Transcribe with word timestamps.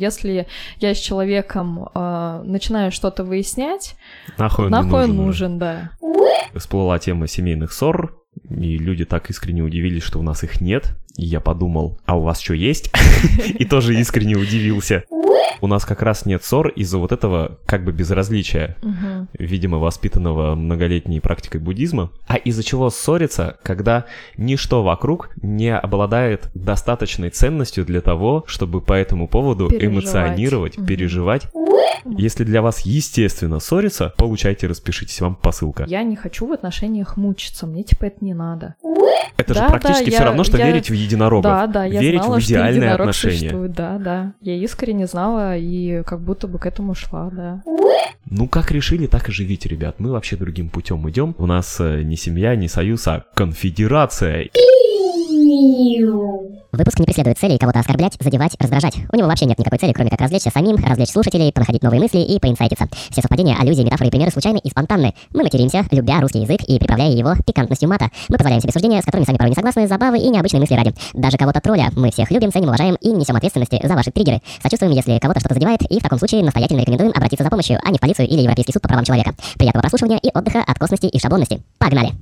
Если 0.00 0.46
я 0.78 0.94
с 0.94 0.98
человеком 0.98 1.88
э, 1.94 2.42
начинаю 2.44 2.90
что-то 2.90 3.22
выяснять, 3.22 3.96
Нахуй 4.38 4.70
нахуй 4.70 5.04
он 5.04 5.16
нужен, 5.16 5.58
нужен, 5.58 5.58
да. 5.58 5.90
Всплыла 6.54 6.98
тема 6.98 7.26
семейных 7.28 7.72
ссор, 7.72 8.19
и 8.48 8.78
люди 8.78 9.04
так 9.04 9.30
искренне 9.30 9.62
удивились, 9.62 10.02
что 10.02 10.18
у 10.18 10.22
нас 10.22 10.42
их 10.44 10.60
нет. 10.60 10.96
И 11.16 11.24
я 11.24 11.40
подумал, 11.40 11.98
а 12.06 12.16
у 12.16 12.22
вас 12.22 12.40
что 12.40 12.54
есть? 12.54 12.90
И 13.58 13.64
тоже 13.64 13.98
искренне 13.98 14.36
удивился. 14.36 15.04
У 15.60 15.66
нас 15.66 15.84
как 15.84 16.02
раз 16.02 16.24
нет 16.24 16.42
ссор 16.42 16.68
из-за 16.68 16.98
вот 16.98 17.12
этого 17.12 17.58
как 17.66 17.84
бы 17.84 17.92
безразличия, 17.92 18.76
видимо, 19.38 19.78
воспитанного 19.78 20.54
многолетней 20.54 21.20
практикой 21.20 21.60
буддизма. 21.60 22.10
А 22.26 22.36
из-за 22.36 22.62
чего 22.62 22.88
ссориться, 22.88 23.58
когда 23.62 24.06
ничто 24.38 24.82
вокруг 24.82 25.30
не 25.42 25.76
обладает 25.76 26.50
достаточной 26.54 27.28
ценностью 27.30 27.84
для 27.84 28.00
того, 28.00 28.44
чтобы 28.46 28.80
по 28.80 28.94
этому 28.94 29.28
поводу 29.28 29.68
эмоционировать, 29.68 30.76
переживать. 30.86 31.48
Если 32.06 32.44
для 32.44 32.62
вас 32.62 32.80
естественно 32.80 33.60
ссориться, 33.60 34.14
получайте, 34.16 34.66
распишитесь, 34.66 35.20
вам 35.20 35.34
посылка. 35.34 35.84
Я 35.86 36.02
не 36.02 36.16
хочу 36.16 36.46
в 36.46 36.52
отношениях 36.52 37.18
мучиться, 37.18 37.66
мне 37.66 37.82
типа 37.82 38.06
это 38.06 38.19
не 38.20 38.34
надо. 38.34 38.74
Это 39.36 39.54
Да, 39.54 39.62
же 39.64 39.68
практически 39.70 40.04
да, 40.06 40.10
все 40.10 40.18
я- 40.20 40.24
равно, 40.26 40.44
что 40.44 40.58
я- 40.58 40.66
верить 40.66 40.90
в 40.90 40.92
единорогов. 40.92 41.42
Да, 41.44 41.66
да, 41.66 41.84
я 41.86 42.00
верить 42.00 42.22
знала, 42.22 42.36
в 42.38 42.40
что 42.42 42.50
идеальные 42.52 42.76
единорог 42.76 43.00
отношения. 43.00 43.36
существует, 43.38 43.72
да, 43.72 43.98
да. 43.98 44.32
Я 44.42 44.54
искренне 44.56 45.06
знала 45.06 45.56
и 45.56 46.02
как 46.04 46.20
будто 46.20 46.46
бы 46.46 46.58
к 46.58 46.66
этому 46.66 46.94
шла, 46.94 47.30
да. 47.32 47.62
Ну, 48.30 48.46
как 48.48 48.70
решили, 48.70 49.06
так 49.06 49.28
и 49.28 49.32
живите, 49.32 49.68
ребят. 49.68 49.96
Мы 49.98 50.10
вообще 50.12 50.36
другим 50.36 50.68
путем 50.68 51.08
идем. 51.08 51.34
У 51.38 51.46
нас 51.46 51.78
э, 51.80 52.02
не 52.02 52.16
семья, 52.16 52.54
не 52.54 52.68
союз, 52.68 53.08
а 53.08 53.24
конфедерация. 53.34 54.48
Выпуск 56.72 56.98
не 57.00 57.04
преследует 57.04 57.38
целей 57.38 57.58
кого-то 57.58 57.80
оскорблять, 57.80 58.16
задевать, 58.20 58.52
раздражать. 58.58 58.94
У 59.12 59.16
него 59.16 59.26
вообще 59.26 59.46
нет 59.46 59.58
никакой 59.58 59.78
цели, 59.78 59.92
кроме 59.92 60.10
как 60.10 60.20
развлечься 60.20 60.50
самим, 60.50 60.76
развлечь 60.76 61.10
слушателей, 61.10 61.52
понаходить 61.52 61.82
новые 61.82 62.00
мысли 62.00 62.18
и 62.18 62.38
поинсайтиться. 62.38 62.88
Все 63.10 63.22
совпадения, 63.22 63.56
аллюзии, 63.58 63.82
метафоры 63.82 64.08
и 64.08 64.10
примеры 64.10 64.30
случайны 64.30 64.58
и 64.58 64.70
спонтанны. 64.70 65.14
Мы 65.34 65.42
материмся, 65.42 65.84
любя 65.90 66.20
русский 66.20 66.42
язык 66.42 66.60
и 66.62 66.78
приправляя 66.78 67.10
его 67.10 67.34
пикантностью 67.44 67.88
мата. 67.88 68.08
Мы 68.28 68.36
позволяем 68.36 68.62
себе 68.62 68.72
суждения, 68.72 69.02
с 69.02 69.04
которыми 69.04 69.26
сами 69.26 69.36
порой 69.36 69.50
не 69.50 69.56
согласны, 69.56 69.88
забавы 69.88 70.18
и 70.18 70.28
необычные 70.28 70.60
мысли 70.60 70.74
ради. 70.74 70.94
Даже 71.12 71.36
кого-то 71.36 71.60
тролля 71.60 71.90
мы 71.96 72.10
всех 72.12 72.30
любим, 72.30 72.52
ценим, 72.52 72.68
уважаем 72.68 72.94
и 73.00 73.08
не 73.08 73.16
несем 73.16 73.36
ответственности 73.36 73.80
за 73.82 73.94
ваши 73.94 74.10
триггеры. 74.12 74.40
Сочувствуем, 74.62 74.92
если 74.92 75.18
кого-то 75.18 75.40
что-то 75.40 75.54
задевает, 75.54 75.82
и 75.82 75.98
в 75.98 76.02
таком 76.02 76.18
случае 76.18 76.44
настоятельно 76.44 76.80
рекомендуем 76.80 77.12
обратиться 77.14 77.44
за 77.44 77.50
помощью, 77.50 77.78
а 77.84 77.90
не 77.90 77.98
в 77.98 78.00
полицию 78.00 78.28
или 78.28 78.42
Европейский 78.42 78.72
суд 78.72 78.82
по 78.82 78.88
правам 78.88 79.04
человека. 79.04 79.34
Приятного 79.56 79.82
прослушивания 79.82 80.18
и 80.18 80.30
отдыха 80.32 80.62
от 80.66 80.78
косности 80.78 81.06
и 81.06 81.18
шаблонности. 81.18 81.62
Погнали! 81.78 82.12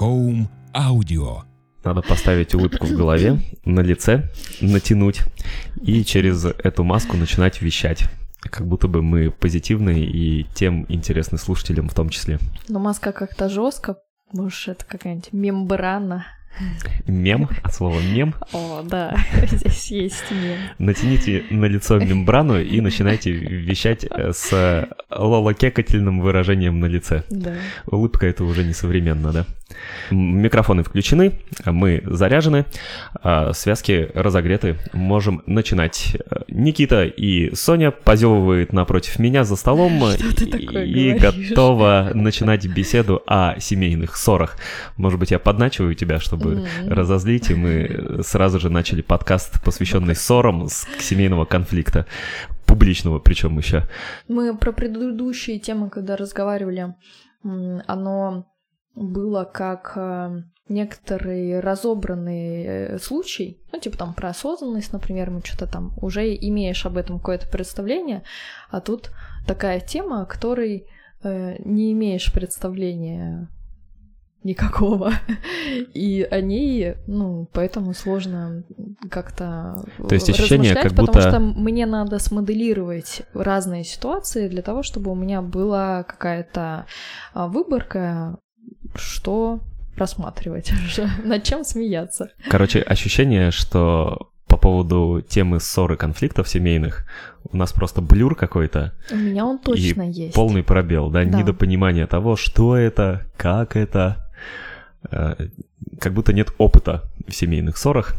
Home 0.00 0.46
Audio. 0.74 1.42
Надо 1.82 2.02
поставить 2.02 2.54
улыбку 2.54 2.86
в 2.86 2.92
голове, 2.92 3.40
на 3.64 3.80
лице, 3.80 4.30
натянуть 4.60 5.22
и 5.82 6.04
через 6.04 6.44
эту 6.44 6.84
маску 6.84 7.16
начинать 7.16 7.62
вещать. 7.62 8.04
Как 8.40 8.66
будто 8.66 8.86
бы 8.86 9.02
мы 9.02 9.30
позитивные 9.30 10.04
и 10.04 10.44
тем 10.54 10.86
интересны 10.88 11.38
слушателям 11.38 11.88
в 11.88 11.94
том 11.94 12.10
числе. 12.10 12.38
Но 12.68 12.78
маска 12.78 13.12
как-то 13.12 13.48
жестко, 13.48 13.96
может, 14.32 14.68
это 14.68 14.84
какая-нибудь 14.84 15.32
мембрана. 15.32 16.26
Мем, 17.06 17.48
от 17.62 17.72
слова 17.74 18.00
мем. 18.00 18.34
О, 18.52 18.82
да, 18.82 19.16
здесь 19.50 19.90
есть 19.90 20.24
мем. 20.30 20.58
Натяните 20.78 21.44
на 21.50 21.66
лицо 21.66 21.98
мембрану 21.98 22.60
и 22.60 22.80
начинайте 22.80 23.30
вещать 23.30 24.04
э, 24.10 24.32
с 24.32 24.88
лолокекательным 25.10 26.20
выражением 26.20 26.80
на 26.80 26.86
лице. 26.86 27.22
Да. 27.30 27.54
Улыбка 27.86 28.26
это 28.26 28.44
уже 28.44 28.64
несовременно, 28.64 29.32
да? 29.32 29.46
М, 30.10 30.38
Микрофоны 30.38 30.82
включены, 30.82 31.32
мы 31.64 32.02
заряжены, 32.04 32.64
а 33.22 33.52
связки 33.52 34.10
разогреты, 34.14 34.76
можем 34.92 35.42
начинать. 35.46 36.16
Э, 36.30 36.40
Никита 36.48 37.04
и 37.04 37.54
Соня 37.54 37.90
позевывают 37.92 38.72
напротив 38.72 39.18
меня 39.18 39.44
за 39.44 39.54
столом 39.56 40.02
и- 40.12 41.12
и 41.12 41.12
готова 41.14 42.10
начинать 42.14 42.66
беседу 42.66 43.22
о 43.26 43.60
семейных 43.60 44.16
ссорах. 44.16 44.56
Может 44.96 45.20
быть, 45.20 45.30
я 45.30 45.38
подначиваю 45.38 45.94
тебя, 45.94 46.18
чтобы 46.18 46.47
Мгм. 46.56 46.92
разозлить, 46.92 47.50
и 47.50 47.54
мы 47.54 48.20
сразу 48.22 48.58
же 48.60 48.70
начали 48.70 49.02
подкаст, 49.02 49.62
посвященный 49.62 50.14
ссорам 50.14 50.68
с 50.68 50.86
семейного 51.00 51.44
конфликта. 51.44 52.06
Публичного 52.66 53.18
причем 53.18 53.56
еще. 53.58 53.84
Мы 54.28 54.56
про 54.56 54.72
предыдущие 54.72 55.58
темы, 55.58 55.88
когда 55.90 56.16
разговаривали, 56.16 56.94
оно 57.42 58.46
было 58.94 59.44
как 59.44 59.92
э, 59.96 60.42
некоторый 60.68 61.60
разобранный 61.60 62.64
э, 62.64 62.98
случай, 62.98 63.60
ну, 63.72 63.80
типа 63.80 63.96
там 63.96 64.14
про 64.14 64.30
осознанность, 64.30 64.92
например, 64.92 65.30
мы 65.30 65.40
что-то 65.44 65.66
там 65.66 65.94
уже 66.00 66.34
имеешь 66.34 66.84
об 66.84 66.96
этом 66.96 67.18
какое-то 67.18 67.48
представление, 67.48 68.22
а 68.70 68.80
тут 68.80 69.10
такая 69.46 69.80
тема, 69.80 70.22
о 70.22 70.26
которой 70.26 70.86
э, 71.22 71.56
не 71.64 71.92
имеешь 71.92 72.32
представления 72.32 73.48
никакого. 74.44 75.12
И 75.94 76.26
о 76.30 76.40
ней, 76.40 76.94
ну, 77.06 77.48
поэтому 77.52 77.92
сложно 77.94 78.62
как-то 79.10 79.84
То 80.08 80.14
есть 80.14 80.28
ощущение, 80.30 80.72
размышлять, 80.72 80.82
как 80.82 80.90
потому 80.92 81.06
будто- 81.08 81.28
что 81.30 81.40
мне 81.40 81.86
надо 81.86 82.18
смоделировать 82.18 83.22
разные 83.34 83.84
ситуации 83.84 84.48
для 84.48 84.62
того, 84.62 84.82
чтобы 84.82 85.10
у 85.10 85.14
меня 85.14 85.42
была 85.42 86.02
какая-то 86.04 86.86
а, 87.34 87.48
выборка, 87.48 88.38
что 88.94 89.60
рассматривать, 89.96 90.72
над 91.24 91.42
чем 91.42 91.64
смеяться. 91.64 92.30
Короче, 92.48 92.80
ощущение, 92.80 93.50
что 93.50 94.30
по 94.46 94.56
поводу 94.56 95.20
темы 95.28 95.60
ссоры 95.60 95.96
конфликтов 95.96 96.48
семейных 96.48 97.06
у 97.50 97.56
нас 97.56 97.72
просто 97.72 98.00
блюр 98.00 98.34
какой-то 98.34 98.94
У 99.12 99.16
меня 99.16 99.44
он 99.44 99.58
точно 99.58 100.02
есть. 100.08 100.34
полный 100.34 100.62
пробел, 100.62 101.10
да, 101.10 101.24
Да. 101.24 101.38
недопонимание 101.40 102.06
того, 102.06 102.36
что 102.36 102.76
это, 102.76 103.26
как 103.36 103.76
это, 103.76 104.27
как 105.02 106.12
будто 106.12 106.32
нет 106.32 106.52
опыта 106.58 107.10
в 107.26 107.34
семейных 107.34 107.76
ссорах. 107.76 108.14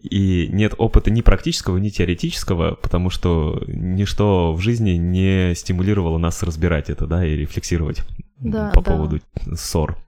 И 0.00 0.48
нет 0.50 0.74
опыта 0.78 1.10
ни 1.10 1.20
практического, 1.20 1.76
ни 1.76 1.90
теоретического, 1.90 2.76
потому 2.76 3.10
что 3.10 3.62
ничто 3.66 4.54
в 4.54 4.60
жизни 4.60 4.92
не 4.92 5.54
стимулировало 5.54 6.18
нас 6.18 6.42
разбирать 6.42 6.88
это, 6.88 7.06
да, 7.06 7.26
и 7.26 7.36
рефлексировать 7.36 8.02
Да, 8.38 8.70
по 8.70 8.80
да. 8.80 8.92
поводу 8.92 9.20
ссор. 9.54 9.98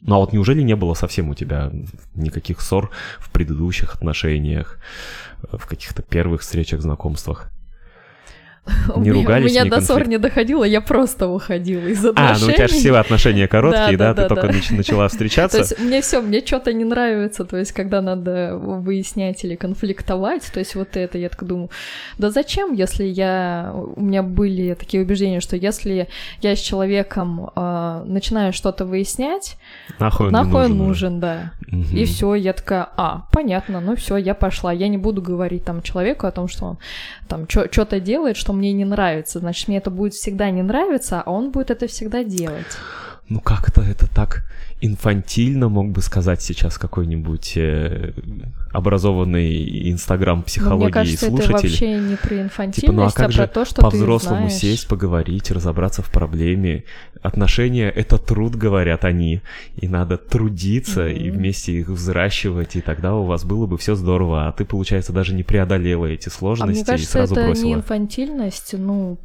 Ну 0.00 0.14
а 0.14 0.18
вот 0.18 0.32
неужели 0.32 0.62
не 0.62 0.76
было 0.76 0.94
совсем 0.94 1.28
у 1.28 1.34
тебя 1.34 1.70
никаких 2.14 2.60
ссор 2.60 2.90
в 3.18 3.30
предыдущих 3.30 3.94
отношениях, 3.94 4.78
э, 5.42 5.56
в 5.56 5.66
каких-то 5.66 6.02
первых 6.02 6.42
встречах, 6.42 6.80
знакомствах? 6.80 7.50
Не 8.96 9.10
ругались, 9.12 9.50
У 9.50 9.54
меня 9.54 9.64
до 9.64 9.80
ссор 9.80 10.08
не 10.08 10.18
доходило, 10.18 10.64
я 10.64 10.80
просто 10.80 11.28
уходила 11.28 11.86
из 11.86 12.04
А, 12.04 12.10
отношений. 12.10 12.40
ну 12.40 12.48
у 12.48 12.52
тебя 12.52 12.68
же 12.68 12.74
все 12.74 12.94
отношения 12.96 13.48
короткие, 13.48 13.96
Да, 13.96 14.14
ты 14.14 14.26
только 14.26 14.50
начала 14.70 15.08
встречаться. 15.08 15.58
То 15.58 15.62
есть 15.64 15.78
мне 15.80 16.00
все, 16.00 16.20
мне 16.20 16.44
что-то 16.44 16.72
не 16.72 16.84
нравится, 16.84 17.44
то 17.44 17.56
есть 17.56 17.72
когда 17.72 18.02
надо 18.02 18.56
выяснять 18.56 19.44
или 19.44 19.54
конфликтовать, 19.54 20.50
то 20.52 20.58
есть 20.58 20.74
вот 20.74 20.96
это, 20.96 21.18
я 21.18 21.28
так 21.28 21.44
думаю, 21.44 21.70
да 22.18 22.30
зачем, 22.30 22.72
если 22.72 23.04
я, 23.04 23.72
у 23.74 24.00
меня 24.00 24.22
были 24.22 24.74
такие 24.74 25.02
убеждения, 25.02 25.40
что 25.40 25.56
если 25.56 26.08
я 26.42 26.56
с 26.56 26.60
человеком 26.60 27.50
э, 27.54 28.02
начинаю 28.06 28.52
что-то 28.52 28.84
выяснять, 28.84 29.56
Нахуй 29.98 30.26
он 30.26 30.32
нахуй 30.32 30.68
нужен 30.68 30.72
уже. 30.72 30.84
нужен, 30.84 31.20
да. 31.20 31.52
И 31.92 32.04
все, 32.04 32.34
я 32.34 32.52
такая, 32.52 32.88
а, 32.96 33.26
понятно, 33.32 33.80
ну 33.80 33.96
все, 33.96 34.16
я 34.16 34.34
пошла. 34.34 34.72
Я 34.72 34.88
не 34.88 34.98
буду 34.98 35.20
говорить 35.22 35.64
там 35.64 35.82
человеку 35.82 36.26
о 36.26 36.30
том, 36.30 36.48
что 36.48 36.64
он 36.66 36.78
там 37.28 37.46
что-то 37.48 38.00
делает, 38.00 38.36
что 38.36 38.52
мне 38.56 38.72
не 38.72 38.84
нравится. 38.84 39.38
Значит, 39.38 39.68
мне 39.68 39.78
это 39.78 39.90
будет 39.90 40.14
всегда 40.14 40.50
не 40.50 40.62
нравиться, 40.62 41.22
а 41.24 41.30
он 41.30 41.50
будет 41.50 41.70
это 41.70 41.86
всегда 41.86 42.24
делать. 42.24 42.78
Ну 43.28 43.40
как-то 43.40 43.82
это 43.82 44.06
так 44.08 44.44
инфантильно, 44.80 45.68
мог 45.68 45.90
бы 45.90 46.00
сказать 46.00 46.42
сейчас 46.42 46.78
какой-нибудь 46.78 47.56
э, 47.56 48.12
образованный 48.72 49.90
инстаграм 49.90 50.42
психологии 50.42 50.84
мне 50.84 50.92
кажется, 50.92 51.26
это 51.26 51.52
вообще 51.52 51.98
не 51.98 52.16
про 52.16 52.28
Типа, 52.28 52.92
ну 52.92 53.02
а 53.02 53.06
инфантильность, 53.06 53.14
как 53.14 53.28
а 53.28 53.30
же 53.32 53.42
про 53.42 53.46
то, 53.48 53.64
что 53.64 53.82
по-взрослому 53.82 54.50
сесть, 54.50 54.88
поговорить, 54.88 55.50
разобраться 55.50 56.02
в 56.02 56.10
проблеме. 56.10 56.84
Отношения— 57.22 57.88
это 57.96 58.18
труд, 58.18 58.54
говорят 58.54 59.04
они. 59.04 59.40
И 59.76 59.88
надо 59.88 60.16
трудиться 60.18 61.08
и 61.08 61.30
Мгм. 61.30 61.38
вместе 61.38 61.72
их 61.72 61.88
взращивать, 61.88 62.76
и 62.76 62.80
тогда 62.80 63.14
у 63.14 63.24
вас 63.24 63.44
было 63.44 63.66
бы 63.66 63.78
все 63.78 63.94
здорово. 63.94 64.48
А 64.48 64.52
ты, 64.52 64.64
получается, 64.64 65.12
даже 65.12 65.34
не 65.34 65.42
преодолела 65.42 66.06
эти 66.06 66.28
А 66.28 66.32
сложности 66.32 66.78
мне 66.78 66.84
кажется, 66.84 67.18
и 67.18 67.20
сразу 67.20 67.34
это 67.34 67.46
бросила. 67.46 67.66
не 67.66 67.74
инфантильность, 67.74 68.74
ну, 68.76 69.18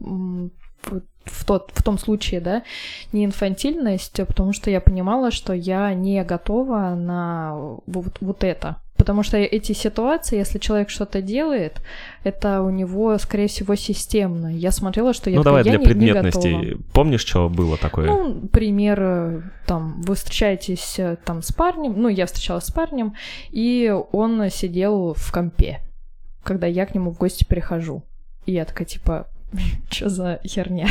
в, 1.26 1.46
тот, 1.46 1.72
в 1.74 1.84
том 1.84 1.98
случае, 1.98 2.42
да, 2.42 2.64
не 3.12 3.26
инфантильность, 3.26 4.20
а 4.20 4.26
потому 4.26 4.54
что 4.54 4.72
я 4.72 4.82
понимала, 4.82 5.32
что 5.32 5.54
я 5.54 5.94
не 5.94 6.24
готова 6.24 6.96
на 6.96 7.56
вот, 7.86 8.18
вот 8.22 8.44
это 8.44 8.78
Потому 9.02 9.24
что 9.24 9.36
эти 9.38 9.72
ситуации, 9.72 10.38
если 10.38 10.60
человек 10.60 10.92
что-то 10.92 11.24
делает, 11.24 11.82
это 12.24 12.62
у 12.62 12.70
него, 12.70 13.18
скорее 13.18 13.48
всего, 13.48 13.74
системно. 13.74 14.56
Я 14.56 14.70
смотрела, 14.70 15.12
что 15.16 15.32
я, 15.32 15.38
ну, 15.38 15.44
давай 15.44 15.64
я 15.64 15.72
для 15.72 15.80
не, 15.80 15.80
не 15.80 15.86
предметности. 15.86 16.50
готова. 16.50 16.84
Помнишь, 16.94 17.22
что 17.22 17.50
было 17.50 17.78
такое? 17.78 18.06
Ну, 18.06 18.48
пример, 18.50 19.00
э, 19.02 19.42
там, 19.66 20.04
вы 20.04 20.14
встречаетесь 20.14 21.00
э, 21.00 21.18
там 21.26 21.42
с 21.42 21.52
парнем, 21.52 22.00
ну, 22.00 22.10
я 22.10 22.28
встречалась 22.28 22.66
с 22.66 22.72
парнем, 22.72 23.16
и 23.50 23.92
он 24.12 24.48
сидел 24.52 25.16
в 25.18 25.32
компе, 25.32 25.80
когда 26.44 26.68
я 26.68 26.86
к 26.86 26.94
нему 26.94 27.10
в 27.10 27.18
гости 27.18 27.44
прихожу. 27.44 28.04
И 28.46 28.52
я 28.52 28.66
такая, 28.66 28.86
типа, 28.86 29.30
что 29.90 30.10
за 30.10 30.42
херня? 30.46 30.90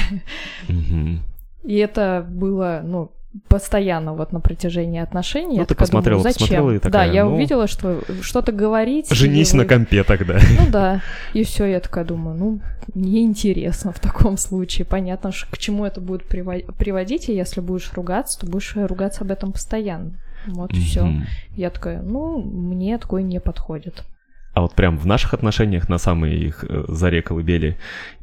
И 1.62 1.77
это 1.77 2.27
было, 2.29 2.81
ну, 2.83 3.12
постоянно 3.49 4.12
вот 4.12 4.32
на 4.32 4.41
протяжении 4.41 5.00
отношений. 5.00 5.55
Ну, 5.56 5.61
я 5.61 5.67
ты 5.67 5.75
посмотрела, 5.75 6.19
думаю, 6.19 6.32
зачем? 6.32 6.49
посмотрела 6.49 6.71
и 6.73 6.75
да, 6.79 6.81
такая, 6.81 7.12
я 7.12 7.25
ну, 7.25 7.35
увидела, 7.35 7.67
что 7.69 8.00
что-то 8.23 8.53
говорить. 8.53 9.12
Женись 9.12 9.53
и 9.53 9.56
на 9.56 9.62
вы- 9.62 9.69
компе 9.69 10.03
тогда. 10.03 10.38
Ну 10.59 10.71
да, 10.71 11.00
и 11.32 11.44
все, 11.44 11.67
я 11.67 11.81
такая 11.81 12.05
думаю, 12.05 12.37
ну, 12.37 12.61
мне 12.94 13.23
интересно 13.23 13.93
в 13.93 14.00
таком 14.00 14.37
случае. 14.37 14.85
Понятно, 14.85 15.31
к 15.50 15.59
чему 15.59 15.85
это 15.85 16.00
будет 16.00 16.23
приво- 16.23 16.73
приводить, 16.77 17.29
и 17.29 17.35
если 17.35 17.61
будешь 17.61 17.93
ругаться, 17.94 18.41
то 18.41 18.47
будешь 18.47 18.75
ругаться 18.75 19.23
об 19.23 19.31
этом 19.31 19.53
постоянно. 19.53 20.19
Вот 20.47 20.73
и 20.73 20.81
все. 20.81 21.09
Я 21.55 21.71
такая, 21.71 22.03
ну, 22.03 22.43
мне 22.43 22.99
такое 22.99 23.23
не 23.23 23.41
подходит. 23.41 24.05
А 24.52 24.62
вот 24.62 24.75
прям 24.75 24.99
в 24.99 25.06
наших 25.06 25.35
отношениях 25.35 25.88
на 25.88 25.99
самой 25.99 26.37
их 26.37 26.64
э, 26.69 26.85
заре 26.88 27.23
колыбели 27.23 27.79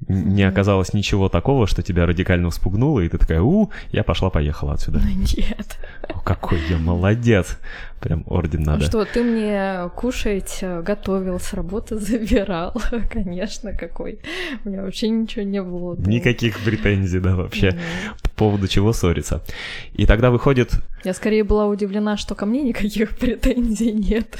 не 0.07 0.43
оказалось 0.43 0.93
ничего 0.93 1.29
такого, 1.29 1.67
что 1.67 1.81
тебя 1.81 2.05
радикально 2.05 2.49
вспугнуло, 2.49 2.99
и 2.99 3.09
ты 3.09 3.17
такая, 3.17 3.41
у, 3.41 3.71
я 3.91 4.03
пошла-поехала 4.03 4.73
отсюда. 4.73 4.99
Нет. 4.99 5.79
О, 6.09 6.19
какой 6.19 6.59
я 6.69 6.77
молодец. 6.77 7.57
Прям 7.99 8.23
орден 8.27 8.61
надо. 8.61 8.85
Что, 8.85 9.05
ты 9.05 9.23
мне 9.23 9.89
кушать 9.95 10.59
э, 10.61 10.81
готовил, 10.83 11.39
с 11.39 11.53
работы 11.53 11.95
забирал? 11.99 12.73
Конечно, 13.11 13.73
какой. 13.73 14.19
У 14.63 14.69
меня 14.69 14.83
вообще 14.83 15.09
ничего 15.09 15.43
не 15.43 15.61
было. 15.63 15.95
дома. 15.95 16.07
Никаких 16.07 16.59
претензий, 16.59 17.19
да, 17.19 17.35
вообще, 17.35 17.71
Мгм. 17.71 17.79
по 18.23 18.29
поводу 18.29 18.67
чего 18.67 18.93
ссориться. 18.93 19.41
И 19.93 20.05
тогда 20.05 20.29
выходит, 20.29 20.71
Я 21.03 21.13
скорее 21.13 21.43
была 21.43 21.65
удивлена, 21.65 22.17
что 22.17 22.35
ко 22.35 22.45
мне 22.45 22.61
никаких 22.61 23.17
претензий 23.17 23.91
нет. 23.93 24.37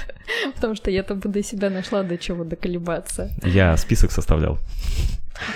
Потому 0.56 0.76
что 0.76 0.92
я-то 0.92 1.16
бы 1.16 1.28
до 1.30 1.42
себя 1.42 1.70
нашла 1.70 2.04
до 2.04 2.18
чего 2.18 2.44
доколебаться. 2.44 3.32
я 3.44 3.76
список 3.78 4.12
составлял. 4.12 4.60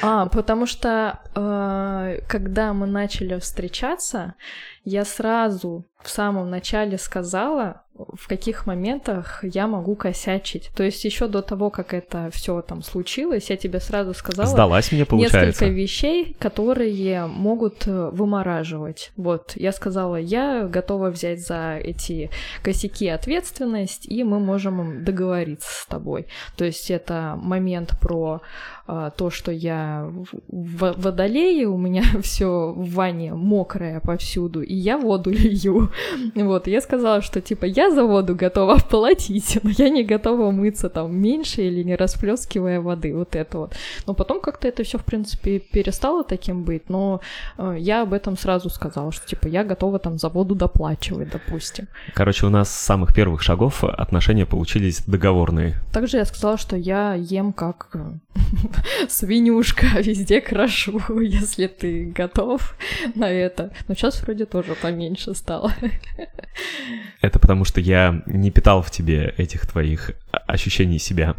А, 0.01 0.27
потому 0.27 0.65
что 0.65 1.19
э, 1.35 2.19
когда 2.27 2.73
мы 2.73 2.87
начали 2.87 3.39
встречаться, 3.39 4.35
я 4.83 5.05
сразу 5.05 5.85
в 6.01 6.09
самом 6.09 6.49
начале 6.49 6.97
сказала, 6.97 7.83
в 7.93 8.27
каких 8.27 8.65
моментах 8.65 9.43
я 9.43 9.67
могу 9.67 9.95
косячить. 9.95 10.71
То 10.75 10.83
есть 10.83 11.03
еще 11.05 11.27
до 11.27 11.41
того, 11.41 11.69
как 11.69 11.93
это 11.93 12.29
все 12.31 12.61
там 12.61 12.81
случилось, 12.81 13.49
я 13.49 13.57
тебе 13.57 13.79
сразу 13.79 14.13
сказала 14.13 14.47
Сдалась 14.47 14.91
мне, 14.91 15.05
получается. 15.05 15.39
несколько 15.45 15.65
вещей, 15.65 16.35
которые 16.39 17.27
могут 17.27 17.87
э, 17.87 18.09
вымораживать. 18.11 19.11
Вот, 19.17 19.53
я 19.55 19.71
сказала, 19.71 20.15
я 20.15 20.63
готова 20.63 21.09
взять 21.09 21.45
за 21.45 21.77
эти 21.77 22.31
косяки 22.63 23.07
ответственность, 23.07 24.05
и 24.07 24.23
мы 24.23 24.39
можем 24.39 25.03
договориться 25.03 25.69
с 25.71 25.85
тобой. 25.85 26.27
То 26.57 26.65
есть 26.65 26.89
это 26.89 27.37
момент 27.41 27.99
про 27.99 28.41
то, 28.85 29.29
что 29.29 29.51
я 29.51 30.09
в 30.47 30.93
водолее, 30.97 31.67
у 31.67 31.77
меня 31.77 32.03
все 32.21 32.73
в 32.75 32.93
ванне 32.93 33.33
мокрое 33.33 33.99
повсюду, 33.99 34.61
и 34.61 34.73
я 34.73 34.97
воду 34.97 35.31
лью. 35.31 35.89
Вот, 36.35 36.67
я 36.67 36.81
сказала, 36.81 37.21
что 37.21 37.41
типа 37.41 37.65
я 37.65 37.91
за 37.91 38.03
воду 38.03 38.35
готова 38.35 38.77
платить, 38.89 39.59
но 39.63 39.69
я 39.69 39.89
не 39.89 40.03
готова 40.03 40.51
мыться 40.51 40.89
там 40.89 41.15
меньше 41.15 41.61
или 41.61 41.83
не 41.83 41.95
расплескивая 41.95 42.81
воды, 42.81 43.15
вот 43.15 43.35
это 43.35 43.57
вот. 43.57 43.75
Но 44.07 44.13
потом 44.13 44.41
как-то 44.41 44.67
это 44.67 44.83
все, 44.83 44.97
в 44.97 45.05
принципе, 45.05 45.59
перестало 45.59 46.23
таким 46.23 46.63
быть, 46.63 46.89
но 46.89 47.21
э, 47.57 47.75
я 47.79 48.01
об 48.01 48.13
этом 48.13 48.37
сразу 48.37 48.69
сказала, 48.69 49.11
что 49.11 49.27
типа 49.27 49.47
я 49.47 49.63
готова 49.63 49.99
там 49.99 50.17
за 50.17 50.29
воду 50.29 50.55
доплачивать, 50.55 51.29
допустим. 51.31 51.87
Короче, 52.13 52.45
у 52.45 52.49
нас 52.49 52.69
с 52.69 52.85
самых 52.85 53.13
первых 53.13 53.41
шагов 53.41 53.83
отношения 53.83 54.45
получились 54.45 55.03
договорные. 55.05 55.75
Также 55.93 56.17
я 56.17 56.25
сказала, 56.25 56.57
что 56.57 56.75
я 56.75 57.13
ем 57.13 57.53
как 57.53 57.89
э, 57.93 58.11
свинюшка, 59.09 59.85
везде 60.01 60.41
крошу, 60.41 61.00
если 61.21 61.68
ты 61.68 62.06
готов 62.06 62.75
на 63.15 63.29
это. 63.29 63.71
Но 63.88 63.95
сейчас 63.95 64.21
вроде 64.21 64.45
тоже 64.45 64.75
поменьше 64.81 65.33
стало. 65.33 65.73
Это 67.21 67.39
потому, 67.39 67.65
что 67.65 67.79
я 67.81 68.21
не 68.25 68.51
питал 68.51 68.81
в 68.81 68.91
тебе 68.91 69.33
этих 69.38 69.65
твоих 69.68 70.12
ощущений 70.47 71.00
себя. 71.00 71.35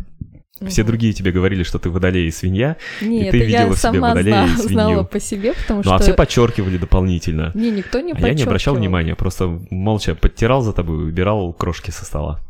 Все 0.69 0.83
Мгм. 0.83 0.89
другие 0.93 1.13
тебе 1.13 1.33
говорили, 1.33 1.65
что 1.65 1.81
ты 1.81 1.91
водолей 1.91 2.29
и 2.29 2.31
свинья, 2.31 2.77
Не, 3.01 3.23
ты 3.23 3.29
это 3.29 3.37
видела 3.39 3.71
я 3.71 3.75
себе 3.75 3.99
водолея 3.99 4.45
и 4.45 4.49
зна- 4.49 4.63
знала 4.63 4.89
свинью. 4.91 5.05
по 5.07 5.19
себе, 5.19 5.55
потому 5.55 5.79
ну 5.79 5.83
что... 5.83 5.95
а 5.97 5.99
все 5.99 6.15
подчеркивали 6.15 6.79
дополнительно. 6.79 7.51
Не, 7.55 7.73
никто 7.73 7.99
не 7.99 8.13
А 8.13 8.21
я 8.29 8.33
не 8.35 8.45
обращал 8.45 8.77
внимания, 8.77 9.17
просто 9.17 9.61
молча 9.71 10.15
подтирал 10.15 10.63
за 10.63 10.73
тобой 10.73 10.99
и 10.99 11.09
убирал 11.09 11.53
крошки 11.53 11.91
со 11.91 12.05
стола. 12.05 12.41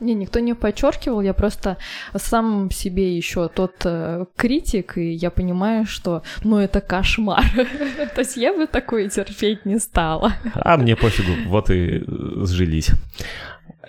Не, 0.00 0.14
никто 0.14 0.40
не 0.40 0.54
подчеркивал, 0.54 1.20
я 1.20 1.34
просто 1.34 1.76
сам 2.14 2.70
себе 2.70 3.16
еще 3.16 3.48
тот 3.48 3.74
э, 3.84 4.24
критик, 4.36 4.98
и 4.98 5.12
я 5.12 5.30
понимаю, 5.30 5.86
что, 5.86 6.22
ну, 6.44 6.58
это 6.58 6.80
кошмар. 6.80 7.44
То 8.14 8.20
есть 8.20 8.36
я 8.36 8.52
бы 8.52 8.66
такое 8.66 9.08
терпеть 9.08 9.66
не 9.66 9.78
стала. 9.78 10.34
А 10.54 10.76
мне 10.76 10.96
пофигу, 10.96 11.32
вот 11.48 11.70
и 11.70 12.02
э, 12.06 12.44
сжились. 12.46 12.90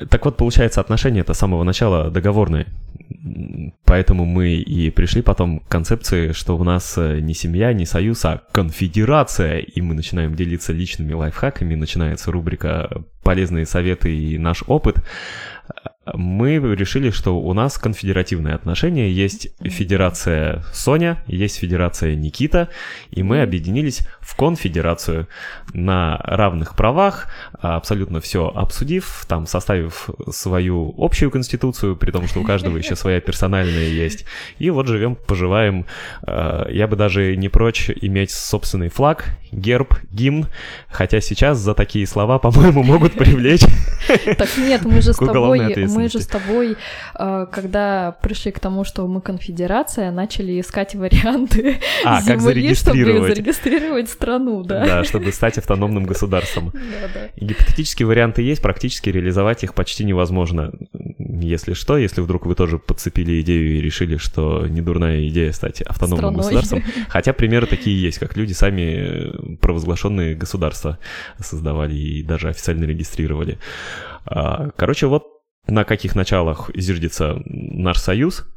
Так 0.09 0.25
вот, 0.25 0.37
получается, 0.37 0.81
отношения 0.81 1.21
это 1.21 1.33
с 1.33 1.37
самого 1.37 1.63
начала 1.63 2.09
договорные. 2.09 2.67
Поэтому 3.85 4.25
мы 4.25 4.53
и 4.53 4.89
пришли 4.89 5.21
потом 5.21 5.59
к 5.59 5.67
концепции, 5.67 6.31
что 6.31 6.57
у 6.57 6.63
нас 6.63 6.97
э, 6.97 7.19
не 7.19 7.33
семья, 7.33 7.73
не 7.73 7.85
союз, 7.85 8.25
а 8.25 8.41
конфедерация. 8.51 9.59
И 9.59 9.81
мы 9.81 9.93
начинаем 9.93 10.33
делиться 10.33 10.73
личными 10.73 11.13
лайфхаками, 11.13 11.75
начинается 11.75 12.31
рубрика 12.31 13.03
«Полезные 13.23 13.65
советы 13.65 14.15
и 14.15 14.37
наш 14.37 14.63
опыт». 14.65 14.97
Мы 16.13 16.55
решили, 16.75 17.09
что 17.09 17.39
у 17.39 17.53
нас 17.53 17.77
конфедеративные 17.77 18.55
отношения. 18.55 19.11
Есть 19.11 19.49
федерация 19.61 20.63
Соня, 20.73 21.23
есть 21.27 21.57
федерация 21.57 22.15
Никита, 22.15 22.69
и 23.09 23.23
мы 23.23 23.41
объединились 23.41 24.07
в 24.19 24.35
конфедерацию 24.35 25.27
на 25.73 26.17
равных 26.23 26.75
правах, 26.75 27.27
абсолютно 27.53 28.21
все 28.21 28.47
обсудив, 28.47 29.25
там 29.27 29.45
составив 29.45 30.09
свою 30.29 30.93
общую 30.97 31.31
конституцию, 31.31 31.95
при 31.95 32.11
том, 32.11 32.27
что 32.27 32.41
у 32.41 32.43
каждого 32.43 32.77
еще 32.77 32.95
своя 32.95 33.21
персональная 33.21 33.89
есть. 33.89 34.25
И 34.59 34.69
вот 34.69 34.87
живем, 34.87 35.15
поживаем. 35.15 35.85
А, 36.23 36.67
Я 36.69 36.87
бы 36.87 36.95
даже 36.95 37.35
не 37.35 37.49
прочь 37.49 37.89
иметь 38.01 38.31
собственный 38.31 38.89
флаг, 38.89 39.25
герб, 39.51 39.95
гимн, 40.11 40.47
хотя 40.89 41.21
сейчас 41.21 41.57
за 41.57 41.73
такие 41.73 42.07
слова, 42.07 42.39
по-моему, 42.39 42.83
могут 42.83 43.13
привлечь. 43.13 43.65
Так 44.37 44.49
нет, 44.57 44.83
мы 44.83 45.01
же 45.01 45.13
с 45.13 45.17
тобой, 45.17 45.75
мы 45.87 46.00
же 46.09 46.17
ответственности. 46.19 46.23
с 46.23 46.47
тобой, 46.47 46.77
э, 47.19 47.45
когда 47.51 48.11
пришли 48.21 48.51
к 48.51 48.59
тому, 48.59 48.83
что 48.83 49.07
мы 49.07 49.21
конфедерация, 49.21 50.11
начали 50.11 50.59
искать 50.59 50.95
варианты 50.95 51.77
А, 52.05 52.17
как 52.23 52.41
земли, 52.41 52.73
чтобы 52.73 52.97
зарегистрировать. 52.97 53.29
зарегистрировать 53.35 54.09
страну, 54.09 54.63
да. 54.63 54.85
Да, 54.85 55.03
чтобы 55.03 55.31
стать 55.31 55.57
автономным 55.57 56.03
государством. 56.05 56.71
Да, 56.91 57.07
да. 57.13 57.45
Гипотетические 57.45 58.05
варианты 58.07 58.41
есть, 58.41 58.61
практически 58.61 59.09
реализовать 59.09 59.63
их 59.63 59.73
почти 59.73 60.03
невозможно. 60.03 60.71
Если 61.17 61.73
что, 61.73 61.97
если 61.97 62.21
вдруг 62.21 62.45
вы 62.45 62.55
тоже 62.55 62.77
подцепили 62.79 63.41
идею 63.41 63.77
и 63.77 63.81
решили, 63.81 64.17
что 64.17 64.67
не 64.67 64.81
дурная 64.81 65.27
идея 65.27 65.51
стать 65.51 65.81
автономным 65.81 66.41
Страной. 66.41 66.61
государством. 66.61 66.83
Хотя 67.09 67.33
примеры 67.33 67.67
такие 67.67 67.99
есть, 68.01 68.19
как 68.19 68.35
люди 68.37 68.53
сами 68.53 68.81
э, 68.81 69.55
провозглашенные 69.61 70.35
государства 70.35 70.97
создавали 71.39 71.95
и 71.95 72.23
даже 72.23 72.49
официально 72.49 72.85
регистрировали. 72.85 73.57
А, 74.25 74.69
Короче, 74.75 75.07
вот 75.07 75.23
на 75.67 75.83
каких 75.83 76.15
началах 76.15 76.69
зиждется 76.75 77.41
наш 77.45 77.97
союз, 77.97 78.47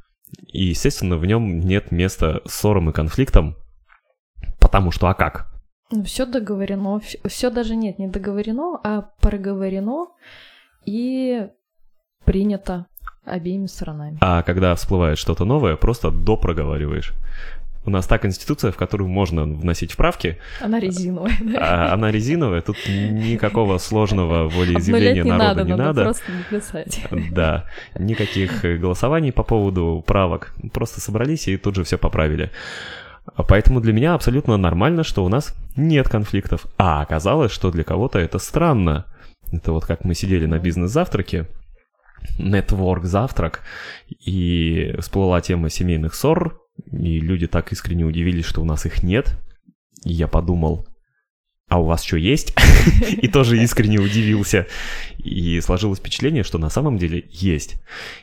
и, 0.48 0.64
естественно, 0.64 1.16
в 1.16 1.26
нем 1.26 1.60
нет 1.60 1.90
места 1.90 2.40
ссорам 2.46 2.90
и 2.90 2.92
конфликтам, 2.92 3.56
потому 4.58 4.90
что 4.90 5.08
а 5.08 5.14
как? 5.14 5.52
Ну, 5.90 6.02
все 6.04 6.26
договорено, 6.26 7.00
все 7.26 7.50
даже 7.50 7.76
нет, 7.76 7.98
не 7.98 8.08
договорено, 8.08 8.80
а 8.82 9.02
проговорено 9.20 10.06
и 10.84 11.46
принято 12.24 12.86
обеими 13.24 13.66
сторонами. 13.66 14.18
А 14.20 14.42
когда 14.42 14.74
всплывает 14.74 15.18
что-то 15.18 15.44
новое, 15.44 15.76
просто 15.76 16.10
допроговариваешь. 16.10 17.14
У 17.86 17.90
нас 17.90 18.06
та 18.06 18.18
конституция, 18.18 18.72
в 18.72 18.76
которую 18.76 19.08
можно 19.08 19.44
вносить 19.44 19.92
вправки, 19.92 20.38
Она 20.60 20.80
резиновая, 20.80 21.36
да? 21.40 21.58
а 21.90 21.94
она 21.94 22.10
резиновая, 22.10 22.62
тут 22.62 22.76
никакого 22.88 23.78
сложного 23.78 24.48
волеизъявления 24.48 25.24
народа 25.24 25.64
не 25.64 25.76
надо 25.76 26.02
просто 26.04 26.32
написать. 26.32 27.06
Да, 27.30 27.66
никаких 27.98 28.64
э, 28.64 28.76
голосований 28.76 29.32
по 29.32 29.42
поводу 29.42 30.02
правок. 30.06 30.54
Просто 30.72 31.00
собрались 31.00 31.48
и 31.48 31.56
тут 31.56 31.74
же 31.74 31.84
все 31.84 31.98
поправили. 31.98 32.50
А 33.36 33.42
Поэтому 33.42 33.80
для 33.80 33.92
меня 33.92 34.14
абсолютно 34.14 34.56
нормально, 34.56 35.04
что 35.04 35.24
у 35.24 35.28
нас 35.28 35.54
нет 35.76 36.08
конфликтов. 36.08 36.66
А 36.78 37.02
оказалось, 37.02 37.52
что 37.52 37.70
для 37.70 37.84
кого-то 37.84 38.18
это 38.18 38.38
странно. 38.38 39.06
Это 39.52 39.72
вот 39.72 39.84
как 39.84 40.04
мы 40.04 40.14
сидели 40.14 40.46
на 40.46 40.58
бизнес-завтраке, 40.58 41.46
нетворк 42.38 43.04
завтрак, 43.04 43.60
и 44.08 44.94
всплыла 44.98 45.40
тема 45.40 45.70
семейных 45.70 46.14
ссор, 46.14 46.60
и 46.90 47.20
люди 47.20 47.46
так 47.46 47.72
искренне 47.72 48.04
удивились, 48.04 48.44
что 48.44 48.62
у 48.62 48.64
нас 48.64 48.86
их 48.86 49.02
нет. 49.02 49.38
И 50.04 50.12
я 50.12 50.28
подумал, 50.28 50.86
а 51.68 51.80
у 51.80 51.84
вас 51.84 52.02
что 52.02 52.16
есть? 52.16 52.54
И 53.22 53.26
тоже 53.28 53.62
искренне 53.62 53.98
удивился. 53.98 54.66
И 55.18 55.60
сложилось 55.60 55.98
впечатление, 55.98 56.42
что 56.42 56.58
на 56.58 56.68
самом 56.68 56.98
деле 56.98 57.26
есть. 57.30 57.76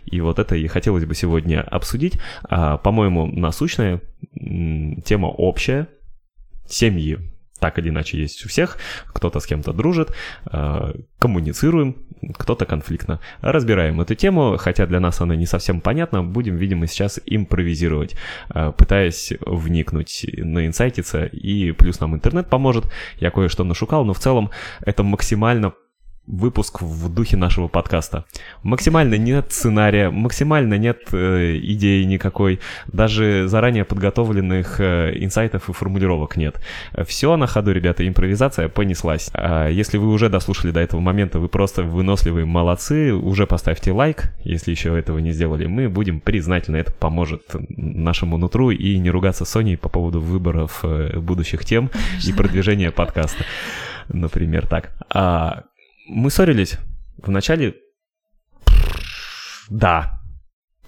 И 0.06 0.22
вот 0.22 0.38
это 0.38 0.56
и 0.56 0.68
хотелось 0.68 1.06
бы 1.06 1.16
сегодня 1.16 1.62
обсудить. 1.62 2.20
А, 2.44 2.78
по-моему, 2.78 3.26
насущная 3.26 4.02
тема 4.34 5.28
общая. 5.28 5.88
Семьи 6.68 7.31
так 7.62 7.78
или 7.78 7.90
иначе 7.90 8.18
есть 8.18 8.44
у 8.46 8.50
всех, 8.50 8.78
кто-то 9.14 9.40
с 9.40 9.46
кем-то 9.46 9.72
дружит, 9.72 10.14
э, 10.52 10.94
коммуницируем, 11.20 11.96
кто-то 12.38 12.66
конфликтно. 12.66 13.20
Разбираем 13.42 14.02
эту 14.02 14.16
тему, 14.16 14.58
хотя 14.58 14.88
для 14.88 15.00
нас 15.00 15.22
она 15.22 15.36
не 15.36 15.46
совсем 15.46 15.80
понятна, 15.80 16.24
будем, 16.24 16.58
видимо, 16.58 16.88
сейчас 16.88 17.20
импровизировать, 17.26 18.16
э, 18.54 18.74
пытаясь 18.76 19.34
вникнуть, 19.46 20.26
на 20.38 20.66
инсайтиться, 20.66 21.26
и 21.26 21.72
плюс 21.72 22.00
нам 22.00 22.16
интернет 22.16 22.50
поможет, 22.50 22.86
я 23.20 23.30
кое-что 23.30 23.64
нашукал, 23.64 24.06
но 24.06 24.14
в 24.14 24.20
целом 24.20 24.50
это 24.82 25.04
максимально 25.04 25.74
выпуск 26.32 26.82
в 26.82 27.14
духе 27.14 27.36
нашего 27.38 27.68
подкаста. 27.68 28.26
Максимально 28.64 29.16
нет 29.16 29.52
сценария, 29.52 30.10
максимально 30.10 30.76
нет 30.76 31.02
э, 31.12 31.60
идеи 31.62 32.04
никакой, 32.04 32.60
даже 32.88 33.48
заранее 33.48 33.84
подготовленных 33.84 34.80
э, 34.80 35.12
инсайтов 35.18 35.70
и 35.70 35.74
формулировок 35.74 36.38
нет. 36.38 36.62
Все 37.06 37.36
на 37.36 37.48
ходу, 37.48 37.72
ребята, 37.72 38.08
импровизация 38.08 38.70
понеслась. 38.70 39.30
А 39.34 39.68
если 39.68 39.98
вы 39.98 40.08
уже 40.08 40.30
дослушали 40.30 40.72
до 40.72 40.80
этого 40.80 41.02
момента, 41.02 41.40
вы 41.40 41.50
просто 41.50 41.84
выносливые 41.84 42.46
молодцы, 42.46 43.14
уже 43.14 43.46
поставьте 43.46 43.92
лайк, 43.92 44.34
если 44.44 44.72
еще 44.72 44.98
этого 44.98 45.20
не 45.20 45.32
сделали. 45.34 45.66
Мы 45.66 45.90
будем 45.90 46.22
признательны, 46.22 46.78
это 46.78 46.94
поможет 46.94 47.44
нашему 47.70 48.38
нутру 48.38 48.72
и 48.72 48.98
не 48.98 49.10
ругаться 49.10 49.44
Соней 49.44 49.78
по 49.78 49.90
поводу 49.90 50.22
выборов 50.22 50.80
э, 50.84 51.20
будущих 51.20 51.66
тем 51.66 51.92
и 52.26 52.32
продвижения 52.32 52.92
подкаста. 52.92 53.44
Например, 54.08 54.66
так. 54.68 54.92
А 55.10 55.64
мы 56.12 56.30
ссорились 56.30 56.78
в 57.18 57.32
начале... 57.32 57.76
Да, 59.70 60.20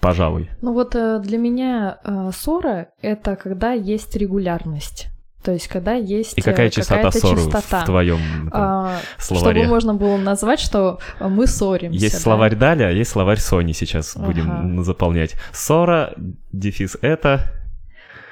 пожалуй. 0.00 0.50
Ну 0.60 0.74
вот 0.74 0.94
э, 0.94 1.18
для 1.20 1.38
меня 1.38 1.98
э, 2.04 2.30
ссора— 2.36 2.88
это 3.02 3.34
когда 3.36 3.72
есть 3.72 4.14
регулярность. 4.14 5.08
То 5.42 5.52
есть, 5.52 5.68
когда 5.68 5.92
есть 5.94 6.38
И 6.38 6.40
какая 6.40 6.70
частота 6.70 7.10
ссоры 7.10 7.36
частота. 7.36 7.82
в 7.82 7.84
твоем 7.84 8.48
там, 8.50 8.62
А, 8.62 8.98
словаре? 9.18 9.60
Чтобы 9.60 9.74
можно 9.74 9.94
было 9.94 10.16
назвать, 10.16 10.58
что 10.58 11.00
мы 11.20 11.46
ссоримся. 11.46 11.98
Есть 11.98 12.14
да? 12.14 12.20
словарь 12.20 12.56
Даля, 12.56 12.88
а 12.88 12.90
есть 12.90 13.10
словарь 13.10 13.38
Сони 13.38 13.72
сейчас 13.72 14.16
Ага. 14.16 14.26
будем 14.26 14.84
заполнять. 14.84 15.34
Ссора, 15.52 16.14
дефис 16.52 16.96
это... 17.02 17.52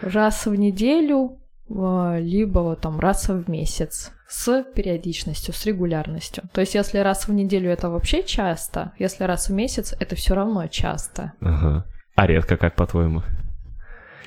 Раз 0.01 0.47
в 0.47 0.55
неделю, 0.55 1.37
э, 1.37 1.42
либо 2.19 2.61
вот 2.61 2.81
там 2.81 3.01
раз 3.01 3.29
в 3.29 3.49
месяц. 3.49 4.13
С 4.29 4.65
периодичностью, 4.75 5.53
с 5.53 5.67
регулярностью. 5.67 6.45
То 6.53 6.63
есть, 6.63 6.75
если 6.75 6.99
раз 6.99 7.29
в 7.29 7.33
неделю 7.33 7.71
это 7.71 7.91
вообще 7.91 8.23
часто, 8.23 8.93
если 8.99 9.25
раз 9.25 9.49
в 9.49 9.53
месяц 9.53 9.95
это 10.01 10.17
все 10.17 10.35
равно 10.35 10.67
часто. 10.69 11.33
Ага. 11.41 11.85
А 12.15 12.27
редко, 12.27 12.57
как 12.57 12.75
по-твоему? 12.75 13.23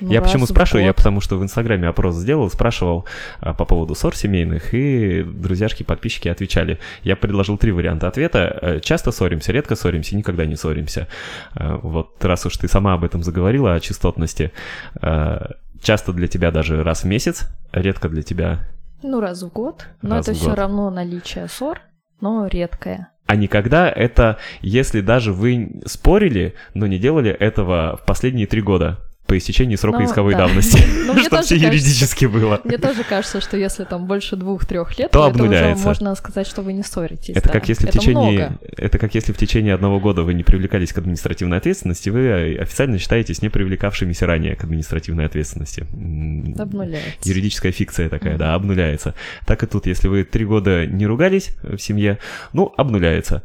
Ну, 0.00 0.12
я 0.12 0.20
почему 0.20 0.46
спрашиваю? 0.46 0.84
Я 0.84 0.92
потому 0.92 1.20
что 1.20 1.36
в 1.36 1.42
Инстаграме 1.42 1.88
опрос 1.88 2.16
сделал, 2.16 2.50
спрашивал 2.50 3.06
а, 3.40 3.54
по 3.54 3.64
поводу 3.64 3.94
ссор 3.94 4.14
семейных, 4.14 4.74
и 4.74 5.22
друзьяшки, 5.22 5.82
подписчики 5.82 6.28
отвечали. 6.28 6.78
Я 7.02 7.16
предложил 7.16 7.56
три 7.56 7.72
варианта 7.72 8.08
ответа. 8.08 8.58
Э, 8.60 8.80
Часто 8.80 9.10
ссоримся, 9.10 9.52
редко 9.52 9.74
ссоримся, 9.74 10.16
никогда 10.16 10.44
не 10.44 10.56
ссоримся. 10.56 11.08
А, 11.54 11.78
Вот 11.78 12.22
раз 12.24 12.44
уж 12.46 12.56
ты 12.56 12.68
сама 12.68 12.94
об 12.94 13.04
этом 13.04 13.22
заговорила, 13.22 13.74
о 13.74 13.80
частотности, 13.80 14.52
а, 15.00 15.52
часто 15.82 16.12
для 16.12 16.26
тебя 16.28 16.50
даже 16.50 16.82
раз 16.82 17.02
в 17.02 17.06
месяц, 17.06 17.48
редко 17.72 18.08
для 18.08 18.22
тебя 18.22 18.68
Ну, 19.02 19.20
раз 19.20 19.42
в 19.42 19.48
год. 19.52 19.86
Но 20.02 20.16
Раз 20.16 20.28
это 20.28 20.36
все 20.36 20.48
год. 20.50 20.58
равно 20.58 20.90
наличие 20.90 21.48
ссор, 21.48 21.80
но 22.20 22.46
редкое. 22.46 23.08
А 23.26 23.34
никогда 23.36 23.90
это, 23.90 24.38
если 24.60 25.00
даже 25.00 25.32
вы 25.32 25.80
спорили, 25.84 26.54
но 26.74 26.86
не 26.86 26.98
делали 26.98 27.30
этого 27.30 27.96
в 28.00 28.06
последние 28.06 28.46
три 28.46 28.60
года 28.62 28.98
по 29.26 29.36
истечении 29.36 29.76
срока 29.76 29.98
Ну, 29.98 30.04
исковой 30.06 30.32
да. 30.34 30.46
давности, 30.46 30.82
Ну, 31.06 31.18
чтобы 31.18 31.42
все 31.42 31.56
юридически 31.56 32.26
было. 32.26 32.60
Мне 32.64 32.78
тоже 32.78 33.04
кажется, 33.04 33.40
что 33.40 33.56
если 33.56 33.84
там 33.84 34.06
больше 34.06 34.36
двух-трех 34.36 34.98
лет, 34.98 35.10
То 35.10 35.18
то, 35.20 35.28
это 35.28 35.34
уже 35.36 35.44
обнуляется. 35.44 35.84
можно 35.84 36.14
сказать, 36.14 36.46
что 36.46 36.62
вы 36.62 36.72
не 36.72 36.82
ссоритесь. 36.82 37.36
Это 37.36 37.48
да. 37.48 37.52
как 37.52 37.68
если 37.68 37.86
в 37.86 37.90
течение, 37.90 38.48
много. 38.48 38.58
это 38.76 38.98
как 38.98 39.14
если 39.14 39.32
в 39.32 39.36
течение 39.36 39.74
одного 39.74 40.00
года 40.00 40.22
вы 40.22 40.34
не 40.34 40.42
привлекались 40.44 40.92
к 40.92 40.98
административной 40.98 41.58
ответственности, 41.58 42.08
вы 42.10 42.56
официально 42.60 42.98
считаетесь 42.98 43.42
не 43.42 43.48
привлекавшимися 43.48 44.26
ранее 44.26 44.56
к 44.56 44.64
административной 44.64 45.26
ответственности. 45.26 45.86
Обнуляется. 46.58 47.28
Юридическая 47.28 47.72
фикция 47.72 48.08
такая, 48.08 48.36
да, 48.38 48.54
обнуляется. 48.54 49.14
Так 49.46 49.62
и 49.62 49.66
тут, 49.66 49.86
если 49.86 50.08
вы 50.08 50.24
три 50.24 50.44
года 50.44 50.86
не 50.86 51.06
ругались 51.06 51.50
в 51.62 51.78
семье, 51.78 52.18
ну, 52.52 52.72
обнуляется. 52.76 53.42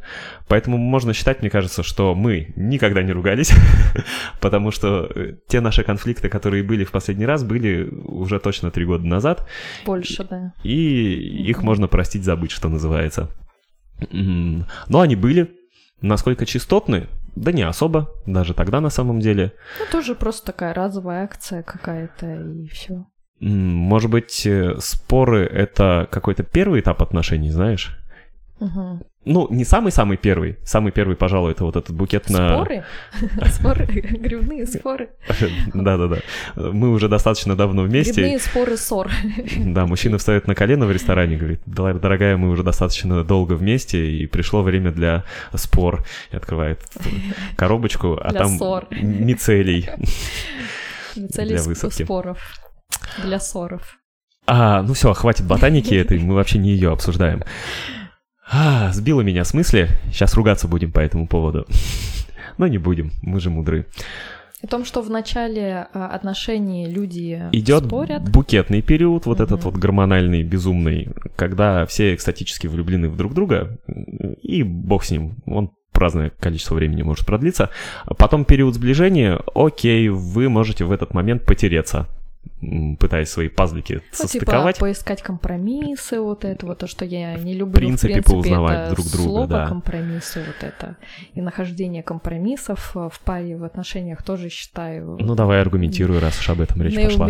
Поэтому 0.52 0.76
можно 0.76 1.14
считать, 1.14 1.40
мне 1.40 1.48
кажется, 1.48 1.82
что 1.82 2.14
мы 2.14 2.52
никогда 2.56 3.02
не 3.02 3.12
ругались, 3.12 3.54
потому 4.42 4.70
что 4.70 5.10
э, 5.14 5.36
те 5.48 5.62
наши 5.62 5.82
конфликты, 5.82 6.28
которые 6.28 6.62
были 6.62 6.84
в 6.84 6.90
последний 6.90 7.24
раз, 7.24 7.42
были 7.42 7.88
уже 7.90 8.38
точно 8.38 8.70
три 8.70 8.84
года 8.84 9.06
назад, 9.06 9.48
Больше, 9.86 10.24
да. 10.24 10.52
и 10.62 11.48
их 11.48 11.62
можно 11.62 11.88
простить, 11.88 12.24
забыть, 12.24 12.50
что 12.50 12.68
называется. 12.68 13.30
Но 14.10 15.00
они 15.00 15.16
были. 15.16 15.56
Насколько 16.02 16.44
частотны? 16.44 17.06
Да 17.34 17.50
не 17.50 17.62
особо, 17.62 18.10
даже 18.26 18.52
тогда 18.52 18.82
на 18.82 18.90
самом 18.90 19.20
деле. 19.20 19.54
Ну, 19.80 19.86
тоже 19.90 20.14
просто 20.14 20.44
такая 20.44 20.74
разовая 20.74 21.24
акция 21.24 21.62
какая-то, 21.62 22.26
и 22.26 22.68
все. 22.68 23.06
Может 23.40 24.10
быть, 24.10 24.44
э, 24.44 24.74
споры— 24.80 25.46
это 25.50 26.06
какой-то 26.10 26.42
первый 26.42 26.80
этап 26.80 27.00
отношений, 27.00 27.50
знаешь? 27.50 27.98
Ну, 29.24 29.46
не 29.50 29.64
самый-самый 29.64 30.16
первый. 30.16 30.56
Самый 30.64 30.90
первый, 30.90 31.14
пожалуй, 31.16 31.52
это 31.52 31.64
вот 31.64 31.76
этот 31.76 31.94
букет 31.94 32.28
на... 32.28 32.56
Споры? 32.56 32.84
Споры? 33.52 33.86
Грибные 33.86 34.66
споры? 34.66 35.10
Да-да-да. 35.74 36.18
Мы 36.56 36.90
уже 36.90 37.08
достаточно 37.08 37.54
давно 37.54 37.82
вместе. 37.82 38.14
Грибные 38.14 38.38
споры 38.40 38.76
ссор. 38.76 39.10
Да, 39.72 39.86
мужчина 39.86 40.18
встает 40.18 40.48
на 40.48 40.54
колено 40.54 40.86
в 40.86 40.92
ресторане, 40.92 41.36
говорит, 41.36 41.60
«Да, 41.66 41.92
дорогая, 41.92 42.36
мы 42.36 42.50
уже 42.50 42.62
достаточно 42.62 43.22
долго 43.22 43.52
вместе, 43.52 44.10
и 44.10 44.26
пришло 44.26 44.62
время 44.62 44.90
для 44.90 45.24
спор. 45.54 46.04
И 46.30 46.36
открывает 46.36 46.80
коробочку, 47.56 48.18
а 48.20 48.32
там 48.32 48.58
мицелий. 48.90 49.88
Высадки. 51.14 52.02
споров. 52.02 52.38
Для 53.22 53.38
ссоров. 53.38 53.98
А, 54.46 54.82
ну 54.82 54.94
все, 54.94 55.12
хватит 55.12 55.46
ботаники 55.46 55.94
этой, 55.94 56.18
мы 56.18 56.34
вообще 56.34 56.58
не 56.58 56.70
ее 56.70 56.90
обсуждаем. 56.92 57.44
А, 58.52 58.92
сбила 58.92 59.22
меня 59.22 59.44
с 59.44 59.54
мысли, 59.54 59.88
сейчас 60.12 60.34
ругаться 60.34 60.68
будем 60.68 60.92
по 60.92 61.00
этому 61.00 61.26
поводу. 61.26 61.66
Но 62.58 62.66
не 62.66 62.78
будем, 62.78 63.12
мы 63.22 63.40
же 63.40 63.50
мудры. 63.50 63.86
О 64.62 64.66
том, 64.66 64.84
что 64.84 65.00
в 65.02 65.10
начале 65.10 65.88
а, 65.92 66.08
отношений 66.08 66.86
люди 66.86 67.42
Идет 67.52 67.86
спорят. 67.86 68.30
букетный 68.30 68.82
период, 68.82 69.26
вот 69.26 69.40
этот 69.40 69.60
Мгм. 69.60 69.70
вот 69.70 69.74
гормональный, 69.80 70.42
безумный, 70.42 71.08
когда 71.34 71.86
все 71.86 72.14
экстатически 72.14 72.66
влюблены 72.66 73.08
в 73.08 73.16
друг 73.16 73.34
друга, 73.34 73.78
и 74.42 74.62
бог 74.62 75.04
с 75.04 75.10
ним, 75.10 75.36
он 75.46 75.72
разное 75.94 76.30
количество 76.30 76.74
времени 76.74 77.02
может 77.02 77.24
продлиться. 77.26 77.70
Потом 78.18 78.44
период 78.44 78.74
сближения, 78.74 79.38
окей, 79.54 80.08
вы 80.08 80.48
можете 80.48 80.84
в 80.84 80.92
этот 80.92 81.14
момент 81.14 81.44
потереться, 81.44 82.08
пытаясь 82.98 83.28
свои 83.28 83.48
пазлики 83.48 83.94
Ну, 83.94 84.00
типа, 84.00 84.16
состыковать. 84.16 84.78
поискать 84.78 85.22
компромиссы, 85.22 86.20
вот 86.20 86.44
это 86.44 86.64
вот, 86.66 86.78
то, 86.78 86.86
что 86.86 87.04
я 87.04 87.34
не 87.36 87.54
люблю. 87.54 87.74
принципе, 87.74 88.08
в 88.08 88.12
принципе 88.12 88.34
поузнавать 88.34 88.86
это 88.86 88.94
друг 88.94 89.06
друга, 89.10 89.28
слово 89.28 89.46
да. 89.48 89.66
компромиссы, 89.66 90.44
вот 90.46 90.62
это. 90.62 90.96
И 91.34 91.40
нахождение 91.40 92.02
компромиссов 92.02 92.92
э, 92.94 93.08
в 93.12 93.20
паре, 93.20 93.56
в 93.56 93.64
отношениях 93.64 94.22
тоже 94.22 94.48
считаю 94.48 95.16
Ну 95.20 95.34
давай 95.34 95.60
аргументируй, 95.60 96.20
раз 96.20 96.38
уж 96.38 96.50
об 96.50 96.60
этом 96.60 96.82
речь 96.82 96.94
пошла. 96.94 97.28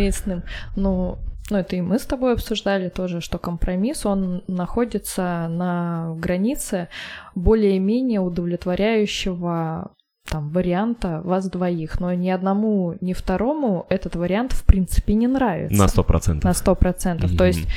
Ну, 0.76 1.18
ну, 1.50 1.56
это 1.56 1.76
и 1.76 1.80
мы 1.80 1.98
с 1.98 2.06
тобой 2.06 2.34
обсуждали 2.34 2.88
тоже, 2.88 3.20
что 3.20 3.38
компромисс, 3.38 4.06
он 4.06 4.42
находится 4.46 5.48
на 5.48 6.14
границе 6.16 6.88
более-менее 7.34 8.20
удовлетворяющего 8.20 9.92
там 10.28 10.50
варианта 10.50 11.20
вас 11.24 11.48
двоих, 11.48 12.00
но 12.00 12.12
ни 12.14 12.30
одному, 12.30 12.96
ни 13.00 13.12
второму 13.12 13.86
этот 13.88 14.16
вариант 14.16 14.52
в 14.52 14.64
принципе 14.64 15.14
не 15.14 15.26
нравится. 15.26 15.76
На 15.76 15.88
сто 15.88 16.02
процентов. 16.02 16.44
На 16.44 16.54
сто 16.54 16.74
процентов. 16.74 17.36
То 17.36 17.44
есть 17.44 17.68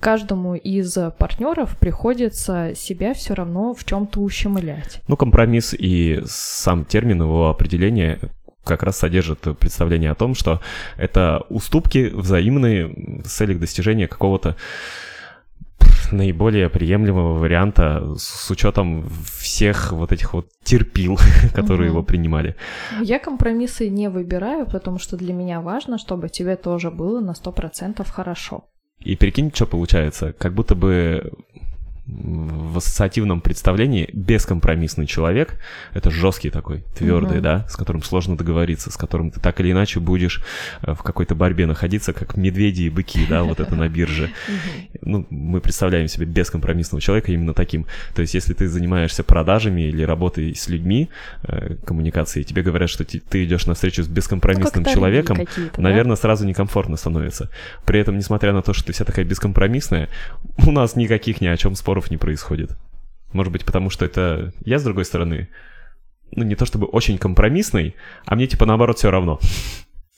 каждому 0.00 0.54
из 0.54 0.96
партнеров 1.18 1.76
приходится 1.78 2.72
себя 2.74 3.14
все 3.14 3.34
равно 3.34 3.72
в 3.74 3.84
чем-то 3.84 4.20
ущемлять. 4.20 5.00
Ну, 5.08 5.16
компромисс 5.16 5.74
и 5.78 6.22
сам 6.26 6.84
термин 6.84 7.22
его 7.22 7.48
определения 7.48 8.18
как 8.64 8.82
раз 8.82 8.98
содержит 8.98 9.40
представление 9.58 10.10
о 10.10 10.14
том, 10.14 10.34
что 10.34 10.60
это 10.96 11.44
уступки 11.48 12.10
взаимные 12.14 13.22
с 13.24 13.32
целью 13.32 13.58
достижения 13.58 14.06
какого-то 14.06 14.56
наиболее 16.12 16.68
приемлемого 16.68 17.38
варианта 17.38 18.14
с 18.16 18.50
учетом 18.50 19.08
всех 19.38 19.92
вот 19.92 20.12
этих 20.12 20.34
вот 20.34 20.46
терпил, 20.64 21.18
которые 21.54 21.88
Мгм. 21.88 21.96
его 21.98 22.02
принимали. 22.02 22.54
Я 23.00 23.18
компромиссы 23.18 23.88
не 23.88 24.08
выбираю, 24.10 24.66
потому 24.66 24.98
что 24.98 25.16
для 25.16 25.32
меня 25.32 25.60
важно, 25.60 25.98
чтобы 25.98 26.28
тебе 26.28 26.56
тоже 26.56 26.90
было 26.90 27.20
на 27.20 27.32
100% 27.32 28.06
хорошо. 28.08 28.64
И 29.00 29.16
прикинь, 29.16 29.50
что 29.52 29.66
получается, 29.66 30.32
как 30.32 30.54
будто 30.54 30.74
бы 30.76 31.32
в 32.06 32.78
ассоциативном 32.78 33.40
представлении 33.40 34.10
бескомпромиссный 34.12 35.06
человек— 35.06 35.60
это 35.94 36.10
жесткий 36.10 36.50
такой, 36.50 36.82
твердый, 36.96 37.36
Мгм. 37.36 37.42
да, 37.42 37.66
с 37.68 37.76
которым 37.76 38.02
сложно 38.02 38.36
договориться, 38.36 38.90
с 38.90 38.96
которым 38.96 39.30
ты 39.30 39.38
так 39.38 39.60
или 39.60 39.70
иначе 39.70 40.00
будешь 40.00 40.42
э, 40.82 40.94
в 40.94 41.02
какой-то 41.02 41.36
борьбе 41.36 41.66
находиться, 41.66 42.12
как 42.12 42.36
медведи 42.36 42.82
и 42.82 42.90
быки, 42.90 43.24
да, 43.28 43.44
вот 43.44 43.60
это 43.60 43.76
на 43.76 43.88
бирже. 43.88 44.30
Ну, 45.00 45.26
мы 45.30 45.60
представляем 45.60 46.08
себе 46.08 46.26
бескомпромиссного 46.26 47.00
человека 47.00 47.30
именно 47.30 47.54
таким. 47.54 47.86
То 48.14 48.22
есть, 48.22 48.34
если 48.34 48.52
ты 48.52 48.68
занимаешься 48.68 49.22
продажами 49.22 49.82
или 49.82 50.02
работой 50.02 50.56
с 50.56 50.68
людьми, 50.68 51.08
э, 51.44 51.76
коммуникацией, 51.84 52.44
тебе 52.44 52.62
говорят, 52.62 52.90
что 52.90 53.04
ты 53.04 53.44
идешь 53.44 53.66
на 53.66 53.74
встречу 53.74 54.02
с 54.02 54.08
бескомпромиссным 54.08 54.84
человеком, 54.84 55.36
какие-то, 55.36 55.76
да? 55.76 55.82
наверное, 55.82 56.16
сразу 56.16 56.44
некомфортно 56.46 56.96
становится. 56.96 57.48
При 57.84 58.00
этом, 58.00 58.16
несмотря 58.18 58.52
на 58.52 58.62
то, 58.62 58.72
что 58.72 58.86
ты 58.86 58.92
вся 58.92 59.04
такая 59.04 59.24
бескомпромиссная, 59.24 60.08
у 60.66 60.72
нас 60.72 60.96
никаких 60.96 61.40
ни 61.40 61.46
о 61.46 61.56
чем 61.56 61.76
споров 61.92 62.10
не 62.10 62.16
происходит. 62.16 62.70
Может 63.34 63.52
быть, 63.52 63.66
потому 63.66 63.90
что 63.90 64.06
это 64.06 64.54
я, 64.64 64.78
с 64.78 64.84
другой 64.84 65.04
стороны, 65.04 65.48
ну, 66.34 66.42
не 66.42 66.54
то 66.54 66.64
чтобы 66.64 66.86
очень 66.86 67.18
компромиссный, 67.18 67.94
а 68.24 68.34
мне, 68.34 68.46
типа, 68.46 68.64
наоборот, 68.64 68.96
все 68.96 69.10
равно. 69.10 69.38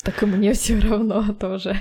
Так 0.04 0.22
и 0.22 0.26
мне 0.26 0.52
все 0.54 0.78
равно 0.78 1.32
тоже. 1.38 1.76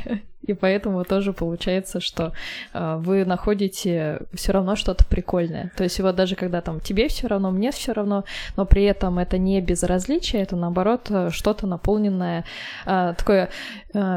И 0.45 0.53
поэтому 0.53 1.05
тоже 1.05 1.31
получается, 1.31 2.01
что 2.01 2.33
э, 2.73 2.97
вы 2.99 3.23
находите 3.23 4.19
все 4.33 4.51
равно 4.51 4.75
что-то 4.75 5.05
прикольное. 5.05 5.71
То 5.77 5.83
есть 5.83 5.99
вот 6.01 6.15
даже 6.15 6.35
когда 6.35 6.59
там 6.59 6.81
тебе 6.81 7.07
все 7.07 7.27
равно, 7.27 7.49
мне 7.51 7.71
все 7.71 7.93
равно, 7.93 8.25
но 8.57 8.65
при 8.65 8.83
этом 8.83 9.19
это 9.19 9.37
не 9.37 9.61
безразличие, 9.61 10.41
это 10.41 10.57
наоборот 10.57 11.07
э, 11.09 11.29
что-то 11.31 11.65
наполненное, 11.65 12.43
э, 12.85 13.13
такое 13.17 13.49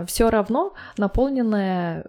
все 0.06 0.30
равно 0.30 0.72
наполненное 0.96 2.06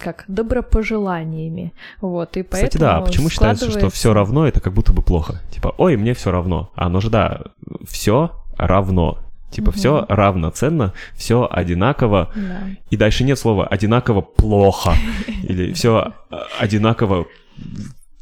как 0.00 0.24
добропожеланиями. 0.28 1.72
Вот, 2.00 2.36
и 2.36 2.42
поэтому 2.42 2.68
Кстати, 2.68 2.80
да, 2.80 2.96
а 2.98 3.00
почему 3.02 3.28
считается, 3.28 3.64
что 3.64 3.78
складывается- 3.80 3.94
все 3.94 4.14
равно 4.14 4.46
это 4.46 4.60
как 4.60 4.72
будто 4.72 4.92
бы 4.92 5.02
плохо? 5.02 5.40
Типа, 5.50 5.74
ой, 5.76 5.96
мне 5.96 6.14
все 6.14 6.30
равно. 6.30 6.70
А 6.76 6.86
оно 6.86 7.00
же, 7.00 7.10
да, 7.10 7.42
все 7.84 8.30
равно. 8.56 9.18
Типа, 9.52 9.68
Мгм. 9.70 9.76
все 9.78 10.06
равноценно, 10.08 10.92
все 11.14 11.46
одинаково. 11.50 12.30
Да. 12.34 12.60
И 12.90 12.96
дальше 12.96 13.22
нет 13.24 13.38
слова 13.38 13.66
одинаково 13.66 14.22
плохо. 14.22 14.94
Или 15.44 15.72
все 15.74 16.14
одинаково 16.58 17.26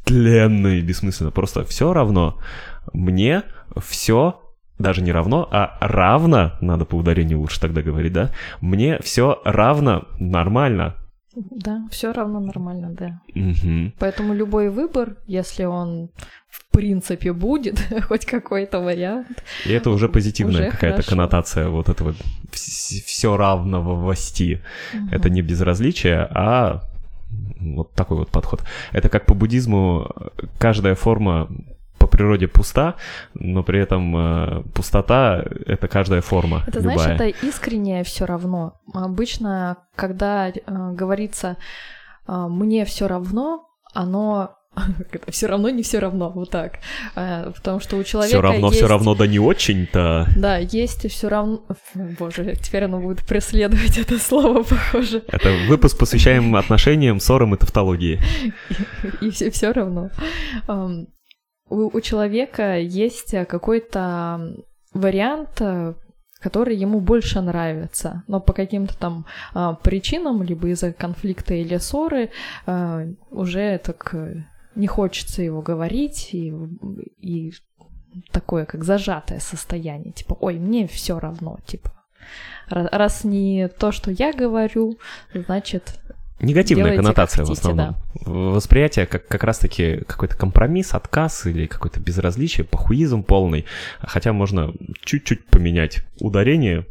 тленно 0.05 0.67
и 0.67 0.81
бессмысленно. 0.81 1.31
Просто 1.31 1.63
все 1.63 1.93
равно. 1.93 2.37
Мне 2.93 3.43
все 3.79 4.39
даже 4.79 5.01
не 5.01 5.11
равно, 5.11 5.47
а 5.51 5.77
равно, 5.79 6.53
надо 6.59 6.85
по 6.85 6.95
ударению 6.95 7.39
лучше 7.39 7.59
тогда 7.61 7.81
говорить, 7.81 8.13
да? 8.13 8.31
Мне 8.61 8.99
все 9.01 9.39
равно 9.45 10.05
нормально. 10.19 10.95
Да, 11.35 11.85
все 11.91 12.11
равно 12.11 12.39
нормально, 12.39 12.89
да. 12.91 13.21
Мгм. 13.35 13.93
Поэтому 13.99 14.33
любой 14.33 14.69
выбор, 14.69 15.15
если 15.27 15.63
он 15.65 16.09
в 16.49 16.69
принципе 16.71 17.31
будет, 17.33 17.79
хоть 18.07 18.25
какой-то 18.25 18.79
вариант, 18.79 19.43
И 19.65 19.71
это 19.71 19.89
уже 19.89 20.09
позитивная 20.09 20.61
Уже 20.61 20.71
какая-то 20.71 20.97
хорошо. 20.97 21.09
коннотация 21.09 21.69
вот 21.69 21.89
этого 21.89 22.13
все 22.51 23.37
равного 23.37 23.95
власти. 23.95 24.61
Это 25.11 25.29
не 25.29 25.41
безразличие, 25.41 26.27
а 26.31 26.81
вот 27.59 27.93
такой 27.93 28.17
вот 28.17 28.29
подход. 28.29 28.61
Это 28.91 29.07
как 29.09 29.25
по 29.25 29.33
буддизму 29.33 30.09
э, 30.15 30.45
каждая 30.59 30.95
форма 30.95 31.47
природе 32.11 32.47
пуста, 32.47 32.95
но 33.33 33.63
при 33.63 33.79
этом 33.79 34.15
э, 34.15 34.63
пустота— 34.73 35.43
это 35.65 35.87
каждая 35.87 36.21
форма, 36.21 36.63
Это, 36.67 36.79
любая. 36.79 36.97
знаешь, 36.97 37.21
это 37.21 37.47
искреннее 37.47 38.03
все 38.03 38.25
равно. 38.25 38.79
Обычно, 38.93 39.77
когда 39.95 40.49
э, 40.49 40.53
говорится 40.65 41.57
э, 42.27 42.47
мне 42.49 42.85
все 42.85 43.07
равно, 43.07 43.67
оно 43.93 44.55
все 45.29 45.47
равно 45.47 45.69
не 45.69 45.83
все 45.83 45.99
равно, 45.99 46.29
вот 46.29 46.49
так. 46.49 46.79
Потому 47.13 47.79
что 47.79 47.97
у 47.97 48.03
человека 48.03 48.37
Все 48.37 48.41
равно, 48.41 48.67
есть... 48.67 48.77
все 48.77 48.87
равно, 48.87 49.15
да 49.15 49.27
не 49.27 49.39
очень-то. 49.39 50.27
Да, 50.35 50.57
есть 50.57 51.09
все 51.11 51.29
равно... 51.29 51.63
Боже, 52.19 52.55
теперь 52.61 52.85
оно 52.85 52.99
будет 52.99 53.25
преследовать 53.25 53.97
это 53.97 54.17
слово, 54.17 54.63
похоже. 54.69 55.23
Это 55.27 55.51
выпуск 55.67 55.97
посвящаем 55.97 56.55
отношениям, 56.55 57.19
ссорам 57.19 57.53
и 57.55 57.57
тавтологии. 57.57 58.21
И 59.19 59.29
все 59.29 59.71
равно. 59.71 60.09
У, 61.71 61.97
у 61.97 62.01
человека 62.01 62.77
есть 62.79 63.33
э, 63.33 63.45
какой-то 63.45 64.55
вариант, 64.93 65.61
э, 65.61 65.93
который 66.41 66.75
ему 66.75 66.99
больше 66.99 67.39
нравится, 67.39 68.23
но 68.27 68.41
по 68.41 68.51
каким-то 68.51 68.97
там 68.97 69.25
а, 69.53 69.75
причинам, 69.75 70.41
либо 70.41 70.69
из-за 70.69 70.91
конфликта 70.91 71.53
или 71.53 71.77
ссоры, 71.77 72.31
а, 72.65 73.05
уже 73.29 73.77
так 73.77 74.15
не 74.73 74.87
хочется 74.87 75.43
его 75.43 75.61
говорить, 75.61 76.29
и, 76.33 76.51
и 77.19 77.53
такое, 78.31 78.65
как 78.65 78.83
зажатое 78.83 79.39
состояние, 79.39 80.13
типа, 80.13 80.35
ой, 80.39 80.57
мне 80.57 80.87
все 80.87 81.19
равно, 81.19 81.59
типа, 81.67 81.91
Ра- 82.69 82.89
раз 82.91 83.23
не 83.23 83.67
то, 83.67 83.91
что 83.91 84.11
я 84.11 84.33
говорю, 84.33 84.97
значит, 85.33 85.99
Негативная 86.41 86.85
Делайте, 86.85 87.01
коннотация 87.01 87.45
в 87.45 87.47
хотите, 87.47 87.69
основном. 87.69 87.95
Восприятие 88.25 89.05
как, 89.05 89.27
как 89.27 89.43
раз-таки 89.43 89.97
какой-то 90.07 90.35
компромисс, 90.35 90.93
отказ 90.93 91.45
или 91.45 91.67
какое-то 91.67 91.99
безразличие, 91.99 92.65
похуизм 92.65 93.23
полный. 93.23 93.65
Хотя 93.99 94.33
можно 94.33 94.73
чуть-чуть 95.03 95.45
поменять 95.45 96.03
ударение, 96.19 96.85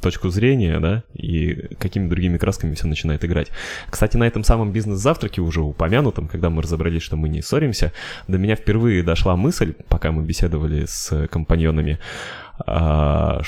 точку 0.00 0.30
зрения, 0.30 0.80
да, 0.80 1.04
и 1.14 1.68
какими 1.78 2.08
другими 2.08 2.38
красками 2.38 2.74
все 2.74 2.86
начинает 2.86 3.24
играть. 3.24 3.48
Кстати, 3.88 4.16
на 4.16 4.24
этом 4.24 4.44
самом 4.44 4.72
бизнес-завтраке, 4.72 5.40
уже 5.40 5.60
упомянутом, 5.60 6.26
когда 6.26 6.50
мы 6.50 6.62
разобрались, 6.62 7.02
что 7.02 7.16
мы 7.16 7.28
не 7.28 7.42
ссоримся, 7.42 7.92
до 8.26 8.38
меня 8.38 8.56
впервые 8.56 9.02
дошла 9.02 9.36
мысль, 9.36 9.74
пока 9.88 10.10
мы 10.10 10.22
беседовали 10.22 10.86
с 10.86 11.28
компаньонами, 11.28 11.98
а, 12.58 13.42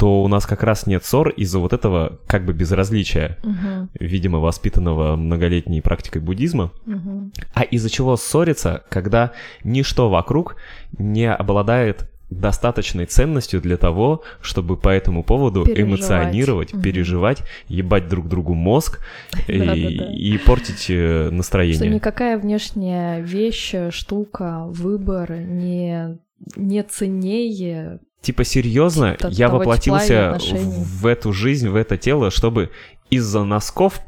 что 0.00 0.22
у 0.22 0.28
нас 0.28 0.46
как 0.46 0.62
раз 0.62 0.86
нет 0.86 1.04
ссор 1.04 1.28
из-за 1.28 1.58
вот 1.58 1.74
этого 1.74 2.20
как 2.26 2.46
бы 2.46 2.54
безразличия 2.54 3.36
мгм, 3.42 3.90
видимо, 4.00 4.38
воспитанного 4.38 5.14
многолетней 5.14 5.82
практикой 5.82 6.22
буддизма, 6.22 6.72
мгм. 6.86 7.32
а 7.52 7.64
из-за 7.64 7.90
чего 7.90 8.16
ссориться, 8.16 8.82
когда 8.88 9.32
ничто 9.62 10.08
вокруг 10.08 10.56
не 10.96 11.30
обладает 11.30 12.10
достаточной 12.30 13.04
ценностью 13.04 13.60
для 13.60 13.76
того, 13.76 14.22
чтобы 14.40 14.78
по 14.78 14.88
этому 14.88 15.22
поводу 15.22 15.66
Переживать. 15.66 15.90
эмоционировать, 16.00 16.72
Мгм. 16.72 16.82
переживать, 16.82 17.42
ебать 17.68 18.08
друг 18.08 18.26
другу 18.26 18.54
мозг 18.54 19.00
и, 19.48 20.40
портить 20.46 20.86
э, 20.88 21.26
Что 21.26 21.34
настроение. 21.34 21.90
никакая 21.90 22.38
внешняя 22.38 23.20
вещь, 23.20 23.74
штука, 23.90 24.64
выбор 24.66 25.32
не, 25.32 26.18
не 26.56 26.82
ценнее. 26.84 28.00
Типа 28.20 28.44
серьезно, 28.44 29.14
Т- 29.14 29.28
я 29.28 29.46
тепла 29.46 29.46
и 29.46 29.58
воплотился 29.58 30.30
отношений. 30.30 30.84
в 30.84 31.06
эту 31.06 31.32
жизнь, 31.32 31.68
в 31.68 31.76
это 31.76 31.96
тело, 31.96 32.30
чтобы 32.30 32.70
из-за 33.08 33.44
носков 33.44 34.00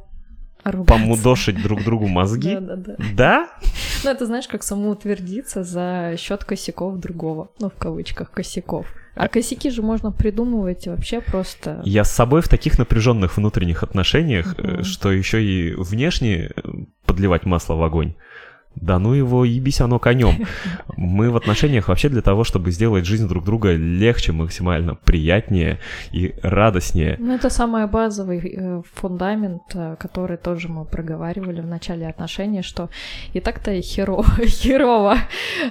ругаться. 0.65 0.93
помудошить 0.93 1.63
друг 1.63 1.83
другу 1.83 2.07
мозги. 2.09 2.59
Да? 3.15 3.49
Ну, 4.05 4.11
это 4.11 4.27
знаешь, 4.27 4.49
как 4.49 4.63
самоутвердиться 4.63 5.63
за 5.65 6.15
счет 6.19 6.45
косяков 6.45 6.99
другого. 6.99 7.51
Ну, 7.59 7.71
в 7.71 7.75
кавычках, 7.75 8.31
косяков. 8.31 8.87
А 9.15 9.29
косяки 9.29 9.71
же 9.71 9.83
можно 9.83 10.11
придумывать 10.11 10.87
вообще 10.87 11.21
просто... 11.21 11.81
Я 11.85 12.05
с 12.05 12.13
собой 12.13 12.41
в 12.43 12.49
таких 12.49 12.79
напряженных 12.79 13.37
внутренних 13.37 13.83
отношениях, 13.83 14.55
э, 14.59 14.83
что 14.83 15.13
еще 15.13 15.45
и 15.45 15.75
внешне 15.75 16.51
э, 16.55 16.61
подливать 17.05 17.45
масло 17.45 17.75
в 17.75 17.83
огонь. 17.83 18.15
Да 18.77 18.99
ну 18.99 19.13
его, 19.13 19.45
ебись 19.45 19.81
оно 19.81 19.99
конем. 19.99 20.47
Мы 20.97 21.31
в 21.31 21.37
отношениях 21.37 21.89
вообще 21.89 22.09
для 22.09 22.23
того, 22.23 22.45
чтобы 22.45 22.71
сделать 22.71 23.05
жизнь 23.05 23.29
друг 23.29 23.45
друга 23.45 23.75
легче, 23.75 24.33
максимально 24.33 24.95
приятнее 24.95 25.79
и 26.11 26.35
радостнее. 26.43 27.17
Ну, 27.19 27.35
это 27.35 27.51
самый 27.51 27.87
базовый 27.87 28.41
э, 28.41 28.83
фундамент, 28.95 29.63
э, 29.75 29.97
который 29.99 30.37
тоже 30.37 30.69
мы 30.69 30.85
проговаривали 30.85 31.61
в 31.61 31.67
начале 31.67 32.09
отношений, 32.09 32.63
что 32.63 32.89
и 33.33 33.41
так-то 33.41 33.81
херово, 33.81 34.25
херово 34.47 35.19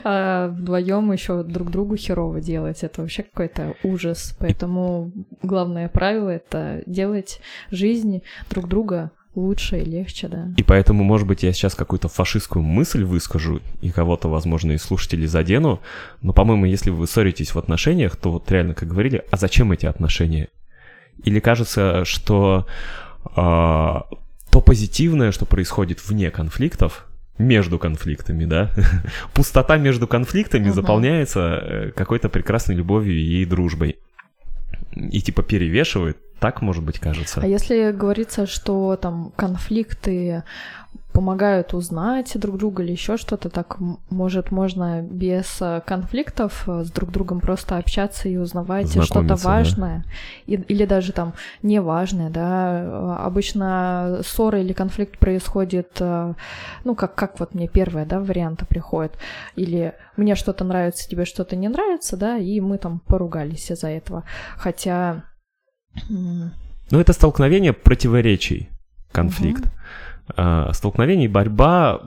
а 0.04 0.48
вдвоем 0.50 1.12
еще 1.12 1.44
друг 1.44 1.72
другу 1.72 1.96
херово 1.96 2.40
делать. 2.42 2.84
Это 2.84 3.02
вообще 3.02 3.24
какой-то 3.24 3.76
ужас. 3.84 4.36
Поэтому 4.40 5.12
главное 5.42 5.90
правило— 5.90 6.30
это 6.30 6.84
делать 6.86 7.42
жизнь 7.72 8.22
друг 8.50 8.68
друга 8.68 9.12
лучше 9.36 9.80
и 9.80 9.86
легче, 9.86 10.28
да. 10.28 10.50
И 10.58 10.63
поэтому, 10.63 11.04
может 11.04 11.28
быть, 11.28 11.44
я 11.44 11.54
сейчас 11.54 11.76
какую-то 11.76 12.10
фашистскую 12.10 12.63
мысль 12.63 13.04
выскажу, 13.04 13.62
и 13.82 13.89
кого-то, 13.91 14.28
возможно, 14.28 14.74
и 14.74 14.78
слушателей 14.78 15.28
задену, 15.28 15.82
но, 16.22 16.34
по-моему, 16.34 16.65
если 16.65 16.89
вы 16.89 17.08
ссоритесь 17.08 17.54
в 17.54 17.60
отношениях, 17.60 18.15
то 18.15 18.32
вот 18.32 18.52
реально, 18.52 18.74
как 18.74 18.89
говорили, 18.89 19.24
а 19.32 19.38
зачем 19.38 19.72
эти 19.72 19.86
отношения? 19.86 20.50
Или 21.24 21.39
кажется, 21.39 22.04
что 22.06 22.65
а, 23.36 24.06
то 24.52 24.62
позитивное, 24.62 25.32
что 25.32 25.46
происходит 25.46 26.06
вне 26.08 26.32
конфликтов, 26.32 27.08
между 27.38 27.80
конфликтами, 27.80 28.46
да? 28.46 28.70
Пустота 29.34 29.78
между 29.78 30.08
конфликтами 30.08 30.65
Мгм. 30.65 30.74
заполняется 30.74 31.39
э, 31.62 31.91
какой-то 31.96 32.30
прекрасной 32.30 32.76
любовью 32.76 33.15
и 33.17 33.44
дружбой. 33.46 33.98
И 34.96 35.22
типа 35.22 35.41
перевешивает, 35.41 36.17
так, 36.41 36.62
может 36.62 36.84
быть, 36.84 36.99
кажется. 36.99 37.39
А 37.41 37.47
если 37.47 37.91
говорится, 37.91 38.45
что 38.47 38.97
там 38.97 39.32
конфликты 39.38 40.43
помогают 41.13 41.73
узнать 41.73 42.32
друг 42.39 42.58
друга 42.58 42.84
или 42.84 42.93
еще 42.93 43.17
что-то, 43.17 43.49
так 43.49 43.77
может 44.10 44.49
можно 44.51 45.01
без 45.01 45.58
э, 45.62 45.82
конфликтов 45.86 46.63
э, 46.67 46.84
с 46.86 46.91
друг 46.91 47.12
другом 47.12 47.41
просто 47.41 47.77
общаться 47.77 48.30
и 48.30 48.38
узнавать 48.38 48.89
что-то 48.91 49.06
Знакомиться, 49.06 49.43
да. 49.43 49.49
важное 49.51 50.06
И- 50.47 50.54
или 50.56 50.86
даже 50.86 51.12
там 51.12 51.34
неважное, 51.63 52.30
да. 52.30 52.80
Э, 52.84 53.15
Обычно 53.25 54.21
ссора 54.25 54.62
или 54.62 54.71
конфликт 54.73 55.17
происходит, 55.19 55.99
ну 55.99 56.95
как 56.95 57.13
как 57.15 57.39
вот 57.41 57.54
мне 57.54 57.67
первое, 57.67 58.06
да, 58.06 58.19
варианты 58.21 58.65
приходят, 58.65 59.12
или 59.58 59.93
мне 60.17 60.36
что-то 60.36 60.63
нравится, 60.63 61.08
тебе 61.10 61.25
что-то 61.25 61.56
не 61.58 61.67
нравится, 61.67 62.15
да, 62.17 62.38
и 62.38 62.60
мы 62.62 62.77
там 62.77 62.99
поругались 63.06 63.69
из-за 63.69 63.89
этого, 63.89 64.23
хотя 64.56 65.23
Ну, 66.10 66.99
это 66.99 67.13
столкновение 67.13 67.73
противоречий, 67.73 68.69
конфликт. 69.12 69.63
А, 70.36 70.71
столкновение 70.73 71.25
и 71.25 71.30
борьба 71.30 72.01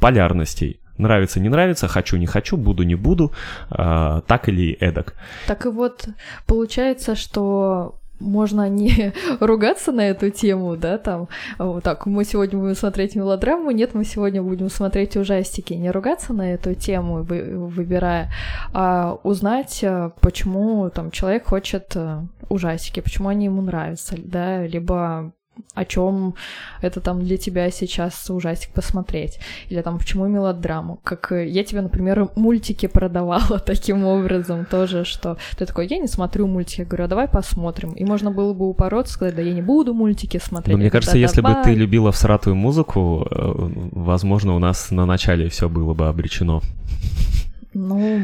полярностей. 0.00 0.80
Нравится, 0.98 1.40
не 1.40 1.48
нравится, 1.48 1.88
хочу, 1.88 2.16
не 2.18 2.26
хочу, 2.26 2.56
буду, 2.56 2.82
не 2.82 2.94
буду, 2.94 3.32
а, 3.70 4.20
так 4.22 4.48
или 4.48 4.72
эдак. 4.80 5.14
Так 5.46 5.66
и 5.66 5.68
вот 5.68 6.08
получается, 6.46 7.16
что 7.16 7.99
можно 8.20 8.68
не 8.68 9.12
ругаться 9.40 9.92
на 9.92 10.08
эту 10.08 10.30
тему, 10.30 10.76
да, 10.76 10.98
там, 10.98 11.28
вот 11.58 11.82
так, 11.82 12.06
мы 12.06 12.24
сегодня 12.24 12.58
будем 12.58 12.74
смотреть 12.76 13.16
мелодраму, 13.16 13.70
нет, 13.70 13.94
мы 13.94 14.04
сегодня 14.04 14.42
будем 14.42 14.68
смотреть 14.68 15.16
ужастики, 15.16 15.72
не 15.72 15.90
ругаться 15.90 16.32
на 16.32 16.52
эту 16.52 16.74
тему, 16.74 17.22
вы- 17.22 17.66
выбирая, 17.66 18.30
а 18.72 19.18
узнать, 19.22 19.80
э, 19.82 20.10
почему 20.20 20.90
там 20.90 21.10
человек 21.10 21.46
хочет 21.46 21.92
э, 21.94 22.20
ужастики, 22.48 23.00
почему 23.00 23.28
они 23.28 23.46
ему 23.46 23.62
нравятся, 23.62 24.16
да, 24.18 24.66
либо 24.66 25.32
о 25.74 25.84
чем 25.84 26.34
это 26.82 27.00
там 27.00 27.22
для 27.22 27.36
тебя 27.36 27.70
сейчас 27.70 28.28
ужастик 28.30 28.72
посмотреть, 28.72 29.38
или 29.68 29.80
там 29.82 29.98
почему 29.98 30.26
мелодраму, 30.26 31.00
как 31.02 31.32
э, 31.32 31.48
я 31.48 31.64
тебе, 31.64 31.80
например, 31.80 32.28
мультики 32.36 32.86
продавала 32.86 33.58
таким 33.66 34.04
образом 34.04 34.64
тоже, 34.64 35.04
что 35.04 35.36
ты 35.56 35.66
такой, 35.66 35.86
я 35.86 35.98
не 35.98 36.08
смотрю 36.08 36.46
мультики, 36.46 36.80
я 36.80 36.86
говорю, 36.86 37.04
а 37.04 37.08
давай 37.08 37.28
посмотрим, 37.28 37.92
и 37.92 38.04
можно 38.04 38.30
было 38.30 38.52
бы 38.54 38.68
упороться, 38.68 39.14
сказать, 39.14 39.34
да 39.34 39.42
я 39.42 39.52
не 39.52 39.62
буду 39.62 39.94
мультики 39.94 40.38
смотреть. 40.38 40.76
Но 40.76 40.80
мне 40.80 40.90
кажется, 40.90 41.14
«Да 41.14 41.18
если 41.18 41.40
бы 41.40 41.48
давай». 41.48 41.64
ты 41.64 41.74
любила 41.74 42.12
всратую 42.12 42.56
музыку, 42.56 43.26
э, 43.30 43.52
возможно, 43.92 44.54
у 44.54 44.58
нас 44.58 44.90
на 44.90 45.06
начале 45.06 45.48
все 45.48 45.68
было 45.68 45.94
бы 45.94 46.08
обречено. 46.08 46.60
Ну, 47.72 48.20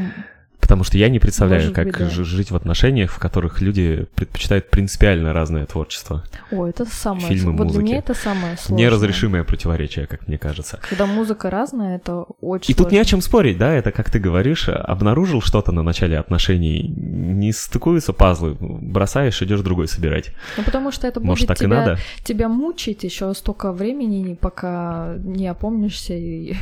Потому 0.67 0.83
что 0.83 0.97
я 0.97 1.07
не 1.07 1.17
представляю, 1.19 1.61
Может 1.61 1.75
как 1.75 1.85
быть, 1.85 1.97
да. 1.97 2.23
жить 2.25 2.51
в 2.51 2.55
отношениях, 2.57 3.09
в 3.11 3.19
которых 3.19 3.61
люди 3.61 4.05
предпочитают 4.15 4.69
принципиально 4.69 5.31
разное 5.31 5.65
творчество. 5.65 6.25
о, 6.51 6.67
это 6.67 6.83
самое, 6.85 7.25
Фильмы, 7.27 7.51
вот 7.53 7.55
для 7.57 7.65
музыки. 7.67 7.83
меня 7.85 7.97
это 7.99 8.13
самое 8.13 8.57
сложное. 8.57 8.77
Неразрешимое 8.85 9.43
противоречие, 9.45 10.07
как 10.07 10.27
мне 10.27 10.37
кажется. 10.37 10.79
Когда 10.89 11.05
музыка 11.05 11.49
разная, 11.49 11.95
это 11.95 12.25
очень 12.41 12.69
И 12.73 12.75
тут 12.75 12.91
не 12.91 12.97
о 12.97 13.03
сложно. 13.03 13.09
чем 13.09 13.21
спорить, 13.21 13.57
да, 13.57 13.71
это 13.73 13.91
как 13.93 14.11
ты 14.11 14.19
говоришь, 14.19 14.67
обнаружил 14.67 15.41
что-то 15.41 15.71
на 15.71 15.83
начале 15.83 16.19
отношений, 16.19 16.83
не 16.87 17.53
стыкуются 17.53 18.11
пазлы, 18.11 18.57
бросаешь, 18.59 19.41
идешь 19.41 19.61
другой 19.61 19.87
собирать. 19.87 20.31
Ну, 20.57 20.63
потому 20.63 20.91
что 20.91 21.07
это 21.07 21.21
Может, 21.21 21.47
будет 21.47 21.47
так 21.47 21.61
и 21.61 21.65
тебя, 21.65 21.79
надо? 21.79 21.97
тебя 22.25 22.49
мучить 22.49 23.05
еще 23.05 23.33
столько 23.35 23.71
времени, 23.71 24.33
пока 24.33 25.15
не 25.23 25.47
опомнишься 25.47 26.13
и 26.13 26.55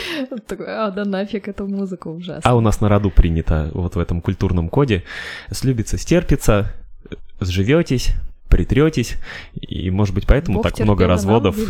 а, 0.66 0.90
да 0.90 1.04
нафиг, 1.04 1.48
эта 1.48 1.64
музыка 1.64 2.08
ужасная. 2.08 2.40
А 2.44 2.54
у 2.56 2.60
нас 2.60 2.80
на 2.80 2.88
роду 2.88 3.10
принято 3.10 3.49
вот 3.72 3.96
в 3.96 3.98
этом 3.98 4.20
культурном 4.20 4.68
коде 4.68 5.04
слюбится, 5.50 5.98
стерпится, 5.98 6.72
сживетесь, 7.40 8.14
притретесь, 8.50 9.16
и, 9.54 9.90
может 9.90 10.14
быть, 10.14 10.26
поэтому 10.26 10.56
Бог 10.56 10.64
так 10.64 10.78
много 10.80 11.06
разводов. 11.06 11.56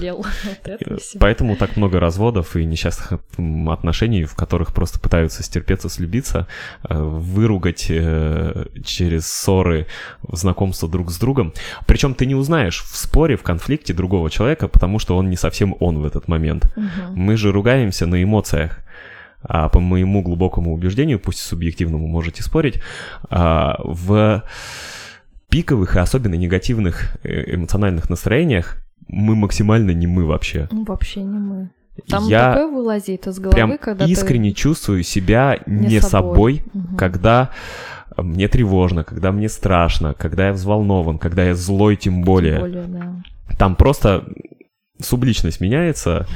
Э. 0.64 0.97
Поэтому 1.19 1.57
так 1.57 1.77
много 1.77 2.01
разводов 2.01 2.57
и 2.57 2.64
несчастных 2.64 3.21
отношений, 3.69 4.25
в 4.25 4.35
которых 4.35 4.73
просто 4.73 4.99
пытаются 4.99 5.43
стерпеться, 5.43 5.88
слюбиться, 5.88 6.47
э, 6.88 6.99
выругать 6.99 7.87
э, 7.90 8.66
через 8.85 9.27
ссоры, 9.27 9.87
знакомство 10.33 10.88
друг 10.88 11.11
с 11.11 11.19
другом. 11.19 11.53
Причем 11.87 12.14
ты 12.14 12.25
не 12.25 12.35
узнаешь 12.35 12.83
в 12.83 12.97
споре, 12.97 13.37
в 13.37 13.43
конфликте 13.43 13.93
другого 13.93 14.31
человека, 14.31 14.69
потому 14.69 14.99
что 14.99 15.16
он 15.16 15.29
не 15.29 15.37
совсем 15.37 15.77
он 15.81 15.99
в 15.99 16.07
этот 16.07 16.29
момент. 16.29 16.73
Мы 17.14 17.37
же 17.37 17.53
ругаемся 17.53 18.07
на 18.07 18.23
эмоциях. 18.23 18.81
А 19.42 19.68
по 19.68 19.81
моему 19.81 20.22
глубокому 20.22 20.72
убеждению, 20.74 21.18
пусть 21.18 21.40
субъективному 21.40 22.07
можете 22.07 22.42
спорить, 22.42 22.81
а, 23.31 23.76
в 23.83 24.42
пиковых 25.48 25.96
и 25.96 25.98
особенно 25.98 26.35
негативных 26.35 27.16
э, 27.24 27.55
эмоциональных 27.55 28.09
настроениях 28.11 28.76
мы 29.09 29.35
максимально 29.35 29.90
не 29.90 30.07
мы 30.07 30.24
вообще. 30.26 30.68
Ну, 30.70 30.85
вообще 30.85 31.22
не 31.22 31.38
мы. 31.38 31.70
Там 32.09 32.26
Я 32.29 32.53
такое 32.53 32.68
вылазит 32.68 33.26
из 33.26 33.38
головы, 33.38 33.55
прям 33.57 33.79
когда 33.79 34.05
ты 34.07 34.11
искренне 34.11 34.53
чувствую 34.53 35.03
себя 35.03 35.59
не 35.66 35.87
не, 35.88 36.00
собой. 36.00 36.61
собой, 36.61 36.62
Мгм. 36.72 36.96
когда 36.96 37.50
мне 38.16 38.48
тревожно, 38.48 39.03
когда 39.05 39.33
мне 39.33 39.48
страшно, 39.48 40.14
когда 40.14 40.46
я 40.48 40.53
взволнован, 40.53 41.18
когда 41.18 41.44
я 41.44 41.55
злой 41.55 41.96
тем 41.96 42.14
Тем 42.16 42.22
более. 42.24 42.61
более, 42.61 42.85
да. 42.85 43.14
Там 43.59 43.74
просто 43.74 44.24
субличность 45.03 45.61
меняется, 45.61 46.27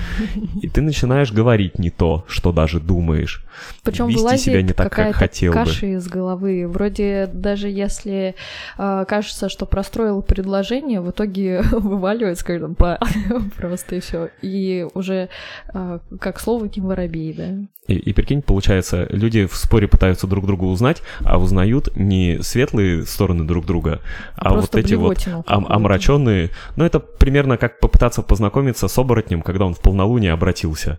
и 0.60 0.68
ты 0.68 0.82
начинаешь 0.82 1.32
говорить 1.32 1.78
не 1.78 1.90
то, 1.90 2.24
что 2.28 2.52
даже 2.52 2.80
думаешь. 2.80 3.44
Причем 3.82 4.08
вести 4.08 4.38
себя 4.38 4.62
не 4.62 4.72
так, 4.72 4.92
как 4.92 5.14
хотел 5.14 5.52
бы. 5.52 5.58
каша 5.58 5.86
из 5.86 6.08
головы. 6.08 6.66
Вроде 6.68 7.28
даже 7.32 7.68
если 7.68 8.34
э, 8.78 9.04
кажется, 9.06 9.48
что 9.48 9.66
простроил 9.66 10.22
предложение, 10.22 11.00
в 11.00 11.10
итоге 11.10 11.62
вываливается 11.72 12.44
как 12.44 12.68
бы 12.70 12.98
просто 13.56 13.96
и 13.96 14.00
все. 14.00 14.30
И 14.42 14.86
уже 14.94 15.28
э, 15.72 15.98
как 16.20 16.40
слово 16.40 16.68
не 16.74 16.82
воробей, 16.82 17.32
да. 17.32 17.66
И, 17.86 17.96
и 17.96 18.12
прикинь, 18.14 18.40
получается, 18.40 19.06
люди 19.10 19.46
в 19.46 19.56
споре 19.56 19.86
пытаются 19.86 20.26
друг 20.26 20.46
друга 20.46 20.64
узнать, 20.64 21.02
а 21.20 21.38
узнают 21.38 21.94
не 21.96 22.42
светлые 22.42 23.04
стороны 23.04 23.44
друг 23.44 23.66
друга, 23.66 24.00
а, 24.36 24.50
вот 24.50 24.60
просто 24.60 24.80
эти 24.80 24.94
вот 24.94 25.18
ом- 25.46 25.66
омраченные. 25.68 26.50
Ну, 26.76 26.84
это 26.84 26.98
примерно 26.98 27.58
как 27.58 27.80
попытаться 27.80 28.22
познакомиться 28.22 28.53
с 28.88 28.98
оборотнем, 28.98 29.42
когда 29.42 29.64
он 29.64 29.74
в 29.74 29.80
полнолуние 29.80 30.32
обратился. 30.32 30.98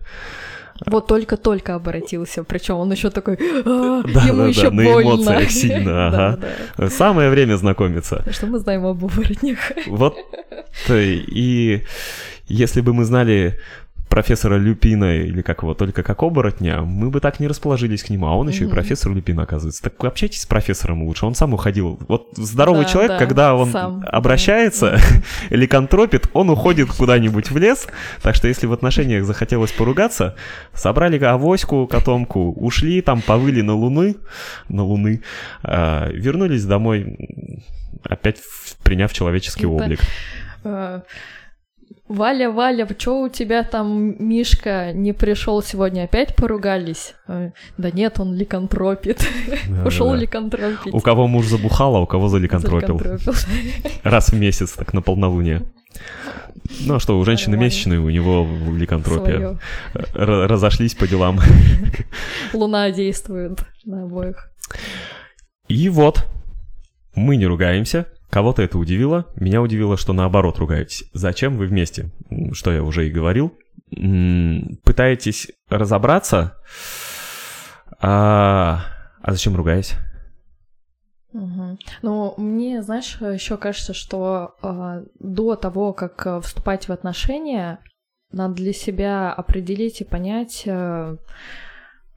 Вот 0.84 1.06
только-только 1.06 1.74
обратился, 1.74 2.44
причем 2.44 2.76
он 2.76 2.92
еще 2.92 3.08
такой, 3.10 3.38
«А, 3.64 4.02
Да, 4.02 4.20
ему 4.26 4.36
да, 4.38 4.42
да, 4.42 4.46
еще 4.48 4.70
на 4.70 4.82
больно. 4.84 5.08
эмоциях 5.08 5.50
сильно, 5.62 5.84
Да, 6.10 6.28
ага. 6.32 6.40
да. 6.76 6.90
Самое 6.90 7.30
время 7.30 7.56
знакомиться. 7.56 8.22
Что 8.30 8.46
мы 8.46 8.58
знаем 8.58 8.84
об 8.84 9.02
оборотнях? 9.04 9.58
Вот 9.86 10.16
э, 10.88 11.02
и 11.02 11.82
если 12.48 12.82
бы 12.82 12.92
мы 12.92 13.04
знали 13.06 13.58
профессора 14.08 14.56
Люпина 14.56 15.16
или 15.16 15.42
как 15.42 15.62
его, 15.62 15.74
только 15.74 16.02
как 16.02 16.22
оборотня, 16.22 16.82
мы 16.82 17.10
бы 17.10 17.20
так 17.20 17.40
не 17.40 17.48
расположились 17.48 18.02
к 18.04 18.10
нему, 18.10 18.26
а 18.26 18.36
он 18.36 18.48
еще 18.48 18.62
и 18.62 18.66
Мгм. 18.66 18.74
профессор 18.74 19.12
Люпин, 19.12 19.38
оказывается. 19.40 19.82
Так 19.82 20.02
общайтесь 20.04 20.42
с 20.42 20.46
профессором 20.46 21.02
лучше, 21.02 21.26
он 21.26 21.34
сам 21.34 21.54
уходил. 21.54 21.98
Вот 22.08 22.28
здоровый 22.36 22.84
Да, 22.84 22.90
человек, 22.90 23.10
да, 23.12 23.18
когда 23.18 23.54
он 23.54 23.70
сам, 23.72 24.04
обращается 24.06 24.98
или 25.50 25.66
контропит, 25.66 26.28
он 26.32 26.50
уходит 26.50 26.88
куда-нибудь 26.90 27.50
в 27.50 27.56
лес, 27.58 27.86
так 28.22 28.34
что 28.34 28.48
если 28.48 28.66
в 28.66 28.72
отношениях 28.72 29.24
захотелось 29.24 29.72
поругаться, 29.72 30.36
собрали 30.72 31.22
авоську, 31.22 31.86
котомку, 31.86 32.52
ушли, 32.52 33.00
там 33.02 33.20
повыли 33.20 33.60
на 33.62 33.74
луны, 33.74 34.16
на 34.68 34.84
луны, 34.84 35.22
а, 35.62 36.08
вернулись 36.10 36.64
домой, 36.64 37.18
опять 38.04 38.38
приняв 38.84 39.12
человеческий 39.12 39.66
Это- 39.66 39.70
облик. 39.70 40.00
Валя, 42.08 42.50
Валя, 42.50 42.86
чё 42.96 43.24
у 43.24 43.28
тебя 43.28 43.64
там 43.64 44.14
Мишка 44.24 44.92
не 44.92 45.12
пришел 45.12 45.60
сегодня? 45.62 46.04
Опять 46.04 46.36
поругались? 46.36 47.14
Э, 47.26 47.50
Да 47.78 47.90
нет, 47.90 48.20
он 48.20 48.34
ликантропит. 48.34 49.18
Да-да-да. 49.48 49.86
Ушел 49.88 50.14
ликантропить. 50.14 50.94
У 50.94 51.00
кого 51.00 51.26
муж 51.26 51.46
забухал, 51.46 51.96
а 51.96 52.00
у 52.00 52.06
кого 52.06 52.28
заликантропил. 52.28 52.98
Заликантропил. 52.98 54.00
Раз 54.04 54.28
в 54.30 54.38
месяц, 54.38 54.72
так 54.72 54.94
на 54.94 55.02
полнолуние. 55.02 55.62
Ну 56.80 56.94
а 56.96 57.00
что, 57.00 57.18
у 57.18 57.24
женщины 57.24 57.52
Нормально. 57.52 57.64
месячные, 57.74 58.00
у 58.00 58.10
него 58.10 58.46
ликантропия. 58.76 59.58
Р- 59.94 60.48
разошлись 60.48 60.94
по 60.94 61.06
делам. 61.08 61.40
Луна 62.52 62.90
действует 62.90 63.60
на 63.84 64.04
обоих. 64.04 64.50
И 65.68 65.88
вот, 65.88 66.24
мы 67.14 67.36
не 67.36 67.46
ругаемся. 67.46 68.06
Кого-то 68.30 68.62
это 68.62 68.78
удивило. 68.78 69.26
Меня 69.36 69.62
удивило, 69.62 69.96
что 69.96 70.12
наоборот 70.12 70.58
ругаетесь. 70.58 71.04
Зачем 71.12 71.56
вы 71.56 71.66
вместе? 71.66 72.10
Что 72.52 72.72
я 72.72 72.82
уже 72.82 73.06
и 73.06 73.10
говорил. 73.10 73.56
Пытаетесь 73.90 75.48
разобраться. 75.68 76.56
А, 78.00 78.80
а 79.22 79.32
зачем 79.32 79.56
ругаясь? 79.56 79.94
Мгм. 81.32 81.78
Ну, 82.02 82.34
мне, 82.38 82.82
знаешь, 82.82 83.18
еще 83.20 83.56
кажется, 83.58 83.92
что 83.92 84.54
э, 84.62 85.04
до 85.18 85.54
того, 85.56 85.92
как 85.92 86.26
э, 86.26 86.40
вступать 86.40 86.88
в 86.88 86.92
отношения, 86.92 87.78
надо 88.32 88.54
для 88.54 88.72
себя 88.72 89.32
определить 89.32 90.00
и 90.00 90.04
понять, 90.04 90.62
э, 90.64 91.16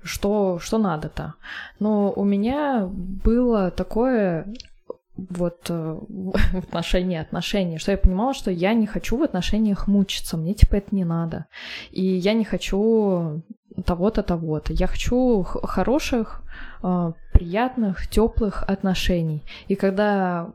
что, 0.02 0.60
что 0.60 0.78
надо-то. 0.78 1.36
Но 1.80 2.12
у 2.12 2.24
меня 2.24 2.88
было 2.89 3.72
такое 3.72 4.48
вот 5.30 5.68
э, 5.70 5.98
в 6.08 6.58
отношении 6.58 7.18
отношений, 7.18 7.78
что 7.78 7.92
я 7.92 7.98
понимала, 7.98 8.34
что 8.34 8.52
я 8.52 8.74
не 8.74 8.88
хочу 8.88 9.18
в 9.18 9.24
отношениях 9.24 9.88
мучиться, 9.88 10.38
мне 10.38 10.54
типа 10.54 10.76
это 10.76 10.96
не 10.96 11.06
надо. 11.06 11.46
И 11.92 12.04
я 12.04 12.34
не 12.34 12.46
хочу 12.46 13.42
того-то, 13.86 14.24
того-то. 14.24 14.74
Я 14.74 14.88
хочу 14.88 15.44
хороших, 15.44 16.42
э, 16.84 17.12
приятных, 17.34 18.08
теплых 18.08 18.64
отношений. 18.64 19.44
И 19.68 19.76
когда 19.76 20.50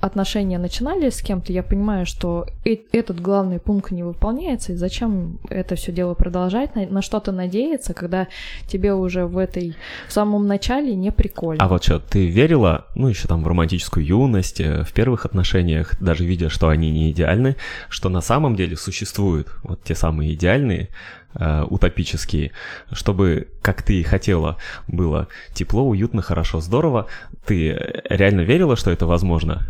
отношения 0.00 0.58
начинались 0.58 1.16
с 1.16 1.22
кем-то, 1.22 1.52
я 1.52 1.62
понимаю, 1.62 2.06
что 2.06 2.46
э- 2.64 2.78
этот 2.92 3.20
главный 3.20 3.58
пункт 3.58 3.90
не 3.90 4.02
выполняется, 4.02 4.72
и 4.72 4.76
зачем 4.76 5.38
это 5.48 5.74
все 5.74 5.92
дело 5.92 6.14
продолжать, 6.14 6.74
на, 6.74 6.86
на 6.86 7.02
что-то 7.02 7.32
надеяться, 7.32 7.94
когда 7.94 8.28
тебе 8.66 8.94
уже 8.94 9.26
в 9.26 9.36
этой 9.36 9.76
в 10.08 10.12
самом 10.12 10.46
начале 10.46 10.94
не 10.94 11.12
прикольно. 11.12 11.62
А 11.62 11.68
вот 11.68 11.84
что, 11.84 11.98
ты 12.00 12.28
верила, 12.28 12.86
ну, 12.94 13.08
еще 13.08 13.28
там 13.28 13.42
в 13.42 13.48
романтическую 13.48 14.04
юность, 14.04 14.60
э, 14.60 14.84
в 14.84 14.92
первых 14.92 15.26
отношениях, 15.26 16.00
даже 16.00 16.24
видя, 16.24 16.48
что 16.48 16.68
они 16.68 16.90
не 16.90 17.10
идеальны, 17.10 17.56
что 17.88 18.08
на 18.08 18.20
самом 18.20 18.56
деле 18.56 18.76
существуют 18.76 19.48
вот 19.62 19.82
те 19.84 19.94
самые 19.94 20.34
идеальные, 20.34 20.88
э, 21.34 21.64
утопические, 21.68 22.52
чтобы, 22.92 23.48
как 23.62 23.82
ты 23.82 24.00
и 24.00 24.02
хотела, 24.02 24.56
было 24.88 25.28
тепло, 25.52 25.86
уютно, 25.86 26.22
хорошо, 26.22 26.60
здорово. 26.60 27.06
Ты 27.44 27.70
э, 27.70 28.02
реально 28.08 28.40
верила, 28.40 28.76
что 28.76 28.90
это 28.90 29.06
возможно 29.06 29.66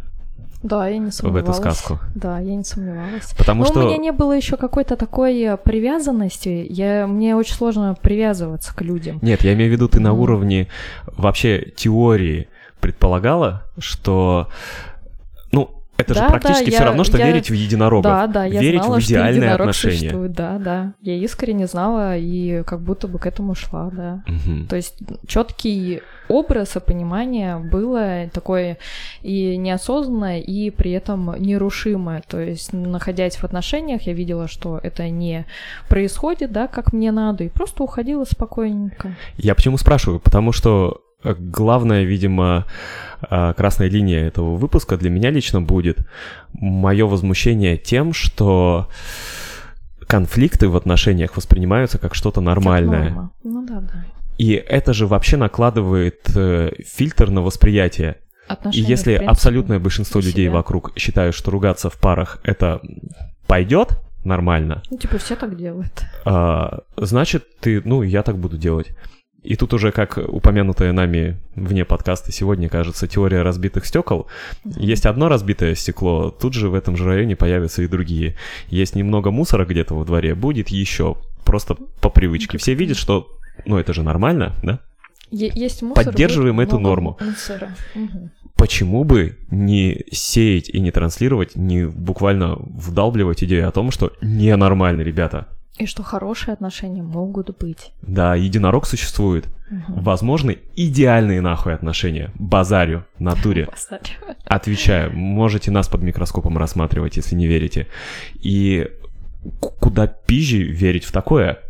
Да, 0.63 0.87
я 0.89 0.99
не 0.99 1.11
в 1.11 1.15
сомневалась. 1.15 1.49
эту 1.49 1.53
сказку? 1.55 1.99
Да, 2.15 2.39
я 2.39 2.55
не 2.55 2.65
сомневалась. 2.65 3.33
Потому 3.37 3.63
Но 3.63 3.67
что... 3.67 3.81
у 3.81 3.87
меня 3.87 3.97
не 3.97 4.13
было 4.13 4.33
еще 4.33 4.57
какой-то 4.57 4.97
такой 4.97 5.41
э, 5.41 5.57
привязанности. 5.57 6.67
Я, 6.69 7.07
мне 7.07 7.35
очень 7.35 7.55
сложно 7.55 7.97
привязываться 8.01 8.75
к 8.75 8.83
людям. 8.83 9.19
Нет, 9.23 9.43
я 9.43 9.55
имею 9.55 9.71
в 9.71 9.73
виду, 9.73 9.89
ты 9.89 10.01
на 10.01 10.13
уровне 10.13 10.69
вообще 11.07 11.73
теории 11.77 12.49
предполагала, 12.81 13.63
что, 13.79 14.49
это 16.01 16.15
же 16.15 16.21
Да, 16.21 16.29
практически 16.31 16.65
да, 16.67 16.71
все 16.71 16.79
я- 16.81 16.85
равно, 16.87 17.05
что 17.05 17.19
я- 17.19 17.27
верить 17.27 17.51
в 17.51 17.55
единорога. 17.55 18.09
Да, 18.09 18.27
да, 18.27 18.45
я 18.45 18.61
верить 18.61 18.83
знала, 18.83 18.99
в 18.99 19.01
что 19.03 19.11
идеальные 19.13 19.37
единорог 19.37 19.61
отношения. 19.61 19.97
существует. 19.99 20.33
Да, 20.33 20.59
да. 20.59 20.93
Я 21.01 21.15
искренне 21.15 21.67
знала 21.67 22.17
и 22.17 22.63
как 22.65 22.81
будто 22.81 23.09
бы 23.09 23.19
к 23.19 23.27
этому 23.27 23.55
шла, 23.55 23.91
да. 23.93 24.23
Мгм. 24.27 24.67
То 24.67 24.77
есть 24.77 24.95
четкий 25.27 26.03
образ 26.29 26.77
и 26.77 26.81
понимание 26.81 27.59
было 27.59 28.29
такое 28.33 28.79
и 29.23 29.57
неосознанное, 29.57 30.39
и 30.41 30.71
при 30.71 30.93
этом 30.93 31.35
нерушимое. 31.39 32.23
То 32.29 32.39
есть, 32.41 32.73
находясь 32.73 33.37
в 33.37 33.45
отношениях, 33.45 34.03
я 34.03 34.13
видела, 34.13 34.47
что 34.49 34.79
это 34.83 35.09
не 35.09 35.45
происходит, 35.89 36.53
да, 36.53 36.69
как 36.69 36.93
мне 36.93 37.11
надо, 37.13 37.45
и 37.45 37.49
просто 37.49 37.83
уходила 37.83 38.25
спокойненько. 38.25 39.17
Я 39.37 39.55
почему 39.55 39.77
спрашиваю? 39.77 40.21
Потому 40.21 40.53
что 40.53 41.01
главная, 41.25 42.05
видимо, 42.05 42.67
э, 43.29 43.55
красная 43.57 43.89
линия 43.89 44.27
этого 44.27 44.57
выпуска 44.57 44.97
для 44.97 45.11
меня 45.11 45.31
лично 45.31 45.61
будет 45.63 45.99
мое 46.53 47.07
возмущение 47.07 47.77
тем, 47.77 48.13
что 48.13 48.89
конфликты 50.07 50.69
в 50.69 50.77
отношениях 50.77 51.37
воспринимаются 51.37 51.99
как 51.99 52.15
что-то 52.15 52.41
Как 52.41 52.47
нормальное. 52.47 53.11
норма. 53.11 53.31
Ну 53.45 53.67
да, 53.67 53.81
да. 53.81 54.05
И 54.39 54.53
это 54.53 54.93
же 54.93 55.07
вообще 55.07 55.37
накладывает 55.37 56.31
э, 56.35 56.71
фильтр 56.87 57.31
на 57.31 57.43
восприятие. 57.43 58.17
И 58.49 58.53
Отношения, 58.53 58.89
если 58.89 59.03
в 59.13 59.17
принципе, 59.19 59.31
абсолютное 59.31 59.79
большинство 59.79 60.21
людей 60.21 60.47
себя. 60.47 60.55
вокруг 60.55 60.93
считают, 60.97 61.37
что 61.37 61.51
ругаться 61.51 61.89
в 61.91 61.99
парах 62.01 62.39
это 62.43 62.81
пойдет 63.47 64.01
нормально, 64.25 64.83
Ну, 64.91 64.99
типа, 64.99 65.19
все 65.19 65.37
так 65.37 65.57
делают. 65.57 66.03
а, 66.25 66.81
значит, 66.97 67.45
ты, 67.61 67.81
ну, 67.85 68.03
я 68.03 68.23
так 68.23 68.39
буду 68.39 68.57
делать. 68.59 68.89
И 69.43 69.57
тут 69.57 69.73
уже, 69.73 69.91
как 69.91 70.19
упомянутая 70.19 70.93
нами 70.93 71.39
вне 71.55 71.85
подкаста 71.85 72.31
сегодня, 72.31 72.69
кажется, 72.69 73.09
теория 73.09 73.43
разбитых 73.43 73.87
стекол. 73.87 74.27
Есть 74.65 75.07
одно 75.07 75.29
разбитое 75.29 75.75
стекло, 75.75 76.31
тут 76.31 76.53
же 76.53 76.69
в 76.69 76.75
этом 76.75 76.97
же 76.97 77.05
районе 77.05 77.37
появятся 77.37 77.83
и 77.83 77.87
другие. 77.87 78.37
Есть 78.69 78.95
немного 78.95 79.31
мусора 79.31 79.65
где-то 79.65 79.95
во 79.95 80.05
дворе, 80.05 80.35
будет 80.35 80.69
еще. 80.69 81.17
Просто 81.45 81.77
по 82.01 82.11
привычке. 82.11 82.59
Все 82.59 82.75
видят, 82.75 82.99
что, 82.99 83.29
ну, 83.65 83.79
это 83.79 83.95
же 83.95 84.03
нормально, 84.03 84.55
да? 84.63 84.81
Есть 85.31 85.83
мусор. 85.83 86.05
Поддерживаем 86.05 86.61
эту 86.61 86.79
норму. 86.79 87.17
мусора. 87.21 87.75
Мгм. 87.95 88.33
Почему 88.57 89.05
бы 89.05 89.39
не 89.51 90.05
сеять 90.13 90.69
и 90.69 90.81
не 90.81 90.91
транслировать, 90.91 91.57
не 91.57 91.87
буквально 91.87 92.57
вдалбливать 92.59 93.43
идею 93.45 93.69
о 93.69 93.73
том, 93.73 93.91
что 93.91 94.13
ненормально, 94.21 95.01
ребята. 95.01 95.49
И 95.81 95.87
что 95.87 96.03
хорошие 96.03 96.53
отношения 96.53 97.03
могут 97.03 97.57
быть. 97.59 97.93
Да, 98.03 98.35
единорог 98.35 98.85
существует. 98.87 99.47
Мгм. 99.71 100.03
Возможны 100.03 100.59
идеальные 100.77 101.41
нахуй 101.41 101.73
отношения. 101.73 102.33
Базарю, 102.35 103.07
натуре. 103.19 103.67
Посадь. 103.71 104.19
Отвечаю, 104.45 105.17
можете 105.17 105.71
нас 105.71 105.89
под 105.89 106.03
микроскопом 106.03 106.59
рассматривать, 106.59 107.17
если 107.17 107.35
не 107.35 107.47
верите. 107.47 107.87
И 108.35 108.91
куда 109.59 110.07
пизже 110.07 110.59
верить 110.59 111.05
в 111.05 111.13
такое, 111.13 111.61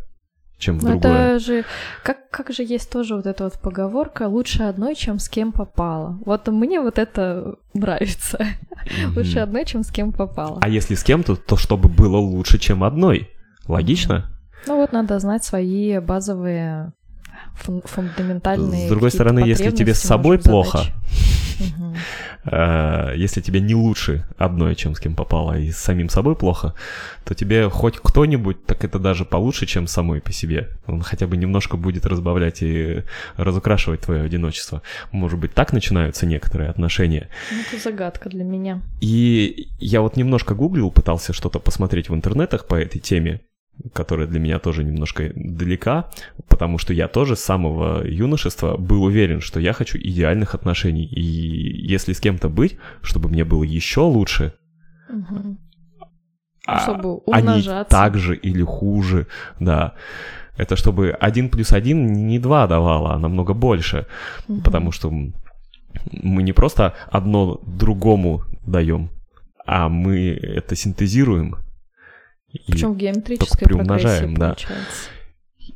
чем 0.58 0.80
в 0.80 0.82
Ну, 0.82 0.90
другое. 0.90 1.36
это 1.36 1.38
же... 1.38 1.64
Как, 2.02 2.28
как 2.30 2.52
же 2.52 2.64
есть 2.64 2.90
тоже 2.90 3.14
вот 3.14 3.26
эта 3.26 3.44
вот 3.44 3.60
поговорка 3.60 4.26
«лучше 4.26 4.64
одной, 4.64 4.96
чем 4.96 5.20
с 5.20 5.28
кем 5.28 5.52
попало». 5.52 6.18
Вот 6.26 6.48
мне 6.48 6.80
вот 6.80 6.98
это 6.98 7.54
нравится. 7.74 8.44
Мгм. 9.04 9.16
Лучше 9.16 9.38
одной, 9.38 9.64
чем 9.66 9.84
с 9.84 9.92
кем 9.92 10.10
попало. 10.10 10.58
А 10.62 10.68
если 10.68 10.96
с 10.96 11.04
кем-то, 11.04 11.36
то 11.36 11.56
чтобы 11.56 11.88
было 11.88 12.16
лучше, 12.16 12.58
чем 12.58 12.82
одной. 12.82 13.30
Логично? 13.70 14.30
Ну 14.66 14.76
вот 14.76 14.92
надо 14.92 15.18
знать 15.18 15.44
свои 15.44 15.98
базовые 16.00 16.92
фун- 17.54 17.82
фундаментальные 17.86 18.86
С 18.86 18.90
другой 18.90 19.10
стороны, 19.10 19.40
если 19.40 19.70
тебе 19.70 19.94
с 19.94 20.00
собой 20.00 20.38
плохо, 20.38 20.80
э, 22.44 23.14
если 23.16 23.40
тебе 23.40 23.60
не 23.60 23.74
лучше 23.74 24.26
одной, 24.36 24.74
чем 24.74 24.94
с 24.94 25.00
кем 25.00 25.14
попало, 25.14 25.58
и 25.58 25.70
с 25.70 25.78
самим 25.78 26.08
собой 26.08 26.36
плохо, 26.36 26.74
то 27.24 27.34
тебе 27.34 27.68
хоть 27.70 27.98
кто-нибудь, 27.98 28.64
так 28.66 28.84
это 28.84 28.98
даже 28.98 29.24
получше, 29.24 29.66
чем 29.66 29.86
самой 29.86 30.20
по 30.20 30.32
себе. 30.32 30.68
Он 30.86 31.02
хотя 31.02 31.26
бы 31.26 31.36
немножко 31.36 31.76
будет 31.76 32.06
разбавлять 32.06 32.62
и 32.62 33.02
разукрашивать 33.36 34.00
твое 34.00 34.22
одиночество. 34.22 34.82
Может 35.12 35.38
быть, 35.38 35.54
так 35.54 35.72
начинаются 35.72 36.26
некоторые 36.26 36.70
отношения. 36.70 37.28
Ну, 37.50 37.58
Это 37.60 37.82
загадка 37.82 38.28
для 38.28 38.44
меня. 38.44 38.82
И 39.00 39.68
я 39.78 40.00
вот 40.00 40.16
немножко 40.16 40.54
гуглил, 40.54 40.90
пытался 40.90 41.32
что-то 41.32 41.58
посмотреть 41.58 42.08
в 42.08 42.14
интернетах 42.14 42.66
по 42.66 42.74
этой 42.74 42.98
теме, 42.98 43.40
которая 43.92 44.26
для 44.26 44.40
меня 44.40 44.58
тоже 44.58 44.84
немножко 44.84 45.32
далека, 45.34 46.10
потому 46.48 46.78
что 46.78 46.92
я 46.92 47.08
тоже 47.08 47.36
с 47.36 47.40
самого 47.40 48.04
юношества 48.06 48.76
был 48.76 49.02
уверен, 49.04 49.40
что 49.40 49.60
я 49.60 49.72
хочу 49.72 49.98
идеальных 49.98 50.54
отношений. 50.54 51.04
И 51.06 51.22
если 51.92 52.12
с 52.12 52.20
кем-то 52.20 52.48
быть, 52.48 52.78
чтобы 53.02 53.28
мне 53.28 53.44
было 53.44 53.62
еще 53.64 54.00
лучше, 54.00 54.52
Мгм. 55.08 55.58
а 56.66 56.80
Чтобы 56.80 57.20
они 57.32 57.48
умножаться. 57.48 57.90
так 57.90 58.16
же 58.18 58.36
или 58.36 58.62
хуже, 58.62 59.26
да. 59.60 59.94
Это 60.56 60.76
чтобы 60.76 61.10
один 61.10 61.48
плюс 61.48 61.72
один 61.72 62.12
не 62.28 62.38
два 62.38 62.66
давало, 62.66 63.14
а 63.14 63.18
намного 63.18 63.54
больше. 63.54 64.06
Мгм. 64.48 64.62
Потому 64.62 64.92
что 64.92 65.10
мы 65.10 66.42
не 66.42 66.52
просто 66.52 66.94
одно 67.10 67.60
другому 67.66 68.42
даем, 68.66 69.10
а 69.66 69.88
мы 69.88 70.28
это 70.30 70.76
синтезируем. 70.76 71.56
И, 72.52 72.72
Причем 72.72 72.94
в 72.94 72.96
геометрической 72.96 73.66
приумножаем, 73.66 74.34
прогрессии 74.34 74.38
да. 74.38 74.46
получается. 74.48 75.10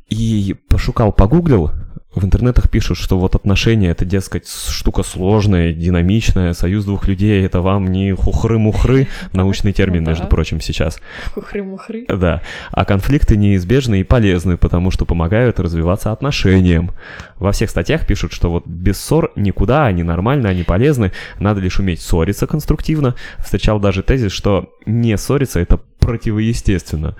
и 0.09 0.55
пошукал, 0.67 1.13
погуглил, 1.13 1.71
в 2.15 2.23
интернетах 2.23 2.69
пишут, 2.69 2.97
что 2.97 3.19
вот 3.19 3.35
отношения 3.35 3.89
это, 3.89 4.05
дескать, 4.05 4.47
штука 4.47 5.03
сложная, 5.03 5.73
динамичная, 5.73 6.53
союз 6.53 6.85
двух 6.85 7.07
людей 7.07 7.45
это 7.45 7.59
вам 7.61 7.87
не 7.87 8.13
хухры-мухры, 8.13 9.07
научный 9.33 9.73
термин, 9.73 9.99
Ну 9.99 10.05
да. 10.05 10.11
между 10.11 10.27
прочим, 10.27 10.61
сейчас. 10.61 10.99
Хухры-мухры. 11.33 12.05
Да, 12.07 12.41
а 12.71 12.85
конфликты 12.85 13.35
неизбежны 13.35 13.99
и 13.99 14.03
полезны, 14.03 14.55
потому 14.55 14.91
что 14.91 15.05
помогают 15.05 15.59
развиваться 15.59 16.13
отношениям. 16.13 16.91
Во 17.35 17.51
всех 17.51 17.69
статьях 17.69 18.07
пишут, 18.07 18.31
что 18.31 18.49
вот 18.49 18.65
без 18.65 18.97
ссор 18.97 19.33
никуда, 19.35 19.85
они 19.85 20.03
нормальны, 20.03 20.47
они 20.47 20.63
полезны, 20.63 21.11
надо 21.39 21.59
лишь 21.59 21.79
уметь 21.79 22.01
ссориться 22.01 22.47
конструктивно. 22.47 23.15
Встречал 23.39 23.79
даже 23.79 24.03
тезис, 24.03 24.31
что 24.31 24.69
не 24.85 25.17
ссориться 25.17 25.59
это 25.59 25.81
противоестественно. 26.05 27.15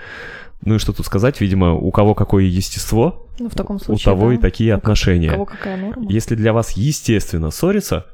Ну 0.62 0.76
и 0.76 0.78
что 0.80 0.94
тут 0.94 1.06
сказать, 1.06 1.42
видимо, 1.42 1.74
у 1.74 1.92
кого 1.92 2.16
какое 2.16 2.44
естество, 2.46 3.28
Ну, 3.40 3.50
в 3.50 3.56
таком 3.56 3.76
у 3.76 3.80
случае, 3.80 4.06
того 4.06 4.30
да. 4.30 4.34
и 4.36 4.38
такие 4.38 4.74
У 4.74 4.76
ка- 4.76 4.82
отношения. 4.82 5.30
У 5.30 5.32
кого 5.34 5.46
какая 5.46 5.78
норма? 5.78 6.10
Если 6.10 6.36
для 6.36 6.54
вас 6.54 6.72
естественно 6.72 7.52
ссориться, 7.52 8.06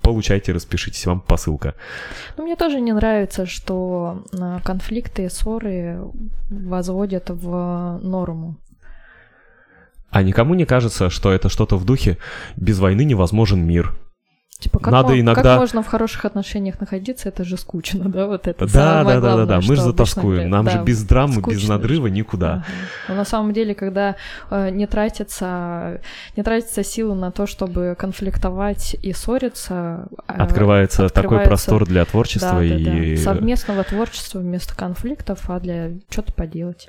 получайте, 0.00 0.52
распишитесь, 0.52 1.06
вам 1.06 1.20
посылка. 1.20 1.74
Ну, 2.36 2.44
мне 2.44 2.56
тоже 2.56 2.80
не 2.80 2.92
нравится, 2.92 3.46
что 3.46 4.24
а, 4.36 4.60
конфликты 4.60 5.26
и 5.26 5.28
ссоры 5.28 6.00
возводят 6.50 7.30
в 7.30 7.98
норму. 8.02 8.56
А 10.10 10.22
никому 10.22 10.54
не 10.54 10.64
кажется, 10.66 11.08
что 11.08 11.30
это 11.32 11.48
что-то 11.48 11.76
в 11.76 11.84
духе 11.84 12.18
«без 12.56 12.78
войны 12.78 13.04
невозможен 13.04 13.64
мир». 13.64 13.94
Типа, 14.62 14.78
как, 14.78 14.92
Надо 14.92 15.08
мо- 15.08 15.20
иногда- 15.20 15.42
как 15.42 15.58
можно 15.58 15.82
в 15.82 15.88
хороших 15.88 16.24
отношениях 16.24 16.78
находиться, 16.78 17.28
это 17.28 17.42
же 17.42 17.56
скучно, 17.56 18.04
да, 18.08 18.26
вот 18.28 18.46
это 18.46 18.64
Да, 18.66 19.02
да, 19.02 19.04
да, 19.04 19.14
да, 19.14 19.20
главное, 19.20 19.46
да, 19.46 19.56
мы 19.56 19.74
же 19.74 19.82
затаскуем. 19.82 20.48
Нам 20.48 20.64
Да, 20.66 20.70
же 20.70 20.82
без 20.84 21.02
драмы, 21.02 21.42
без 21.42 21.66
надрыва 21.68 22.06
никуда. 22.06 22.52
Ага. 22.52 22.64
Но 23.08 23.14
на 23.16 23.24
самом 23.24 23.52
деле, 23.52 23.74
когда 23.74 24.14
э, 24.50 24.70
не 24.70 24.86
тратится, 24.86 26.00
не 26.36 26.44
тратится 26.44 26.84
силы 26.84 27.16
на 27.16 27.32
то, 27.32 27.48
чтобы 27.48 27.96
конфликтовать 27.98 28.94
и 29.02 29.12
ссориться, 29.12 30.06
э, 30.28 30.32
Открывается, 30.32 31.08
такой 31.08 31.38
открывается- 31.38 31.48
простор 31.48 31.86
для 31.86 32.04
творчества 32.04 32.52
да, 32.52 32.58
да, 32.58 32.64
и, 32.64 33.16
да. 33.16 33.22
совместного 33.22 33.82
творчества 33.82 34.38
вместо 34.38 34.76
конфликтов, 34.76 35.50
а 35.50 35.58
для 35.58 35.90
что-то 36.08 36.32
поделать. 36.32 36.88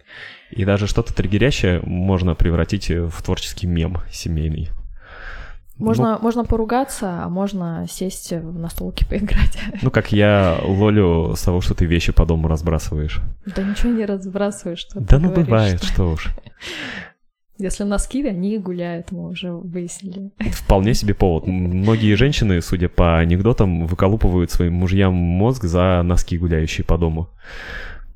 и 0.52 0.64
даже 0.64 0.86
что-то 0.86 1.12
триггерящее 1.16 1.82
можно 1.82 2.36
превратить 2.36 2.90
в 2.92 3.24
творческий 3.24 3.66
мем 3.66 3.98
семейный. 4.12 4.70
Можно, 5.78 6.20
можно 6.22 6.46
поругаться, 6.46 7.24
а 7.24 7.30
можно 7.30 7.86
сесть 7.90 8.32
в 8.32 8.60
настолке 8.60 9.06
поиграть. 9.06 9.58
Ну, 9.82 9.90
как 9.92 10.12
я 10.12 10.60
лолю 10.64 11.36
с 11.36 11.42
того, 11.42 11.62
что 11.62 11.74
ты 11.74 11.86
вещи 11.86 12.12
по 12.12 12.26
дому 12.26 12.48
разбрасываешь. 12.48 13.20
Да 13.46 13.64
ничего 13.64 13.92
не 13.92 14.06
разбрасываешь, 14.06 14.80
что 14.80 15.00
Да 15.00 15.18
ну 15.18 15.30
говоришь, 15.30 15.46
бывает, 15.46 15.84
что- 15.84 15.94
что 15.94 16.12
уж. 16.12 16.28
Если 17.60 17.84
носки, 17.84 18.26
они 18.26 18.58
гуляют, 18.58 19.12
мы 19.12 19.30
уже 19.30 19.52
выяснили. 19.52 20.32
Вполне 20.52 20.94
себе 20.94 21.14
повод. 21.14 21.46
Многие 21.48 22.16
женщины, 22.16 22.62
судя 22.62 22.90
по 22.90 23.20
анекдотам, 23.20 23.86
выколупывают 23.88 24.52
своим 24.52 24.74
мужьям 24.74 25.14
мозг 25.14 25.64
за 25.64 26.02
носки, 26.04 26.38
гуляющие 26.38 26.84
по 26.86 26.98
дому. 26.98 27.30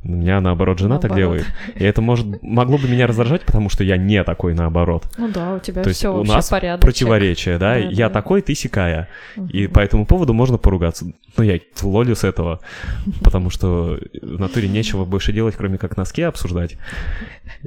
У 0.07 0.11
меня, 0.11 0.39
наоборот, 0.39 0.79
жена 0.79 0.99
так 0.99 1.11
Наоборот. 1.11 1.39
делает. 1.39 1.53
И 1.75 1.83
это 1.83 2.01
может, 2.01 2.41
могло 2.41 2.77
бы 2.77 2.87
меня 2.87 3.07
раздражать, 3.07 3.41
потому 3.41 3.69
что 3.69 3.83
я 3.83 3.97
не 3.97 4.23
такой, 4.23 4.53
наоборот. 4.53 5.03
Ну 5.17 5.27
да, 5.27 5.55
у 5.55 5.59
тебя 5.59 5.83
То 5.83 5.89
все 5.91 6.15
у 6.15 6.23
нас 6.23 6.47
порядок. 6.47 6.81
противоречие, 6.81 7.57
да? 7.57 7.73
Да, 7.73 7.75
я 7.77 8.07
да. 8.07 8.13
такой, 8.13 8.41
ты 8.41 8.55
сякая. 8.55 9.09
И 9.51 9.67
по 9.67 9.79
этому 9.79 10.05
поводу 10.05 10.33
можно 10.33 10.57
поругаться. 10.57 11.11
Ну, 11.35 11.43
я 11.43 11.59
лолю 11.81 12.15
с 12.15 12.23
этого, 12.23 12.61
потому 13.21 13.49
что 13.49 13.99
в 14.21 14.39
натуре 14.39 14.69
нечего 14.69 15.03
больше 15.03 15.33
делать, 15.33 15.55
кроме 15.57 15.77
как 15.77 15.97
носки 15.97 16.21
обсуждать 16.21 16.77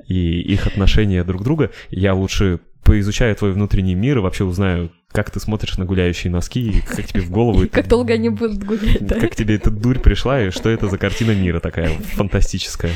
и 0.06 0.40
их 0.40 0.66
отношения 0.66 1.24
друг 1.24 1.42
друга. 1.42 1.70
Я 1.90 2.14
лучше 2.14 2.60
поизучаю 2.84 3.36
твой 3.36 3.52
внутренний 3.52 3.94
мир 3.94 4.18
и 4.18 4.20
вообще 4.20 4.44
узнаю, 4.44 4.90
как 5.12 5.30
ты 5.30 5.40
смотришь 5.40 5.76
на 5.76 5.84
гуляющие 5.84 6.32
носки, 6.32 6.70
и 6.70 6.80
как 6.80 7.04
тебе 7.06 7.20
в 7.20 7.30
голову... 7.30 7.66
Как 7.70 7.88
долго 7.88 8.14
они 8.14 8.28
будут 8.28 8.62
гулять, 8.62 9.04
да? 9.04 9.18
Как 9.18 9.34
тебе 9.34 9.56
эта 9.56 9.70
дурь 9.70 9.98
пришла, 9.98 10.40
и 10.40 10.50
что 10.50 10.68
это 10.68 10.88
за 10.88 10.98
картина 10.98 11.32
мира 11.32 11.60
такая 11.60 11.88
фантастическая. 11.88 12.92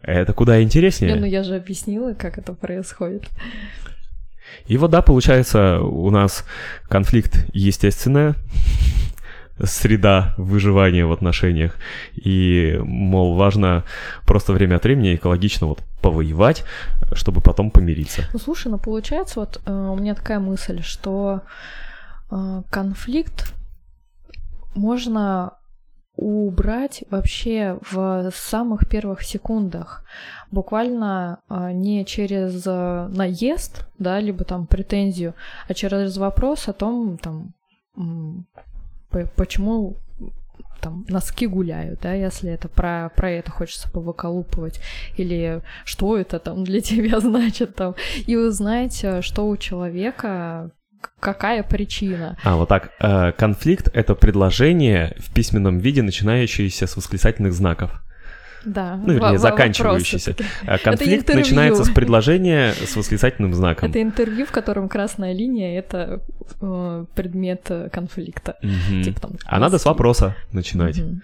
Это 0.00 0.32
куда 0.32 0.62
интереснее. 0.62 1.12
Не, 1.12 1.20
ну 1.20 1.26
я 1.26 1.42
же 1.42 1.56
объяснила, 1.56 2.14
как 2.14 2.38
это 2.38 2.52
происходит. 2.52 3.28
И 4.66 4.78
вот 4.78 4.90
да, 4.90 5.02
получается, 5.02 5.80
у 5.80 6.10
нас 6.10 6.44
конфликт 6.88 7.46
естественная 7.52 8.36
среда 9.62 10.34
выживания 10.36 11.06
в 11.06 11.12
отношениях. 11.12 11.76
И, 12.14 12.78
мол, 12.82 13.34
важно 13.34 13.84
просто 14.24 14.52
время 14.52 14.76
от 14.76 14.84
времени 14.84 15.14
экологично 15.14 15.66
вот 15.66 15.82
повоевать, 16.00 16.64
чтобы 17.12 17.40
потом 17.40 17.70
помириться. 17.70 18.22
Ну 18.32 18.38
слушай, 18.38 18.68
ну 18.68 18.78
получается, 18.78 19.40
вот 19.40 19.60
э, 19.64 19.72
у 19.72 19.96
меня 19.96 20.14
такая 20.14 20.38
мысль, 20.38 20.82
что 20.82 21.42
э, 22.30 22.62
конфликт 22.70 23.54
можно 24.74 25.52
убрать 26.16 27.04
вообще 27.10 27.78
в 27.90 28.30
самых 28.32 28.88
первых 28.88 29.22
секундах. 29.22 30.04
Буквально 30.50 31.40
э, 31.48 31.72
не 31.72 32.04
через 32.04 32.64
наезд, 32.64 33.86
да, 33.98 34.20
либо 34.20 34.44
там 34.44 34.66
претензию, 34.66 35.34
а 35.68 35.74
через 35.74 36.16
вопрос 36.16 36.68
о 36.68 36.72
том, 36.72 37.18
там, 37.18 37.54
почему 39.34 39.96
там 40.80 41.04
носки 41.08 41.46
гуляют, 41.46 42.00
да, 42.00 42.12
если 42.14 42.50
это 42.50 42.68
про, 42.68 43.10
про 43.14 43.30
это 43.30 43.50
хочется 43.50 43.90
повыколупывать, 43.90 44.80
или 45.16 45.62
что 45.84 46.16
это 46.16 46.38
там 46.38 46.64
для 46.64 46.80
тебя 46.82 47.20
значит 47.20 47.74
там, 47.74 47.94
и 48.26 48.36
узнать, 48.36 49.02
э, 49.02 49.22
что 49.22 49.48
у 49.48 49.56
человека, 49.56 50.70
какая 51.20 51.62
причина. 51.62 52.36
А, 52.44 52.56
вот 52.56 52.68
так. 52.68 52.90
Э, 53.00 53.32
Конфликт— 53.32 53.88
это 53.94 54.14
предложение 54.14 55.16
в 55.18 55.32
письменном 55.32 55.78
виде, 55.78 56.02
начинающееся 56.02 56.86
с 56.86 56.96
восклицательных 56.96 57.52
знаков. 57.52 58.02
Да, 58.66 58.96
Ну, 58.96 59.12
вернее, 59.12 59.38
заканчивающийся. 59.38 60.34
А 60.66 60.78
Конфликт 60.78 61.32
начинается 61.32 61.84
с 61.84 61.90
предложения 61.90 62.72
с 62.72 62.96
восклицательным 62.96 63.54
знаком. 63.54 63.88
Это 63.88 64.02
интервью, 64.02 64.44
в 64.44 64.50
котором 64.50 64.88
красная 64.88 65.32
линия— 65.32 65.78
это 65.80 66.20
э, 66.60 67.04
предмет 67.14 67.62
э, 67.68 67.88
конфликта. 67.90 68.56
Мгм. 68.62 69.02
Типа 69.02 69.20
там 69.20 69.30
А 69.46 69.58
надо 69.60 69.78
с 69.78 69.84
вопроса 69.84 70.34
начинать. 70.52 70.98
Мгм. 70.98 71.22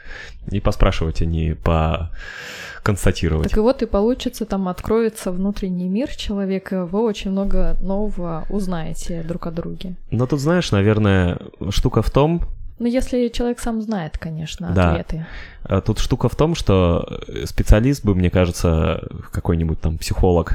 И 0.50 0.60
поспрашивать, 0.60 1.20
а 1.22 1.24
не 1.24 1.54
поконстатировать. 1.54 3.48
Так 3.48 3.56
и 3.56 3.60
вот 3.60 3.82
и 3.82 3.86
получится, 3.86 4.44
там 4.44 4.68
откроется 4.68 5.32
внутренний 5.32 5.88
мир 5.88 6.08
человека, 6.14 6.86
вы 6.86 7.02
очень 7.02 7.32
много 7.32 7.76
нового 7.80 8.46
узнаете 8.48 9.22
друг 9.22 9.46
о 9.46 9.50
друге. 9.50 9.96
Но 10.10 10.26
тут, 10.26 10.40
знаешь, 10.40 10.70
наверное, 10.70 11.38
штука 11.70 12.02
в 12.02 12.10
том, 12.10 12.42
Ну, 12.82 12.88
если 12.88 13.28
человек 13.28 13.60
сам 13.60 13.80
знает, 13.80 14.18
конечно, 14.18 14.72
Да. 14.74 14.90
ответы. 14.90 15.24
а 15.62 15.80
тут 15.80 16.00
штука 16.00 16.28
в 16.28 16.34
том, 16.34 16.56
что 16.56 17.20
специалист 17.44 18.04
бы, 18.04 18.16
мне 18.16 18.28
кажется, 18.28 19.08
какой-нибудь 19.30 19.80
там 19.80 19.98
психолог, 19.98 20.54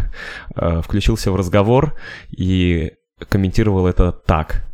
э, 0.56 0.82
включился 0.82 1.32
в 1.32 1.38
разговор 1.38 1.96
и 2.30 2.92
комментировал 3.30 3.88
это 3.88 4.12
так. 4.12 4.66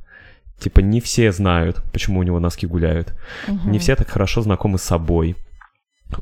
Типа, 0.57 0.79
не 0.79 0.99
все 0.99 1.31
знают, 1.31 1.83
почему 1.91 2.21
у 2.21 2.23
него 2.23 2.39
носки 2.39 2.65
гуляют. 2.65 3.13
Мгм. 3.47 3.71
Не 3.71 3.77
все 3.77 3.95
так 3.95 4.07
хорошо 4.09 4.41
знакомы 4.41 4.79
с 4.79 4.83
собой. 4.83 5.35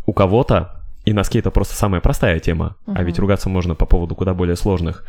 У 0.06 0.12
кого-то, 0.12 0.81
и 1.04 1.14
носки 1.14 1.40
это 1.40 1.50
просто 1.50 1.76
самая 1.76 2.00
простая 2.00 2.40
тема, 2.40 2.76
а 2.86 2.92
Мгм. 2.92 3.06
ведь 3.06 3.18
ругаться 3.20 3.50
можно 3.50 3.74
по 3.74 3.86
поводу 3.88 4.14
куда 4.16 4.34
более 4.36 4.56
сложных. 4.56 5.04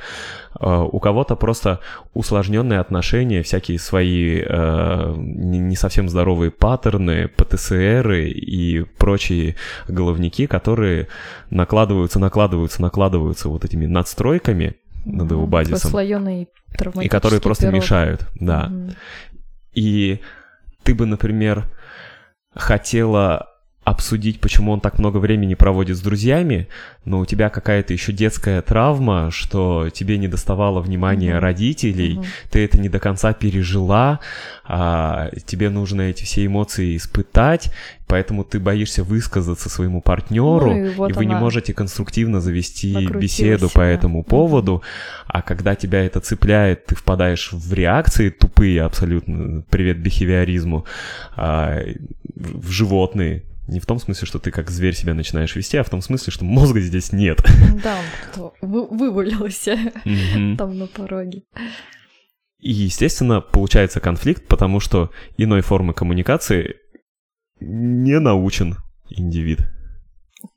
Э, 0.58 0.78
У 0.90 0.98
кого-то 1.00 1.36
просто 1.36 1.80
усложненные 2.14 2.80
отношения, 2.80 3.42
всякие 3.42 3.78
свои 3.78 4.40
э, 4.40 5.14
не 5.16 5.76
совсем 5.76 6.08
здоровые 6.08 6.50
паттерны, 6.50 7.28
ПТСРы 7.28 8.30
и 8.30 8.84
прочие 8.96 9.56
головники, 9.86 10.46
которые 10.46 11.08
накладываются, 11.50 12.18
накладываются, 12.18 12.80
накладываются 12.80 13.48
вот 13.50 13.64
этими 13.66 13.84
надстройками 13.86 14.76
над 15.04 15.30
его 15.30 15.46
базисом, 15.46 15.90
и 17.02 17.08
которые 17.08 17.40
просто 17.40 17.64
пирог. 17.66 17.74
мешают, 17.76 18.26
да. 18.40 18.68
Мгм. 18.68 18.90
И 19.74 20.20
ты 20.84 20.94
бы, 20.94 21.04
например, 21.06 21.64
хотела 22.54 23.48
обсудить, 23.84 24.40
почему 24.40 24.70
он 24.72 24.80
так 24.80 24.98
много 25.00 25.16
времени 25.18 25.54
проводит 25.54 25.96
с 25.96 26.00
друзьями, 26.00 26.68
но 27.04 27.18
у 27.18 27.26
тебя 27.26 27.48
какая-то 27.48 27.92
еще 27.92 28.12
детская 28.12 28.62
травма, 28.62 29.30
что 29.32 29.90
тебе 29.90 30.18
не 30.18 30.28
доставало 30.28 30.80
внимания 30.80 31.32
Мгм. 31.34 31.40
родителей, 31.42 32.14
Мгм. 32.14 32.24
ты 32.50 32.64
это 32.64 32.78
не 32.78 32.88
до 32.88 33.00
конца 33.00 33.32
пережила, 33.32 34.20
а 34.64 35.30
тебе 35.46 35.68
нужно 35.68 36.02
эти 36.02 36.22
все 36.22 36.46
эмоции 36.46 36.96
испытать, 36.96 37.72
поэтому 38.06 38.44
ты 38.44 38.60
боишься 38.60 39.02
высказаться 39.02 39.68
своему 39.68 40.00
партнеру, 40.00 40.74
Ну, 40.74 40.86
и 40.86 40.90
вот 40.90 41.10
и 41.10 41.12
вы 41.14 41.24
не 41.26 41.34
можете 41.34 41.74
конструктивно 41.74 42.40
завести 42.40 43.08
беседу 43.08 43.66
по 43.66 43.80
себя. 43.80 43.90
этому 43.90 44.18
Мгм. 44.18 44.24
поводу, 44.26 44.82
а 45.26 45.42
когда 45.42 45.74
тебя 45.74 46.04
это 46.04 46.20
цепляет, 46.20 46.86
ты 46.86 46.94
впадаешь 46.94 47.50
в 47.52 47.72
реакции 47.74 48.30
тупые 48.30 48.82
абсолютно, 48.82 49.64
привет 49.70 49.98
бихевиоризму, 49.98 50.84
а, 51.34 51.80
в 52.36 52.70
животные. 52.70 53.42
Не 53.68 53.78
в 53.80 53.86
том 53.86 53.98
смысле, 54.00 54.26
что 54.26 54.38
ты 54.38 54.50
как 54.50 54.70
зверь 54.70 54.94
себя 54.94 55.14
начинаешь 55.14 55.54
вести, 55.54 55.76
а 55.76 55.84
в 55.84 55.90
том 55.90 56.02
смысле, 56.02 56.32
что 56.32 56.44
мозга 56.44 56.80
здесь 56.80 57.12
нет. 57.12 57.38
Да, 57.82 57.96
он 58.36 58.50
вы- 58.60 58.86
вывалился 58.88 59.76
Мгм. 60.04 60.56
там 60.56 60.78
на 60.78 60.86
пороге. 60.88 61.42
И, 62.60 62.72
естественно, 62.72 63.40
получается 63.40 64.00
конфликт, 64.00 64.46
потому 64.46 64.78
что 64.80 65.10
иной 65.36 65.62
формы 65.62 65.94
коммуникации 65.94 66.76
не 67.60 68.18
научен 68.20 68.76
индивид. 69.10 69.60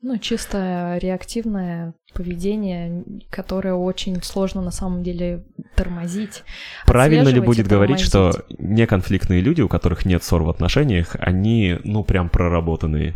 Ну, 0.07 0.19
чисто 0.19 0.99
реактивное 1.01 1.95
поведение, 2.13 3.03
которое 3.31 3.73
очень 3.73 4.21
сложно 4.21 4.61
на 4.61 4.69
самом 4.69 5.01
деле 5.01 5.43
тормозить. 5.75 6.43
Правильно 6.85 7.29
ли 7.29 7.39
будет 7.39 7.65
говорить, 7.67 8.01
что 8.01 8.31
неконфликтные 8.59 9.41
люди, 9.41 9.61
у 9.61 9.67
которых 9.67 10.05
нет 10.05 10.23
ссор 10.23 10.43
в 10.43 10.49
отношениях, 10.51 11.15
они, 11.17 11.79
ну, 11.83 12.03
прям 12.03 12.29
проработанные? 12.29 13.15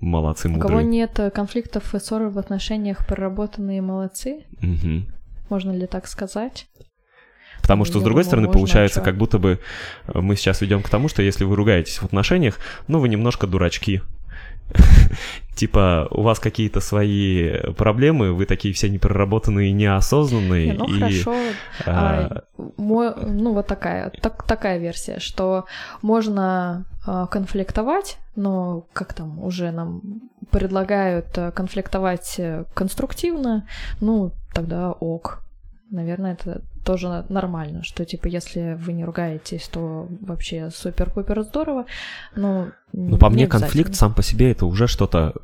Молодцы, 0.00 0.48
У 0.48 0.52
мудрые. 0.52 0.68
кого 0.68 0.80
нет 0.80 1.16
э, 1.20 1.30
конфликтов 1.30 1.94
и 1.94 2.00
ссор 2.00 2.22
в 2.30 2.38
отношениях, 2.38 3.06
проработанные 3.06 3.80
молодцы, 3.80 4.46
Мгм. 4.60 5.06
можно 5.50 5.70
ли 5.70 5.86
так 5.86 6.08
сказать? 6.08 6.66
Потому 7.62 7.84
что, 7.84 7.98
Я 7.98 8.00
с 8.00 8.04
другой 8.04 8.24
думаю, 8.24 8.24
стороны, 8.24 8.48
получается, 8.50 9.00
а 9.00 9.02
чё? 9.02 9.04
как 9.04 9.16
будто 9.18 9.38
бы 9.38 9.60
э, 10.08 10.18
мы 10.20 10.34
сейчас 10.34 10.62
ведем 10.62 10.82
к 10.82 10.88
тому, 10.88 11.06
что 11.06 11.22
если 11.22 11.44
вы 11.44 11.54
ругаетесь 11.54 11.98
в 11.98 12.04
отношениях, 12.04 12.58
ну, 12.88 12.98
вы 12.98 13.08
немножко 13.08 13.46
дурачки. 13.46 14.00
Типа, 15.54 16.08
у 16.10 16.22
вас 16.22 16.38
какие-то 16.38 16.80
свои 16.80 17.50
проблемы, 17.76 18.32
вы 18.32 18.46
такие 18.46 18.72
все 18.72 18.88
непроработанные, 18.88 19.72
неосознанные. 19.72 20.66
Не, 20.68 20.72
ну 20.72 20.84
и, 20.86 21.00
хорошо. 21.00 21.34
а, 21.84 22.44
А, 22.56 22.62
мо- 22.78 23.14
ну 23.26 23.52
вот 23.52 23.66
такая, 23.66 24.10
так, 24.22 24.42
такая 24.44 24.78
версия, 24.78 25.18
что 25.18 25.66
можно 26.00 26.84
а, 27.06 27.26
конфликтовать, 27.26 28.16
но 28.36 28.86
как 28.94 29.12
там 29.12 29.42
уже 29.44 29.70
нам 29.70 30.00
предлагают 30.50 31.26
а, 31.36 31.50
конфликтовать 31.50 32.36
э, 32.38 32.64
конструктивно, 32.74 33.66
ну 34.00 34.32
тогда 34.54 34.92
ок. 34.92 35.42
Наверное, 35.90 36.32
это 36.34 36.62
тоже 36.84 37.24
нормально, 37.28 37.82
что 37.84 38.04
типа 38.04 38.26
если 38.26 38.78
вы 38.80 38.92
не 38.92 39.04
ругаетесь, 39.04 39.68
то 39.68 40.08
вообще 40.20 40.70
супер-пупер 40.70 41.42
здорово, 41.42 41.86
но 42.34 42.68
Ну, 42.92 43.18
по 43.18 43.26
не 43.26 43.34
мне, 43.34 43.46
конфликт 43.46 43.94
сам 43.94 44.14
по 44.14 44.22
себе 44.22 44.50
это 44.52 44.66
уже 44.66 44.86
что-то 44.86 45.34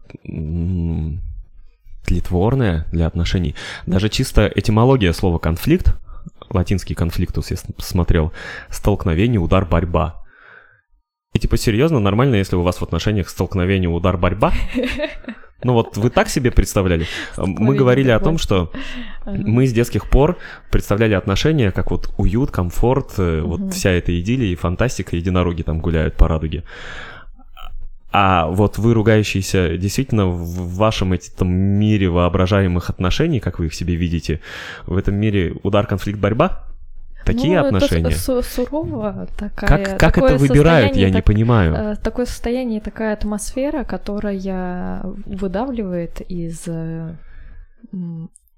тлетворное 2.05 2.87
для 2.93 3.07
отношений. 3.07 3.55
Даже 3.87 4.09
чисто 4.09 4.51
этимология 4.55 5.13
слова 5.13 5.39
конфликт, 5.39 5.95
латинский 6.51 6.95
конфликтус, 6.95 7.51
я 7.51 7.57
смотрел, 7.79 8.33
столкновение, 8.71 9.41
удар, 9.41 9.67
борьба. 9.67 10.23
И 11.35 11.39
типа 11.39 11.59
серьезно, 11.59 12.01
нормально, 12.01 12.37
если 12.37 12.57
у 12.57 12.63
вас 12.63 12.77
в 12.77 12.83
отношениях 12.83 13.29
столкновение, 13.29 13.91
удар, 13.91 14.17
борьба? 14.17 14.53
Ну 15.63 15.73
вот 15.73 15.97
вы 15.97 16.11
так 16.11 16.29
себе 16.29 16.51
представляли? 16.51 17.01
Мы 17.03 17.33
Столкновение, 17.33 17.79
говорили 17.79 18.11
о 18.11 18.21
том, 18.21 18.37
что 18.39 18.71
мы 19.25 19.67
с 19.67 19.73
детских 19.73 20.09
пор 20.09 20.39
представляли 20.71 21.15
отношения 21.15 21.73
как 21.73 21.91
вот 21.91 22.13
уют, 22.19 22.51
комфорт, 22.51 23.15
э, 23.19 23.41
вот 23.41 23.73
вся 23.73 23.91
эта 23.91 24.19
идиллия 24.21 24.53
и 24.53 24.55
фантастика, 24.55 25.17
единороги 25.17 25.63
там 25.63 25.81
гуляют 25.81 26.15
по 26.15 26.29
радуге. 26.29 26.65
А 28.13 28.47
вот 28.47 28.79
вы, 28.79 28.95
ругающиеся, 28.95 29.77
действительно, 29.77 30.27
в 30.27 30.77
вашем 30.77 31.13
этом 31.13 31.51
мире 31.51 32.09
воображаемых 32.09 32.89
отношений, 32.89 33.41
как 33.41 33.59
вы 33.59 33.67
их 33.67 33.75
себе 33.75 33.95
видите, 33.95 34.41
в 34.87 34.97
этом 34.97 35.17
мире 35.17 35.55
удар, 35.63 35.87
конфликт, 35.87 36.19
борьба? 36.19 36.65
Такие 37.27 37.61
Ну, 37.61 37.67
это 37.67 37.77
отношения? 37.77 38.11
су- 38.13 38.43
сурово 38.43 39.27
такая. 39.37 39.85
Как, 39.85 39.99
как 39.99 40.19
это 40.19 40.37
выбирают, 40.39 40.97
я 40.97 41.09
не 41.09 41.15
так- 41.17 41.25
понимаю. 41.25 41.75
э, 41.75 41.97
Такое 41.97 42.25
состояние, 42.27 42.81
такая 42.81 43.13
атмосфера, 43.13 43.85
которая 43.85 45.03
выдавливает 45.27 46.21
из 46.31 46.63
э, 46.69 47.17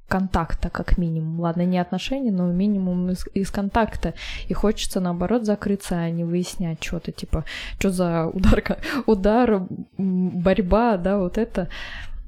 контакта, 0.09 0.71
как 0.71 0.99
минимум. 0.99 1.41
Ладно, 1.41 1.63
не 1.67 1.79
отношений, 1.79 2.31
но 2.31 2.51
минимум 2.53 3.11
из, 3.11 3.27
из 3.35 3.51
контакта. 3.51 4.15
И 4.49 4.55
хочется, 4.55 5.01
наоборот, 5.01 5.45
закрыться, 5.45 5.97
а 5.97 6.11
не 6.11 6.25
выяснять 6.25 6.83
что-то, 6.85 7.13
типа, 7.13 7.45
что 7.79 7.91
за 7.91 8.27
удар, 8.27 8.63
удар, 9.07 9.63
борьба, 9.99 10.97
да, 10.97 11.19
вот 11.19 11.37
это. 11.39 11.69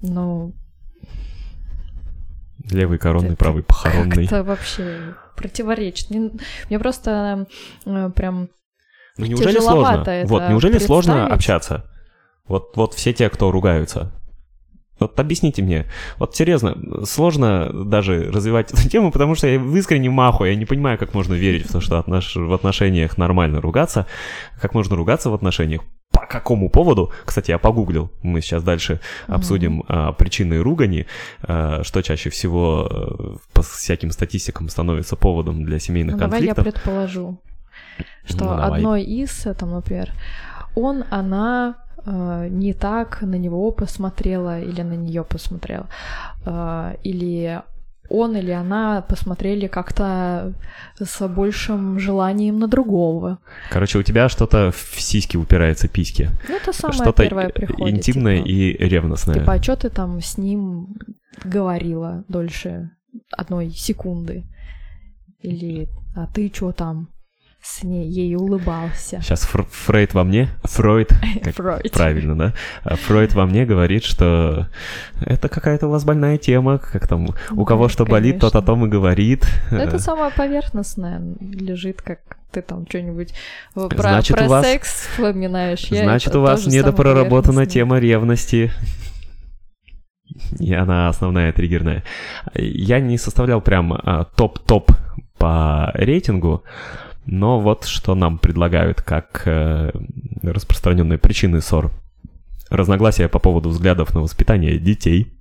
Но 0.02 0.52
Левый 2.70 2.98
коронный, 2.98 3.28
это 3.28 3.36
правый 3.36 3.62
похоронный. 3.62 4.26
как-то 4.26 4.44
вообще 4.44 5.14
противоречит. 5.40 6.10
Не- 6.10 6.32
Мне 6.68 6.78
просто 6.78 7.46
э, 7.86 8.10
прям 8.14 8.48
Ну 9.16 9.26
неужели 9.26 9.58
сложно? 9.58 10.02
это 10.02 10.28
Вот, 10.28 10.48
неужели 10.48 10.78
сложно 10.78 11.26
общаться? 11.26 11.84
Вот, 12.46 12.76
вот 12.76 12.94
все 12.94 13.12
те, 13.12 13.28
кто 13.30 13.50
ругаются. 13.50 14.12
Вот 15.00 15.18
объясните 15.18 15.62
мне. 15.62 15.86
Вот 16.18 16.36
серьезно, 16.36 16.76
сложно 17.06 17.70
даже 17.86 18.30
развивать 18.30 18.70
эту 18.72 18.88
тему, 18.88 19.10
потому 19.10 19.34
что 19.34 19.46
я 19.48 19.58
в 19.58 19.74
искренне 19.76 20.10
маху, 20.10 20.44
я 20.44 20.54
не 20.54 20.66
понимаю, 20.66 20.98
как 20.98 21.14
можно 21.14 21.34
верить 21.34 21.66
в 21.68 21.72
то, 21.72 21.80
что 21.80 21.98
отнош- 21.98 22.38
в 22.38 22.52
отношениях 22.52 23.16
нормально 23.18 23.60
ругаться, 23.60 24.06
как 24.60 24.74
можно 24.74 24.96
ругаться 24.96 25.30
в 25.30 25.34
отношениях, 25.34 25.80
по 26.12 26.26
какому 26.26 26.68
поводу. 26.70 27.12
Кстати, 27.24 27.50
я 27.50 27.58
погуглил, 27.58 28.10
мы 28.22 28.40
сейчас 28.42 28.62
дальше 28.62 29.00
Мгм. 29.26 29.36
обсудим 29.36 29.84
а, 29.88 30.12
причины 30.12 30.58
ругани, 30.62 31.06
а, 31.42 31.82
что 31.82 32.02
чаще 32.02 32.28
всего 32.30 32.86
э, 32.90 33.36
по 33.54 33.62
всяким 33.62 34.10
статистикам 34.10 34.68
становится 34.68 35.16
поводом 35.16 35.64
для 35.64 35.78
семейных 35.78 36.14
Ну, 36.14 36.18
давай 36.18 36.42
я 36.44 36.54
конфликтов. 36.54 36.82
предположу, 36.82 37.38
что 38.24 38.44
Ну, 38.44 38.50
давай. 38.50 38.70
одной 38.78 39.02
из, 39.04 39.46
э, 39.46 39.54
там, 39.54 39.70
например, 39.70 40.10
он, 40.74 41.04
она 41.10 41.76
не 42.06 42.72
так 42.72 43.22
на 43.22 43.36
него 43.36 43.70
посмотрела 43.72 44.60
или 44.60 44.82
на 44.82 44.94
нее 44.94 45.24
посмотрела, 45.24 45.86
Э, 46.44 46.96
или 47.02 47.62
он 48.08 48.36
или 48.36 48.50
она 48.50 49.02
посмотрели 49.02 49.68
как-то 49.68 50.52
с 50.98 51.28
большим 51.28 51.98
желанием 52.00 52.58
на 52.58 52.66
другого. 52.66 53.38
Короче, 53.70 53.98
у 53.98 54.02
тебя 54.02 54.28
что-то 54.28 54.72
в 54.72 55.00
сиськи 55.00 55.36
упирается, 55.36 55.86
письки. 55.88 56.30
Ну, 56.48 56.56
это 56.56 56.72
самое 56.72 56.98
что-то 56.98 57.22
первое 57.22 57.48
приходит. 57.50 57.96
интимное 57.96 58.38
типа, 58.38 58.48
и 58.48 58.88
ревностное. 58.88 59.34
Типа, 59.34 59.52
а 59.52 59.62
что 59.62 59.76
ты 59.76 59.90
там 59.90 60.20
с 60.20 60.38
ним 60.38 60.96
говорила 61.44 62.24
дольше 62.28 62.90
одной 63.30 63.70
секунды? 63.70 64.44
Или, 65.42 65.88
а 66.16 66.26
ты 66.26 66.50
что 66.52 66.72
там 66.72 67.08
с 67.62 67.82
ней, 67.82 68.08
ей 68.08 68.34
улыбался? 68.36 69.20
Сейчас 69.20 69.42
Фр- 69.42 69.66
Фрейд 69.70 70.14
во 70.14 70.24
мне, 70.24 70.48
Фройд, 70.64 71.08
как 71.44 71.54
Фройд. 71.54 71.92
правильно, 71.92 72.36
да? 72.38 72.54
А 72.84 72.96
Фройд 72.96 73.34
во 73.34 73.44
мне 73.46 73.66
говорит, 73.66 74.02
что 74.04 74.68
это 75.20 75.48
какая-то 75.48 75.86
у 75.86 75.90
вас 75.90 76.04
больная 76.04 76.38
тема, 76.38 76.78
как 76.78 77.06
там, 77.06 77.28
у 77.50 77.64
кого 77.64 77.88
что 77.88 78.04
болит, 78.06 78.40
тот 78.40 78.50
о 78.54 78.60
Конечно. 78.60 78.66
том 78.66 78.86
и 78.86 78.88
говорит. 78.88 79.46
Это 79.70 79.96
Э, 79.96 79.98
самое 79.98 80.30
поверхностное 80.30 81.20
лежит, 81.40 82.00
как 82.02 82.20
ты 82.50 82.62
там 82.62 82.86
что-нибудь 82.88 83.32
э, 83.76 83.88
про, 83.88 83.98
Значит, 84.02 84.36
про 84.36 84.46
у 84.46 84.48
вас- 84.48 84.64
секс 84.64 85.06
вспоминаешь. 85.12 85.84
Я 85.90 86.04
Значит, 86.04 86.34
у 86.36 86.40
вас 86.40 86.66
недопроработана 86.66 87.66
тема 87.66 87.98
ревности. 87.98 88.72
И 90.58 90.72
она 90.72 91.08
основная 91.08 91.52
триггерная. 91.52 92.04
Я 92.54 93.00
не 93.00 93.18
составлял 93.18 93.60
прям 93.60 93.92
а, 93.92 94.24
топ-топ 94.36 94.90
по 95.38 95.90
рейтингу, 95.94 96.62
но 97.30 97.60
вот 97.60 97.84
что 97.84 98.16
нам 98.16 98.38
предлагают 98.38 99.02
как 99.02 99.42
э, 99.46 99.92
распространенные 100.42 101.16
причины 101.16 101.60
ссор. 101.60 101.92
Разногласия 102.70 103.28
по 103.28 103.38
поводу 103.38 103.68
взглядов 103.68 104.14
на 104.14 104.20
воспитание 104.20 104.78
детей. 104.80 105.32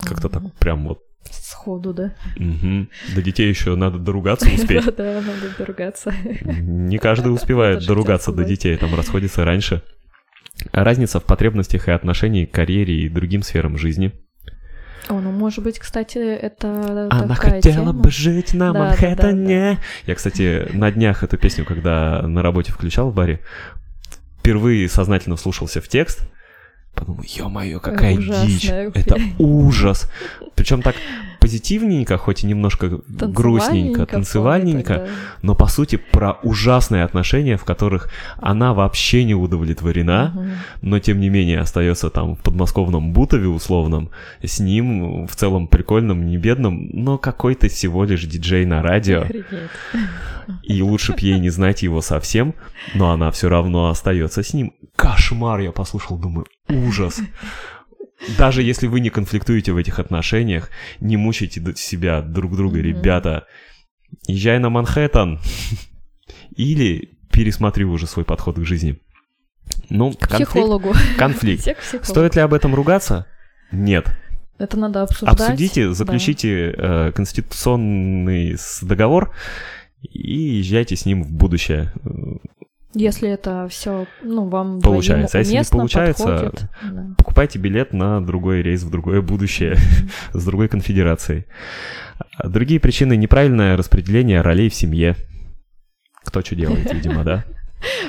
Как-то 0.00 0.28
так 0.28 0.42
прям 0.58 0.88
вот. 0.88 0.98
Сходу, 1.30 1.94
да? 1.94 2.12
мгм. 2.36 2.88
До 3.14 3.22
детей 3.22 3.48
еще 3.48 3.76
надо 3.76 3.98
доругаться 3.98 4.48
успеть. 4.54 4.84
Да, 4.96 5.20
надо 5.20 5.56
доругаться. 5.56 6.12
Не 6.42 6.98
каждый 6.98 7.32
успевает 7.32 7.86
доругаться 7.86 8.32
до 8.32 8.42
детей, 8.42 8.76
там 8.76 8.92
расходится 8.96 9.44
раньше. 9.44 9.82
Разница 10.72 11.20
в 11.20 11.24
потребностях 11.24 11.86
и 11.86 11.92
отношении 11.92 12.46
к 12.46 12.50
карьере 12.52 13.02
и 13.02 13.08
другим 13.08 13.42
сферам 13.42 13.78
жизни. 13.78 14.10
О, 15.08 15.20
ну, 15.20 15.30
может 15.32 15.64
быть, 15.64 15.78
кстати, 15.78 16.18
это 16.18 17.08
Она 17.10 17.34
такая 17.34 17.56
хотела 17.56 17.86
тема. 17.86 17.92
бы 17.92 18.10
жить 18.10 18.54
на 18.54 18.72
Да, 18.72 18.78
да, 18.78 18.78
Манхэттене. 18.86 19.78
Я, 20.06 20.14
кстати, 20.14 20.68
на 20.72 20.90
днях 20.92 21.22
эту 21.22 21.36
песню, 21.38 21.64
когда 21.64 22.22
на 22.22 22.42
работе 22.42 22.72
включал 22.72 23.10
в 23.10 23.14
баре, 23.14 23.40
впервые 24.38 24.88
сознательно 24.88 25.36
вслушался 25.36 25.80
в 25.80 25.88
текст. 25.88 26.28
Подумал, 26.94 27.22
ё-моё, 27.24 27.80
какая 27.80 28.16
Ужасная 28.16 28.46
дичь. 28.46 28.60
песня. 28.62 28.90
Это 28.94 29.16
ужас. 29.38 30.10
Причем 30.54 30.82
так 30.82 30.94
позитивненько, 31.42 32.16
хоть 32.16 32.44
и 32.44 32.46
немножко 32.46 33.00
грустненько, 33.08 34.06
танцевальненько, 34.06 34.94
какой-то, 34.94 35.12
но 35.42 35.54
по 35.54 35.66
сути 35.66 35.96
про 35.96 36.38
ужасные 36.42 37.04
отношения, 37.04 37.56
в 37.56 37.64
которых 37.64 38.10
она 38.38 38.72
вообще 38.74 39.24
не 39.24 39.34
удовлетворена. 39.34 40.32
Мгм. 40.34 40.52
но 40.82 40.98
тем 40.98 41.20
не 41.20 41.28
менее 41.28 41.60
остается 41.60 42.10
там 42.10 42.36
в 42.36 42.38
подмосковном 42.40 43.12
Бутове 43.12 43.48
условном, 43.48 44.10
с 44.42 44.60
ним 44.60 45.26
в 45.26 45.34
целом 45.34 45.66
прикольным, 45.66 46.26
не 46.26 46.38
бедным, 46.38 46.90
но 46.92 47.18
какой-то 47.18 47.68
всего 47.68 48.04
лишь 48.04 48.24
диджей 48.24 48.64
на 48.64 48.82
радио, 48.82 49.22
Охренеть. 49.22 49.46
и 50.62 50.82
лучше 50.82 51.12
б 51.12 51.18
ей 51.20 51.38
не 51.40 51.50
знать 51.50 51.82
его 51.82 52.00
совсем, 52.00 52.54
но 52.94 53.10
она 53.10 53.30
все 53.30 53.48
равно 53.48 53.88
остается 53.88 54.42
с 54.42 54.54
ним. 54.54 54.72
Кошмар, 54.96 55.60
я 55.60 55.72
послушал, 55.72 56.18
думаю, 56.18 56.46
ужас. 56.68 57.20
Даже 58.38 58.62
если 58.62 58.86
вы 58.86 59.00
не 59.00 59.10
конфликтуете 59.10 59.72
в 59.72 59.76
этих 59.76 59.98
отношениях, 59.98 60.70
не 61.00 61.16
мучайте 61.16 61.62
себя 61.76 62.22
друг 62.22 62.56
друга, 62.56 62.78
Мгм. 62.78 62.86
ребята. 62.86 63.46
Езжай 64.26 64.58
на 64.58 64.70
Манхэттен. 64.70 65.40
Или 66.56 67.18
пересмотри 67.32 67.84
уже 67.84 68.06
свой 68.06 68.24
подход 68.24 68.56
к 68.56 68.64
жизни. 68.64 69.00
Ну, 69.88 70.12
К 70.12 70.18
конфликт, 70.28 70.50
психологу. 70.50 70.94
конфликт. 71.18 71.66
Стоит 72.02 72.36
ли 72.36 72.42
об 72.42 72.52
этом 72.54 72.74
ругаться? 72.74 73.26
Нет. 73.70 74.06
Это 74.58 74.76
надо 74.78 75.02
обсуждать. 75.02 75.40
Обсудите, 75.40 75.88
да. 75.88 75.94
заключите 75.94 76.74
э, 76.76 77.12
конституционный 77.12 78.56
договор 78.82 79.34
и 80.02 80.58
езжайте 80.58 80.94
с 80.94 81.06
ним 81.06 81.22
в 81.24 81.32
будущее. 81.32 81.92
Если 82.94 83.28
это 83.28 83.68
все, 83.70 84.06
ну, 84.22 84.48
вам 84.48 84.80
Получается. 84.80 85.38
А 85.38 85.40
если 85.40 85.52
не 85.52 85.58
уместно, 85.58 85.78
получается, 85.78 86.24
подходит, 86.24 86.70
да. 86.82 87.06
Покупайте 87.16 87.58
билет 87.58 87.92
на 87.92 88.24
другой 88.24 88.62
рейс 88.62 88.82
в 88.82 88.90
другое 88.90 89.22
будущее 89.22 89.76
с 90.32 90.44
другой 90.44 90.68
конфедерацией. 90.68 91.46
А 92.36 92.48
Другие 92.48 92.80
причины— 92.80 93.16
неправильное 93.16 93.76
распределение 93.76 94.42
ролей 94.42 94.68
в 94.68 94.74
семье. 94.74 95.16
Кто 96.22 96.42
что 96.42 96.54
делает, 96.54 96.92
видимо, 96.94 97.24
да? 97.24 97.44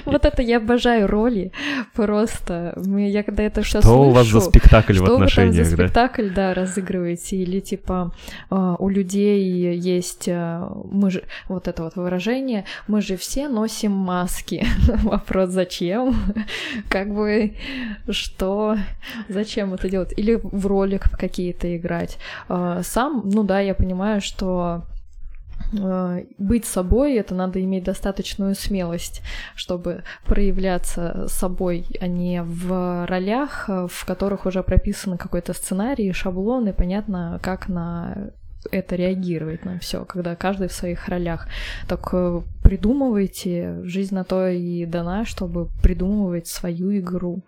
Вот 0.06 0.26
это 0.26 0.42
я 0.42 0.58
обожаю 0.58 1.08
роли. 1.08 1.52
Просто 1.94 2.74
мы, 2.86 3.10
я 3.10 3.24
когда 3.24 3.44
это 3.44 3.62
все 3.62 3.80
Что 3.80 3.90
слышу... 3.90 4.02
у 4.02 4.10
вас 4.12 4.28
за 4.28 4.42
спектакль 4.42 4.94
в 4.94 4.96
что 4.96 5.04
вы 5.04 5.08
там 5.08 5.16
отношениях, 5.16 5.66
за 5.66 5.78
да? 5.78 5.84
спектакль, 5.84 6.30
да, 6.30 6.54
разыгрываете? 6.54 7.38
Или 7.38 7.60
типа 7.60 8.12
а, 8.50 8.76
у 8.80 8.90
людей 8.90 9.78
есть 9.78 10.28
а, 10.30 10.72
мы 10.92 11.12
же 11.12 11.24
вот 11.48 11.68
это 11.68 11.84
вот 11.84 11.96
выражение, 11.96 12.66
мы 12.88 13.02
же 13.02 13.18
все 13.18 13.48
носим 13.48 13.92
маски. 13.92 14.66
Вопрос 15.04 15.50
зачем? 15.50 16.16
Как 16.90 17.14
бы 17.14 17.54
что? 18.10 18.78
Зачем 19.30 19.74
это 19.74 19.90
делать? 19.90 20.14
Или 20.18 20.40
в 20.42 20.68
ролик 20.68 21.04
какие-то 21.18 21.76
играть? 21.76 22.18
А, 22.50 22.82
Сам, 22.84 23.22
ну 23.26 23.44
да, 23.44 23.60
я 23.60 23.74
понимаю, 23.74 24.22
что 24.22 24.84
быть 26.38 26.66
собой, 26.66 27.16
это 27.16 27.36
надо 27.36 27.64
иметь 27.64 27.84
достаточную 27.84 28.56
смелость, 28.56 29.22
чтобы 29.56 30.04
проявляться 30.26 31.28
собой, 31.28 31.86
а 32.00 32.08
не 32.08 32.42
в 32.44 33.06
ролях, 33.08 33.70
э, 33.70 33.88
в 33.90 34.06
которых 34.06 34.46
уже 34.46 34.64
прописан 34.64 35.18
какой-то 35.18 35.54
сценарий, 35.54 36.12
шаблон, 36.14 36.68
и 36.68 36.74
понятно, 36.74 37.40
как 37.42 37.68
на 37.70 38.32
это 38.72 38.96
реагировать 38.96 39.66
на 39.66 39.80
все, 39.80 40.06
когда 40.06 40.36
каждый 40.36 40.68
в 40.68 40.74
своих 40.74 41.08
ролях. 41.08 41.48
Так 41.88 42.10
э, 42.14 42.42
придумывайте, 42.64 43.82
жизнь 43.84 44.16
на 44.16 44.24
то 44.24 44.48
и 44.48 44.86
дана, 44.86 45.26
чтобы 45.26 45.68
придумывать 45.82 46.48
свою 46.48 46.98
игру. 46.98 47.44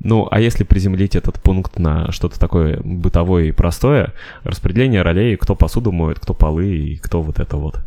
Ну, 0.00 0.28
а 0.30 0.40
если 0.40 0.64
приземлить 0.64 1.16
этот 1.16 1.40
пункт 1.40 1.78
на 1.78 2.12
что-то 2.12 2.38
такое 2.38 2.80
бытовое 2.82 3.44
и 3.44 3.52
простое, 3.52 4.12
распределение 4.44 5.02
ролей, 5.02 5.36
кто 5.36 5.54
посуду 5.54 5.92
моет, 5.92 6.18
кто 6.20 6.34
полы 6.34 6.76
и 6.76 6.96
кто 6.96 7.22
вот 7.22 7.40
это 7.40 7.56
вот. 7.56 7.80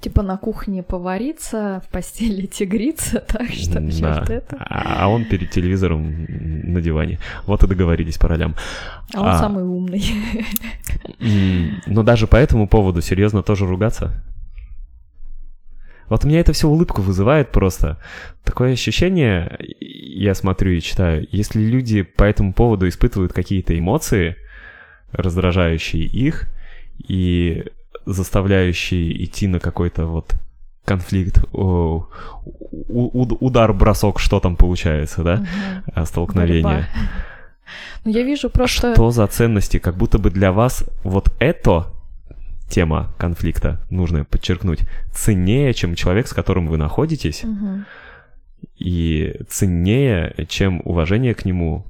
Типа 0.00 0.22
на 0.22 0.38
кухне 0.38 0.82
повариться, 0.82 1.82
в 1.86 1.92
постели 1.92 2.46
тигриться, 2.46 3.20
так 3.28 3.50
что 3.50 3.80
Да. 3.80 3.90
черт 3.90 4.30
это. 4.30 4.56
А 4.58 5.08
он 5.08 5.26
перед 5.26 5.50
телевизором 5.50 6.24
на 6.28 6.80
диване. 6.80 7.18
Вот 7.46 7.62
и 7.62 7.66
договорились 7.66 8.16
по 8.16 8.26
ролям. 8.28 8.54
А 9.14 9.20
он 9.20 9.28
А. 9.28 9.38
самый 9.38 9.62
умный. 9.64 10.02
Но 11.86 12.02
даже 12.02 12.26
по 12.26 12.36
этому 12.36 12.66
поводу 12.66 13.02
серьезно 13.02 13.42
тоже 13.42 13.66
ругаться? 13.66 14.22
Вот 16.10 16.24
у 16.24 16.28
меня 16.28 16.40
это 16.40 16.52
все 16.52 16.68
улыбку 16.68 17.00
вызывает 17.00 17.52
просто. 17.52 17.96
Такое 18.44 18.72
ощущение, 18.72 19.56
я 19.80 20.34
смотрю 20.34 20.72
и 20.72 20.80
читаю, 20.80 21.26
если 21.30 21.60
люди 21.60 22.02
по 22.02 22.24
этому 22.24 22.52
поводу 22.52 22.88
испытывают 22.88 23.32
какие-то 23.32 23.78
эмоции, 23.78 24.36
раздражающие 25.12 26.02
их 26.02 26.48
и 26.98 27.64
заставляющие 28.06 29.24
идти 29.24 29.46
на 29.46 29.60
какой-то 29.60 30.06
вот 30.06 30.34
конфликт, 30.84 31.44
о, 31.52 32.08
удар, 32.88 33.72
бросок, 33.72 34.18
что 34.18 34.40
там 34.40 34.56
получается, 34.56 35.22
да, 35.22 35.46
а, 35.94 36.04
столкновение. 36.04 36.62
Борьба. 36.62 36.88
Ну, 38.04 38.10
я 38.10 38.22
вижу 38.22 38.50
просто... 38.50 38.94
Что 38.94 39.10
за 39.12 39.26
ценности? 39.28 39.78
Как 39.78 39.96
будто 39.96 40.18
бы 40.18 40.30
для 40.30 40.50
вас 40.50 40.84
вот 41.04 41.30
это 41.38 41.92
тема 42.70 43.12
конфликта, 43.18 43.80
нужно 43.90 44.24
подчеркнуть, 44.24 44.80
ценнее, 45.12 45.74
чем 45.74 45.94
человек, 45.94 46.28
с 46.28 46.32
которым 46.32 46.68
вы 46.68 46.76
находитесь, 46.78 47.44
Мгм. 47.44 47.84
и 48.78 49.40
ценнее, 49.48 50.46
чем 50.48 50.80
уважение 50.84 51.34
к 51.34 51.44
нему, 51.44 51.84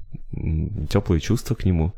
теплые 0.89 1.20
чувства 1.20 1.55
к 1.55 1.64
нему. 1.64 1.93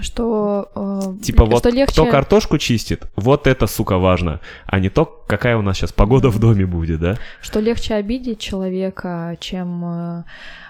Что... 0.00 0.70
э, 0.76 1.24
Типа 1.24 1.44
вот 1.44 1.58
что 1.58 1.70
легче... 1.70 1.92
кто 1.92 2.06
картошку 2.06 2.58
чистит, 2.58 3.08
вот 3.16 3.46
это, 3.46 3.66
сука, 3.66 3.98
важно, 3.98 4.40
а 4.66 4.78
не 4.78 4.90
то, 4.90 5.04
какая 5.04 5.56
у 5.56 5.62
нас 5.62 5.76
сейчас 5.76 5.92
погода 5.92 6.28
в 6.28 6.38
доме 6.38 6.66
будет, 6.66 7.00
да? 7.00 7.16
Что 7.40 7.58
легче 7.60 7.94
обидеть 7.94 8.38
человека, 8.38 9.36
чем 9.40 9.84
э, 9.84 10.24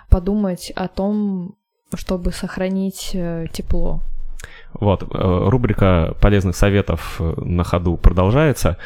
подумать 0.08 0.72
о 0.76 0.88
том, 0.88 1.56
чтобы 1.94 2.32
сохранить 2.32 3.10
э, 3.14 3.46
тепло. 3.52 4.00
Вот, 4.74 5.02
э, 5.02 5.06
рубрика 5.48 6.14
полезных 6.20 6.54
советов 6.54 7.16
э, 7.20 7.34
на 7.42 7.64
ходу 7.64 7.96
продолжается. 7.96 8.76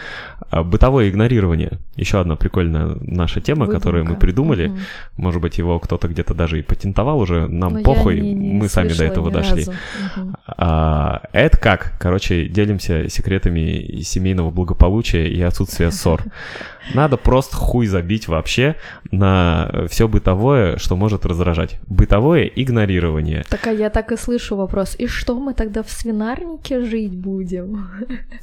А, 0.51 0.63
Бытовое 0.63 1.09
игнорирование. 1.11 1.79
Еще 1.97 2.21
одна 2.21 2.37
прикольная 2.37 2.97
наша 3.01 3.41
тема, 3.41 3.67
которую 3.67 4.05
мы 4.05 4.11
Выдумка. 4.11 4.21
придумали. 4.27 4.69
Мгм. 4.69 4.79
Может 5.17 5.43
быть, 5.43 5.59
его 5.59 5.79
кто-то 5.81 6.09
где-то 6.09 6.35
даже 6.35 6.59
и 6.59 6.63
патентовал 6.63 7.19
уже. 7.21 7.47
Нам 7.49 7.75
Но 7.75 7.83
похуй, 7.83 8.21
не- 8.21 8.33
не 8.33 8.53
мы 8.55 8.69
сами 8.69 8.93
до 8.93 9.05
этого 9.05 9.31
дошли. 9.31 9.65
разу. 9.65 9.73
Мгм. 10.17 10.37
А, 10.47 11.23
это 11.33 11.59
как? 11.59 11.95
Короче, 11.99 12.47
делимся 12.47 13.09
секретами 13.09 14.01
семейного 14.03 14.51
благополучия 14.51 15.29
и 15.29 15.41
отсутствия 15.43 15.91
ссор. 15.91 16.23
Надо 16.95 17.17
просто 17.17 17.57
хуй 17.57 17.87
забить 17.87 18.27
вообще 18.29 18.75
на 19.13 19.71
все 19.89 20.09
бытовое, 20.09 20.77
что 20.79 20.97
может 20.97 21.25
раздражать. 21.25 21.79
Бытовое 21.87 22.45
игнорирование. 22.45 23.45
Так 23.49 23.67
а 23.69 23.71
я 23.73 23.89
так 23.89 24.11
и 24.13 24.17
слышу 24.17 24.57
вопрос. 24.57 24.97
И 24.99 25.07
что 25.07 25.39
мы 25.39 25.55
тогда 25.55 25.72
в 25.83 25.91
свинарнике 25.91 26.85
жить 26.85 27.17
будем? 27.17 27.89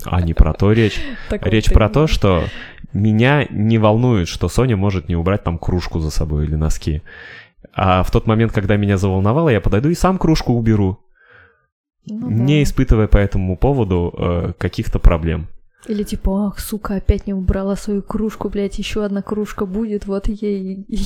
А 0.06 0.22
не 0.22 0.34
про 0.34 0.54
то 0.54 0.72
речь. 0.72 1.00
Так 1.30 1.44
вот 1.44 1.52
Речь 1.52 1.66
про 1.72 1.86
именно. 1.86 1.94
то, 1.94 2.08
что 2.08 2.44
меня 2.94 3.46
не 3.52 3.78
волнует, 3.78 4.28
что 4.28 4.48
Соня 4.50 4.76
может 4.78 5.10
не 5.10 5.16
убрать 5.16 5.44
там 5.44 5.58
кружку 5.60 6.00
за 6.00 6.10
собой 6.10 6.46
или 6.46 6.56
носки. 6.56 7.02
А 7.74 8.02
в 8.04 8.10
тот 8.12 8.26
момент, 8.26 8.52
когда 8.54 8.78
меня 8.78 8.98
заволновало, 8.98 9.50
я 9.50 9.62
подойду 9.62 9.90
и 9.90 9.94
сам 9.96 10.18
кружку 10.18 10.54
уберу, 10.54 10.98
Ну 12.08 12.30
не 12.32 12.58
да. 12.58 12.64
испытывая 12.64 13.08
по 13.08 13.18
этому 13.18 13.58
поводу 13.58 14.14
э, 14.18 14.54
каких-то 14.58 14.98
проблем. 14.98 15.48
Или 15.88 16.04
типа, 16.04 16.48
ах, 16.48 16.60
сука, 16.60 16.96
опять 16.96 17.26
не 17.26 17.34
убрала 17.34 17.76
свою 17.78 18.02
кружку, 18.02 18.50
блядь, 18.50 18.78
еще 18.80 19.04
одна 19.06 19.22
кружка 19.22 19.66
будет, 19.66 20.06
вот 20.06 20.28
ей 20.28 20.86
и 20.88 21.00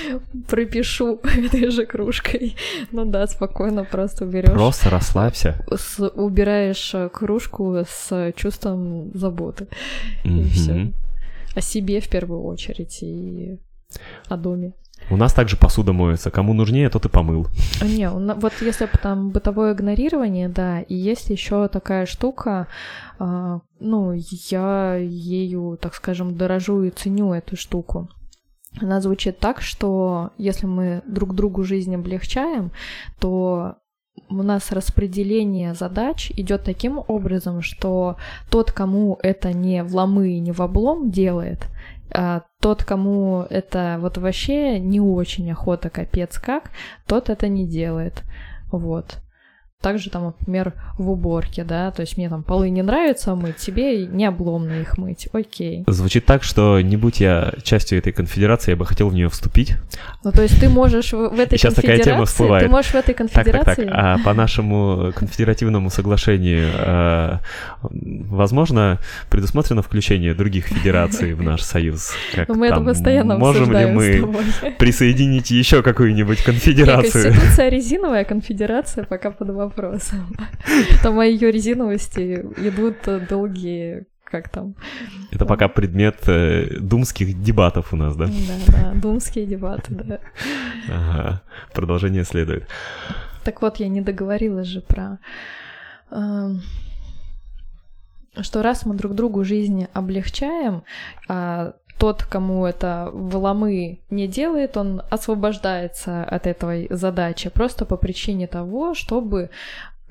пропишу 0.48 1.20
этой 1.24 1.70
же 1.70 1.86
кружкой. 1.86 2.54
Ну 2.92 3.04
да, 3.04 3.26
спокойно 3.26 3.84
просто 3.84 4.24
уберешь. 4.26 4.50
Просто 4.52 4.90
расслабься. 4.90 5.64
С- 5.70 6.08
убираешь 6.10 6.94
э, 6.94 7.08
кружку 7.08 7.76
с 7.88 8.32
чувством 8.36 9.10
заботы. 9.14 9.66
И 10.24 10.28
Мгм. 10.28 10.48
все. 10.50 10.92
О 11.54 11.60
себе 11.60 12.00
в 12.00 12.08
первую 12.08 12.42
очередь 12.42 13.02
и 13.02 13.58
о 14.28 14.36
доме. 14.36 14.72
У 15.12 15.16
нас 15.16 15.34
также 15.34 15.58
посуда 15.58 15.92
моется. 15.92 16.30
Кому 16.30 16.54
нужнее, 16.54 16.88
тот 16.88 17.04
и 17.04 17.08
помыл. 17.10 17.46
А, 17.82 17.84
Не, 17.84 18.08
вот 18.08 18.52
если 18.62 18.88
там 19.02 19.28
бытовое 19.28 19.74
игнорирование, 19.74 20.48
да, 20.48 20.80
и 20.80 20.94
есть 20.94 21.28
еще 21.28 21.68
такая 21.68 22.06
штука, 22.06 22.66
а, 23.18 23.60
ну, 23.78 24.14
я 24.50 24.96
ею, 24.96 25.78
так 25.78 25.94
скажем, 25.94 26.34
дорожу 26.34 26.84
и 26.84 26.90
ценю 26.90 27.34
эту 27.34 27.56
штуку. 27.56 28.08
Она 28.80 29.02
звучит 29.02 29.38
так, 29.38 29.60
что 29.60 30.30
если 30.38 30.64
мы 30.64 31.02
друг 31.06 31.34
другу 31.34 31.62
жизнь 31.62 31.94
облегчаем, 31.94 32.72
то 33.20 33.76
у 34.30 34.42
нас 34.42 34.72
распределение 34.72 35.74
задач 35.74 36.32
идет 36.36 36.64
таким 36.64 37.02
образом, 37.06 37.60
что 37.60 38.16
тот, 38.50 38.72
кому 38.72 39.18
это 39.22 39.52
не 39.52 39.84
в 39.84 39.94
ломы 39.94 40.30
и 40.30 40.40
не 40.40 40.52
в 40.52 40.60
облом 40.60 41.10
делает, 41.10 41.66
а 42.14 42.42
тот, 42.60 42.84
кому 42.84 43.46
это 43.48 43.98
вот 44.00 44.18
вообще 44.18 44.78
не 44.78 45.00
очень 45.00 45.50
охота, 45.50 45.90
капец 45.90 46.38
как, 46.38 46.70
тот 47.06 47.30
это 47.30 47.48
не 47.48 47.66
делает. 47.66 48.22
Вот. 48.70 49.18
Также 49.82 50.10
там, 50.10 50.26
например, 50.26 50.74
в 50.96 51.10
уборке, 51.10 51.64
да, 51.64 51.90
то 51.90 52.02
есть 52.02 52.16
мне 52.16 52.28
там 52.28 52.42
полы 52.42 52.70
не 52.70 52.82
нравится 52.82 53.34
мыть, 53.34 53.56
тебе 53.56 54.06
не 54.06 54.24
обломно 54.24 54.80
их 54.80 54.96
мыть, 54.96 55.28
окей. 55.32 55.84
Звучит 55.88 56.24
так, 56.24 56.42
что 56.44 56.80
не 56.80 56.96
будь 56.96 57.20
я 57.20 57.52
частью 57.62 57.98
этой 57.98 58.12
конфедерации, 58.12 58.70
я 58.70 58.76
бы 58.76 58.86
хотел 58.86 59.08
в 59.08 59.14
нее 59.14 59.28
вступить. 59.28 59.74
Ну, 60.22 60.30
то 60.30 60.42
есть 60.42 60.60
ты 60.60 60.68
можешь 60.68 61.12
в, 61.12 61.30
в 61.30 61.40
этой 61.40 61.58
Сейчас 61.58 61.74
такая 61.74 61.98
тема 61.98 62.18
конфедерации, 62.18 62.32
всплывает. 62.32 62.64
ты 62.64 62.70
можешь 62.70 62.90
в 62.92 62.94
этой 62.94 63.14
Так, 63.14 63.16
так, 63.16 63.34
так. 63.34 63.44
конфедерации... 63.44 63.90
А 63.92 64.18
по 64.24 64.34
нашему 64.34 65.12
конфедеративному 65.14 65.90
соглашению, 65.90 66.68
э, 66.74 67.38
возможно, 67.82 68.98
предусмотрено 69.30 69.82
включение 69.82 70.34
других 70.34 70.66
федераций 70.66 71.34
в 71.34 71.42
наш 71.42 71.62
союз? 71.62 72.12
Как 72.34 72.48
Ну, 72.48 72.54
мы 72.54 72.66
это 72.66 72.76
там, 72.76 72.86
постоянно 72.86 73.36
Можем 73.36 73.72
ли 73.72 73.86
мы 73.86 74.72
присоединить 74.78 75.50
еще 75.50 75.82
какую-нибудь 75.82 76.42
конфедерацию? 76.44 77.32
Конституция 77.32 77.68
резиновая, 77.68 78.24
конфедерация 78.24 79.04
пока 79.04 79.30
под 79.30 79.50
вопросом. 79.72 80.36
Там 81.02 81.18
о 81.18 81.24
ее 81.24 81.50
резиновости 81.50 82.44
идут 82.56 83.28
долгие, 83.28 84.04
как 84.24 84.48
там, 84.48 84.74
Это 85.30 85.44
пока 85.44 85.68
предмет 85.68 86.26
э, 86.26 86.78
думских 86.80 87.42
дебатов 87.42 87.92
у 87.92 87.96
нас, 87.96 88.16
да? 88.16 88.26
да, 88.26 88.72
да, 88.72 88.92
думские 88.94 89.46
дебаты, 89.46 89.94
да. 89.94 90.18
Ага. 90.88 91.42
Продолжение 91.74 92.24
следует. 92.24 92.66
Так 93.44 93.60
вот, 93.62 93.76
я 93.76 93.88
не 93.88 94.00
договорила 94.00 94.64
же 94.64 94.80
про... 94.80 95.18
эм, 96.10 96.62
что 98.40 98.62
раз 98.62 98.86
мы 98.86 98.94
друг 98.94 99.14
другу 99.14 99.44
жизнь 99.44 99.86
облегчаем, 99.92 100.82
а 101.28 101.74
тот, 101.98 102.24
кому 102.24 102.66
это 102.66 103.10
в 103.12 103.36
ломы 103.36 104.00
не 104.10 104.26
делает, 104.26 104.76
он 104.76 105.02
освобождается 105.10 106.24
от 106.24 106.46
этой 106.46 106.88
задачи 106.90 107.50
просто 107.50 107.84
по 107.84 107.96
причине 107.96 108.46
того, 108.46 108.94
чтобы 108.94 109.50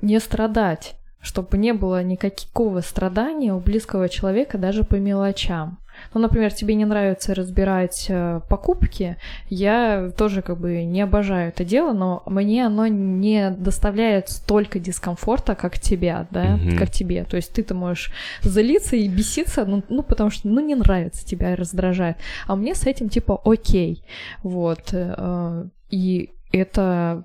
не 0.00 0.18
страдать 0.18 0.96
чтобы 1.22 1.56
не 1.56 1.72
было 1.72 2.02
никакого 2.02 2.80
страдания 2.80 3.54
у 3.54 3.60
близкого 3.60 4.08
человека 4.08 4.58
даже 4.58 4.84
по 4.84 4.96
мелочам. 4.96 5.78
Ну, 6.14 6.20
например, 6.20 6.52
тебе 6.52 6.74
не 6.74 6.84
нравится 6.86 7.34
разбирать 7.34 8.06
э, 8.08 8.40
покупки, 8.48 9.18
я 9.50 10.10
тоже 10.16 10.40
как 10.42 10.58
бы 10.58 10.82
не 10.84 11.02
обожаю 11.02 11.50
это 11.50 11.64
дело, 11.64 11.92
но 11.92 12.22
мне 12.26 12.66
оно 12.66 12.86
не 12.86 13.50
доставляет 13.50 14.28
столько 14.30 14.80
дискомфорта, 14.80 15.54
как 15.54 15.78
тебя, 15.78 16.26
да, 16.30 16.56
Мгм. 16.56 16.78
как 16.78 16.90
тебе. 16.90 17.24
То 17.24 17.36
есть 17.36 17.52
ты-то 17.52 17.74
можешь 17.74 18.10
залиться 18.42 18.96
и 18.96 19.06
беситься, 19.06 19.64
ну, 19.66 19.82
ну, 19.90 20.02
потому 20.02 20.30
что, 20.30 20.48
ну, 20.48 20.60
не 20.60 20.74
нравится 20.74 21.24
тебя 21.26 21.52
и 21.52 21.56
раздражает. 21.56 22.16
А 22.46 22.56
мне 22.56 22.74
с 22.74 22.86
этим 22.86 23.08
типа 23.08 23.40
окей, 23.44 24.02
вот. 24.42 24.88
э, 24.92 25.64
И 25.90 26.30
это 26.52 27.24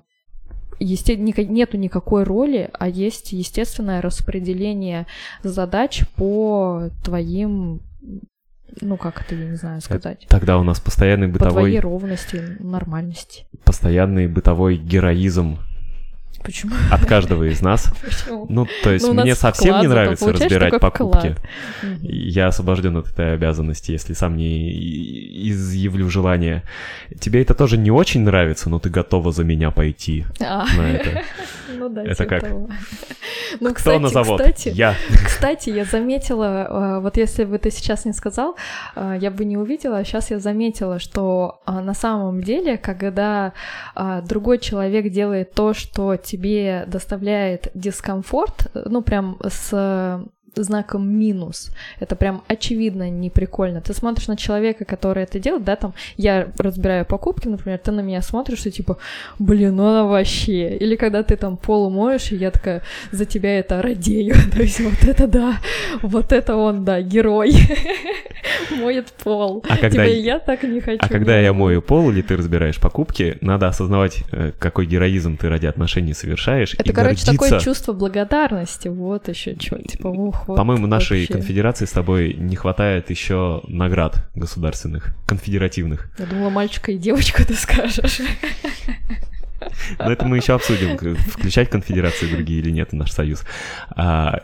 есте- 0.78 1.16
ника- 1.16 1.44
нету 1.44 1.76
никакой 1.76 2.24
роли, 2.24 2.70
а 2.72 2.88
есть 2.88 3.32
естественное 3.32 4.00
распределение 4.02 5.06
задач 5.42 6.04
по 6.16 6.90
твоим, 7.04 7.80
ну 8.80 8.96
как 8.96 9.22
это, 9.22 9.34
я 9.34 9.50
не 9.50 9.56
знаю 9.56 9.80
сказать, 9.80 10.26
Тогда 10.28 10.58
у 10.58 10.62
нас 10.62 10.80
постоянный 10.80 11.28
по 11.28 11.38
твоей 11.38 11.78
бытовой, 11.78 11.80
ровности, 11.80 12.56
нормальности. 12.60 13.46
постоянный 13.64 14.28
бытовой 14.28 14.76
героизм 14.76 15.58
Почему? 16.42 16.74
от 16.90 17.04
каждого 17.06 17.44
из 17.44 17.60
нас. 17.62 17.92
Почему? 18.02 18.46
Ну, 18.48 18.66
то 18.82 18.90
есть 18.92 19.06
Ну, 19.06 19.14
мне 19.14 19.34
совсем 19.34 19.68
вклад 19.68 19.82
не 19.82 19.88
нравится 19.88 20.32
разбирать 20.32 20.80
покупки. 20.80 21.34
вклад. 21.34 21.40
Я 22.02 22.46
освобожден 22.48 22.96
от 22.96 23.08
этой 23.08 23.34
обязанности, 23.34 23.92
если 23.92 24.14
сам 24.14 24.36
не 24.36 24.70
изъявлю 25.50 26.08
желание. 26.08 26.62
Тебе 27.20 27.42
это 27.42 27.54
тоже 27.54 27.76
не 27.76 27.90
очень 27.90 28.22
нравится, 28.22 28.70
но 28.70 28.78
ты 28.78 28.88
готова 28.90 29.32
за 29.32 29.44
меня 29.44 29.70
пойти 29.70 30.24
А, 30.40 30.64
на 30.76 30.90
это. 30.90 31.22
Ну 31.76 31.88
да, 31.90 32.02
Это 32.02 32.24
типа 32.24 32.28
как? 32.30 32.42
того. 32.48 32.68
Ну, 33.60 33.66
Кто 33.70 33.74
кстати, 33.74 34.02
на 34.02 34.08
завод? 34.08 34.40
кстати, 34.40 34.68
Я. 34.74 34.94
Кстати, 35.24 35.70
я 35.70 35.84
заметила, 35.84 36.96
э, 36.98 37.00
вот 37.00 37.16
если 37.18 37.44
бы 37.44 37.58
ты 37.58 37.70
сейчас 37.70 38.04
не 38.06 38.12
сказал, 38.12 38.56
э, 38.96 39.18
я 39.20 39.30
бы 39.30 39.44
не 39.44 39.56
увидела, 39.56 39.98
а 39.98 40.04
сейчас 40.04 40.30
я 40.30 40.38
заметила, 40.38 40.98
что 40.98 41.60
э, 41.66 41.72
на 41.72 41.94
самом 41.94 42.42
деле, 42.42 42.78
когда 42.78 43.52
другой 44.24 44.58
человек 44.58 45.10
делает 45.12 45.52
то, 45.52 45.74
что 45.74 46.16
тебе 46.28 46.84
доставляет 46.86 47.70
дискомфорт, 47.74 48.70
ну 48.74 49.02
прям 49.02 49.38
с 49.48 50.22
знаком 50.62 51.08
минус. 51.08 51.70
Это 52.00 52.16
прям 52.16 52.42
очевидно 52.48 53.10
не 53.10 53.30
прикольно. 53.30 53.80
Ты 53.80 53.94
смотришь 53.94 54.28
на 54.28 54.36
человека, 54.36 54.84
который 54.84 55.24
это 55.24 55.38
делает, 55.38 55.64
да, 55.64 55.76
там, 55.76 55.94
я 56.16 56.48
разбираю 56.58 57.04
покупки, 57.04 57.48
например, 57.48 57.78
ты 57.78 57.90
на 57.92 58.00
меня 58.00 58.22
смотришь 58.22 58.66
и 58.66 58.70
типа, 58.70 58.98
блин, 59.38 59.76
ну 59.76 59.86
она 59.88 60.04
вообще. 60.04 60.76
Или 60.76 60.96
когда 60.96 61.22
ты 61.22 61.36
там 61.36 61.56
пол 61.56 61.90
моешь, 61.90 62.32
и 62.32 62.36
я 62.36 62.50
такая, 62.50 62.82
за 63.12 63.24
тебя 63.24 63.58
это 63.58 63.82
радею. 63.82 64.34
То 64.52 64.62
есть 64.62 64.80
вот 64.80 65.04
это 65.04 65.26
да, 65.26 65.58
вот 66.02 66.32
это 66.32 66.56
он, 66.56 66.84
да, 66.84 67.02
герой. 67.02 67.52
Моет 68.80 69.06
пол. 69.24 69.64
А 69.68 69.76
когда 69.76 70.04
Типа, 70.04 70.14
я- 70.14 70.38
так 70.38 70.62
не 70.62 70.80
хочу. 70.80 70.98
А 71.00 71.08
когда 71.08 71.38
я 71.38 71.52
мою 71.52 71.82
пол 71.82 72.10
или 72.10 72.22
ты 72.22 72.36
разбираешь 72.36 72.78
покупки, 72.80 73.36
надо 73.40 73.68
осознавать, 73.68 74.22
э, 74.32 74.52
какой 74.58 74.86
героизм 74.86 75.36
ты 75.36 75.48
ради 75.48 75.66
отношений 75.66 76.14
совершаешь. 76.14 76.74
Это, 76.78 76.92
короче, 76.92 77.24
такое 77.26 77.58
чувство 77.60 77.92
благодарности. 77.92 78.88
Вот 78.88 79.28
еще 79.28 79.56
что. 79.58 79.78
Типа, 79.78 80.08
ух, 80.08 80.47
вот 80.48 80.56
По-моему, 80.56 80.86
нашей 80.86 81.20
вообще. 81.20 81.32
конфедерации 81.34 81.84
с 81.84 81.90
тобой 81.90 82.34
не 82.34 82.56
хватает 82.56 83.10
еще 83.10 83.62
наград 83.68 84.28
государственных, 84.34 85.14
конфедеративных. 85.26 86.10
Я 86.18 86.26
думала, 86.26 86.50
мальчика 86.50 86.90
и 86.92 86.98
девочку 86.98 87.44
ты 87.46 87.54
скажешь. 87.54 88.20
Но 89.98 90.10
это 90.12 90.24
мы 90.24 90.36
еще 90.36 90.54
обсудим, 90.54 90.96
включать 91.18 91.68
конфедерации 91.68 92.26
другие 92.30 92.60
или 92.60 92.70
нет 92.70 92.90
в 92.90 92.94
наш 92.94 93.10
союз. 93.10 93.44
А, 93.90 94.40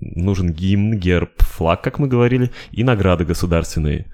нужен 0.00 0.52
гимн, 0.52 0.94
герб, 0.98 1.30
флаг, 1.42 1.82
как 1.82 1.98
мы 1.98 2.08
говорили, 2.08 2.50
и 2.72 2.82
награды 2.82 3.24
государственные. 3.24 4.06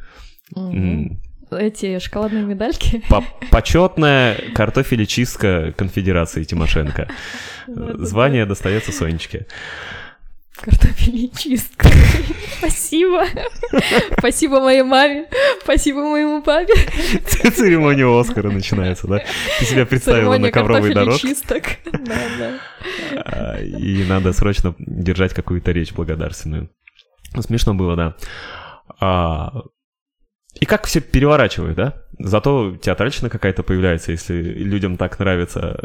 М, 0.57 1.21
Эти 1.51 1.99
шоколадные 2.01 2.43
медальки. 2.45 3.03
по- 3.09 3.25
Почетная 3.53 4.37
картофелечистка 4.55 5.73
конфедерации 5.77 6.43
Тимошенко. 6.43 7.09
Звание 7.69 8.47
достается 8.47 8.91
Сонечке. 8.93 9.47
Картофельная 10.61 11.29
чистка. 11.37 11.89
Спасибо. 12.59 13.27
Спасибо 14.19 14.61
моей 14.61 14.83
маме. 14.83 15.27
Спасибо 15.63 16.01
моему 16.01 16.43
папе. 16.43 16.73
Церемония 17.51 18.07
Оскара 18.07 18.51
начинается, 18.51 19.07
да? 19.07 19.23
Ты 19.59 19.65
себя 19.67 19.87
представила 19.87 20.21
Церемония 20.21 20.47
на 20.47 20.53
ковровой 20.53 20.95
дорожке. 20.95 21.35
Да, 22.07 22.23
да. 22.39 22.61
а, 23.17 23.61
и 23.61 24.05
надо 24.05 24.33
срочно 24.33 24.75
держать 24.79 25.35
какую-то 25.35 25.73
речь 25.73 25.93
благодарственную. 25.93 26.71
Ну, 27.35 27.43
Смешно 27.43 27.75
было, 27.75 27.97
да. 27.97 28.17
А, 29.01 29.63
И 30.61 30.65
как 30.65 30.87
все 30.87 31.01
переворачивают, 31.01 31.77
да? 31.77 31.95
Зато 32.19 32.77
театральщина 32.77 33.29
какая-то 33.29 33.63
появляется, 33.63 34.13
если 34.13 34.35
людям 34.35 34.97
так 34.97 35.19
нравится 35.19 35.79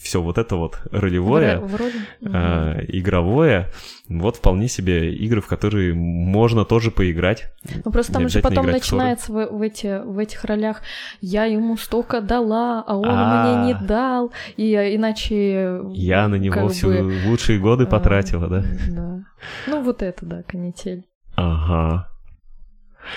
все 0.00 0.22
вот 0.22 0.38
это 0.38 0.54
вот 0.54 0.78
ролевое, 0.92 1.56
Вро- 1.56 1.66
Вроде. 1.66 1.94
А, 2.32 2.78
игровое, 2.86 3.70
вот 4.08 4.36
вполне 4.36 4.68
себе 4.68 5.12
игры, 5.12 5.40
в 5.40 5.48
которые 5.48 5.94
можно 5.94 6.64
тоже 6.64 6.92
поиграть. 6.92 7.52
Ну 7.84 7.90
просто 7.90 8.12
там 8.12 8.28
же 8.28 8.40
потом 8.40 8.66
начинается 8.66 9.32
в, 9.32 9.46
в 9.46 9.62
эти, 9.62 10.00
в 10.04 10.18
этих 10.18 10.44
ролях 10.44 10.82
я 11.20 11.46
ему 11.46 11.76
столько 11.76 12.20
дала, 12.20 12.84
а 12.86 12.96
он 12.96 13.08
А. 13.08 13.56
мне 13.56 13.72
не 13.72 13.86
дал, 13.86 14.32
и 14.56 14.72
э, 14.74 14.94
иначе... 14.94 15.80
Я 15.92 16.28
на 16.28 16.36
него 16.36 16.68
всю 16.68 16.88
бы, 16.88 17.20
лучшие 17.26 17.58
годы 17.58 17.84
а, 17.84 17.86
потратила, 17.86 18.46
да? 18.46 18.64
Да. 18.88 19.24
Ну 19.66 19.82
вот 19.82 20.02
это, 20.02 20.24
да, 20.24 20.42
канитель. 20.44 21.04
Ага. 21.34 22.13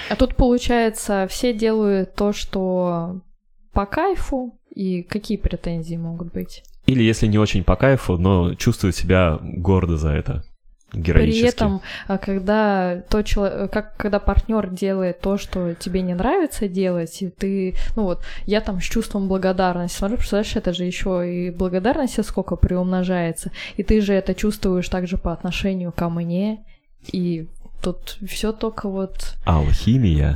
А 0.09 0.15
тут, 0.15 0.35
получается, 0.35 1.27
все 1.29 1.53
делают 1.53 2.15
то, 2.15 2.33
что 2.33 3.21
по 3.73 3.85
кайфу, 3.85 4.57
и 4.73 5.03
какие 5.03 5.37
претензии 5.37 5.95
могут 5.95 6.33
быть? 6.33 6.63
Или 6.85 7.03
если 7.03 7.27
не 7.27 7.37
очень 7.37 7.63
по 7.63 7.75
кайфу, 7.75 8.17
но 8.17 8.53
чувствуют 8.55 8.95
себя 8.95 9.39
гордо 9.41 9.97
за 9.97 10.11
это. 10.11 10.43
Героически. 10.93 11.41
При 11.41 11.49
этом, 11.49 11.81
а, 12.07 12.17
когда 12.17 13.01
то 13.09 13.21
чело- 13.21 13.67
как 13.67 13.97
когда 13.97 14.19
партнер 14.19 14.69
делает 14.69 15.19
то, 15.19 15.37
что 15.37 15.73
тебе 15.73 16.01
не 16.01 16.13
нравится 16.13 16.69
делать, 16.69 17.21
и 17.21 17.29
ты, 17.29 17.75
ну 17.97 18.03
вот, 18.03 18.21
я 18.45 18.61
там 18.61 18.79
с 18.79 18.85
чувством 18.85 19.27
благодарности 19.27 19.97
смотрю, 19.97 20.17
представляешь, 20.17 20.55
это 20.55 20.71
же 20.71 20.85
еще 20.85 21.29
и 21.29 21.51
благодарности 21.51 22.21
сколько 22.21 22.55
приумножается, 22.55 23.51
и 23.75 23.83
ты 23.83 23.99
же 23.99 24.13
это 24.13 24.33
чувствуешь 24.33 24.87
также 24.87 25.17
по 25.17 25.33
отношению 25.33 25.91
ко 25.91 26.07
мне, 26.07 26.63
и 27.11 27.47
тут 27.81 28.17
все 28.27 28.51
только 28.51 28.89
вот 28.89 29.35
Алхимия. 29.45 30.35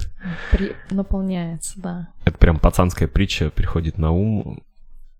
при- 0.51 0.75
наполняется, 0.89 1.73
да. 1.81 2.07
Это 2.25 2.37
прям 2.37 2.59
пацанская 2.59 3.07
притча 3.07 3.49
приходит 3.49 3.97
на 3.97 4.11
ум. 4.11 4.63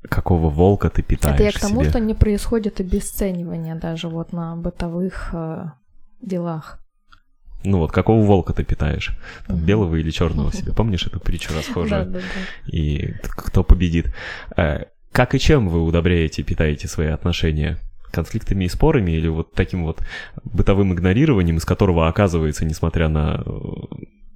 Какого 0.10 0.50
волка 0.50 0.90
ты 0.90 1.04
питаешь 1.04 1.36
это 1.36 1.44
я 1.44 1.52
к 1.52 1.60
тому, 1.60 1.82
себе. 1.82 1.90
что 1.92 2.00
не 2.00 2.16
происходит 2.16 2.80
обесценивание 2.80 3.76
даже 3.76 4.08
вот 4.08 4.34
на 4.34 4.56
бытовых 4.56 5.30
э, 5.34 5.66
делах. 6.22 6.80
Ну 7.64 7.78
вот, 7.78 7.92
какого 7.92 8.26
волка 8.26 8.54
ты 8.54 8.64
питаешь? 8.64 9.16
Там, 9.46 9.58
Мгм. 9.58 9.66
Белого 9.68 9.96
или 9.98 10.10
черного 10.10 10.52
себе? 10.54 10.74
Помнишь 10.74 11.06
эту 11.06 11.20
притчу 11.20 11.54
расхожую? 11.56 12.06
да, 12.06 12.20
да. 12.20 12.20
И 12.66 13.14
кто 13.22 13.64
победит? 13.64 14.12
Э, 14.58 14.86
Как 15.12 15.36
и 15.36 15.40
чем 15.40 15.70
вы 15.70 15.84
удобряете, 15.84 16.42
питаете 16.42 16.88
свои 16.88 17.08
отношения? 17.10 17.78
Конфликтами 18.12 18.66
и 18.66 18.70
спорами 18.70 19.12
или 19.12 19.28
вот 19.28 19.54
таким 19.54 19.84
вот 19.84 20.02
бытовым 20.44 20.94
игнорированием, 20.94 21.58
из 21.58 21.66
которого 21.66 22.08
оказывается, 22.08 22.66
несмотря 22.66 23.10
на 23.10 23.44
э, 23.46 23.52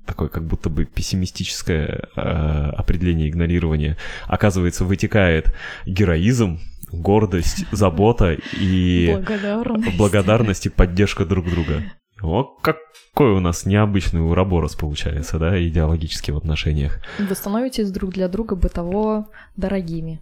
такое 0.06 0.30
как 0.30 0.46
будто 0.46 0.70
бы 0.70 0.86
пессимистическое 0.86 2.10
э, 2.16 2.20
определение 2.22 3.30
игнорирования, 3.30 3.98
оказывается, 4.28 4.86
вытекает 4.86 5.54
героизм, 5.86 6.60
гордость, 6.92 7.66
забота 7.72 8.38
и 8.60 9.12
Благодарность. 9.14 9.98
благодарность 9.98 10.66
и 10.66 10.70
поддержка 10.70 11.26
друг 11.26 11.50
друга. 11.50 11.84
О, 12.22 12.44
какой 12.44 13.32
у 13.32 13.40
нас 13.40 13.66
необычный 13.66 14.22
уроборос 14.22 14.76
получается, 14.76 15.38
да, 15.38 15.62
идеологически 15.62 16.32
в 16.32 16.38
отношениях. 16.38 17.00
Вы 17.20 17.36
становитесь 17.36 17.92
друг 17.92 18.12
для 18.12 18.30
друга 18.30 18.56
бытово 18.56 19.28
дорогими. 19.58 20.22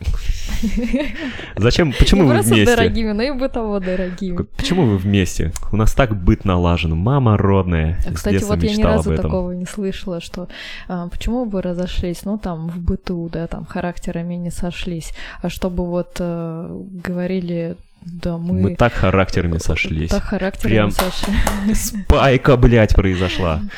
Зачем, 1.56 1.92
почему 1.98 2.22
не 2.22 2.28
вы 2.28 2.40
вместе? 2.40 2.64
дорогими, 2.64 3.12
но 3.12 3.22
и 3.22 3.30
бытово 3.30 3.80
дорогими. 3.80 4.44
Почему 4.56 4.86
вы 4.86 4.96
вместе? 4.96 5.52
У 5.72 5.76
нас 5.76 5.92
так 5.92 6.16
быт 6.16 6.44
налажен. 6.44 6.96
Мама 6.96 7.36
родная. 7.36 7.98
А, 8.06 8.12
кстати, 8.12 8.42
вот 8.44 8.62
я 8.62 8.76
ни 8.76 8.82
разу 8.82 9.14
такого 9.16 9.52
не 9.52 9.66
слышала, 9.66 10.20
что 10.20 10.48
а, 10.88 11.08
почему 11.08 11.46
бы 11.46 11.62
разошлись, 11.62 12.24
ну 12.24 12.38
там 12.38 12.68
в 12.68 12.78
быту, 12.78 13.28
да, 13.32 13.46
там 13.46 13.64
характерами 13.64 14.34
не 14.34 14.50
сошлись, 14.50 15.12
а 15.42 15.48
чтобы 15.48 15.86
вот 15.86 16.16
э, 16.18 16.80
говорили, 17.04 17.76
да 18.02 18.36
мы, 18.38 18.60
Мы 18.60 18.76
так 18.76 18.92
характерами 18.92 19.58
сошлись. 19.58 20.10
так 20.10 20.22
характерами 20.22 20.74
Прям 20.74 20.90
сошлись. 20.90 21.92
Спайка, 22.06 22.56
блядь, 22.56 22.94
произошла. 22.94 23.60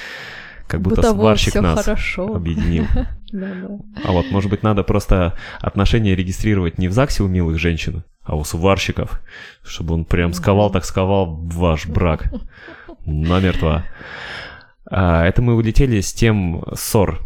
Как 0.71 0.83
будто 0.83 0.97
Бытовое 0.97 1.35
сварщик 1.35 1.55
нас 1.57 1.85
хорошо. 1.85 2.37
объединил. 2.37 2.87
А 3.33 4.11
вот, 4.11 4.27
может 4.33 4.51
быть, 4.51 4.65
надо 4.65 4.83
просто 4.83 5.35
отношения 5.61 6.17
регистрировать 6.17 6.79
не 6.79 6.89
в 6.89 6.93
ЗАГСе 6.93 7.23
у 7.23 7.29
милых 7.29 7.61
женщин, 7.61 8.03
а 8.25 8.35
у 8.35 8.43
сварщиков, 8.43 9.21
чтобы 9.63 9.95
он 9.95 10.05
прям 10.05 10.33
сковал 10.33 10.71
так 10.71 10.85
сковал 10.85 11.37
ваш 11.37 11.87
брак. 11.87 12.33
Намертво. 13.07 13.85
А, 14.91 15.25
это 15.25 15.43
мы 15.43 15.55
улетели 15.55 16.01
с 16.01 16.13
тем 16.13 16.65
ссор 16.75 17.21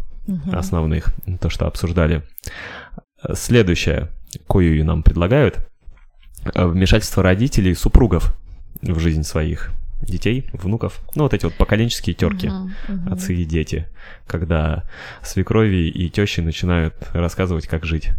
основных, 0.51 1.07
то, 1.41 1.49
что 1.49 1.65
обсуждали. 1.65 2.21
Следующее, 3.33 4.11
кое 4.47 4.83
нам 4.83 5.01
предлагают, 5.01 5.67
вмешательство 6.53 7.23
родителей 7.23 7.71
и 7.71 7.75
супругов 7.75 8.35
в 8.83 8.99
жизнь 8.99 9.23
своих 9.23 9.71
детей, 10.05 10.49
внуков. 10.53 11.01
Ну, 11.15 11.23
вот 11.23 11.33
эти 11.33 11.45
вот 11.45 11.55
поколенческие 11.55 12.13
терки, 12.15 12.47
Мгм, 12.47 12.73
мгм. 12.87 13.13
отцы 13.13 13.35
и 13.35 13.45
дети, 13.45 13.87
когда 14.27 14.83
свекрови 15.23 15.89
и 15.89 16.09
тещи 16.09 16.41
начинают 16.41 16.95
рассказывать, 17.13 17.67
как 17.67 17.85
жить. 17.85 18.11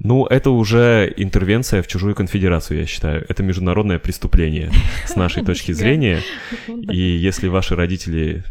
Ну, 0.00 0.26
это 0.26 0.50
уже 0.50 1.12
интервенция 1.16 1.82
в 1.82 1.86
чужую 1.86 2.14
конфедерацию, 2.14 2.80
я 2.80 2.86
считаю. 2.86 3.24
Это 3.28 3.42
международное 3.42 3.98
преступление 3.98 4.70
с 5.06 5.14
нашей 5.14 5.44
точки 5.46 5.72
зрения. 5.72 6.20
Ну. 6.66 6.82
И 6.92 6.98
если 6.98 7.48
ваши 7.48 7.76
родители... 7.76 8.44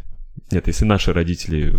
Нет, 0.51 0.67
если 0.67 0.85
наши 0.85 1.13
родители 1.13 1.73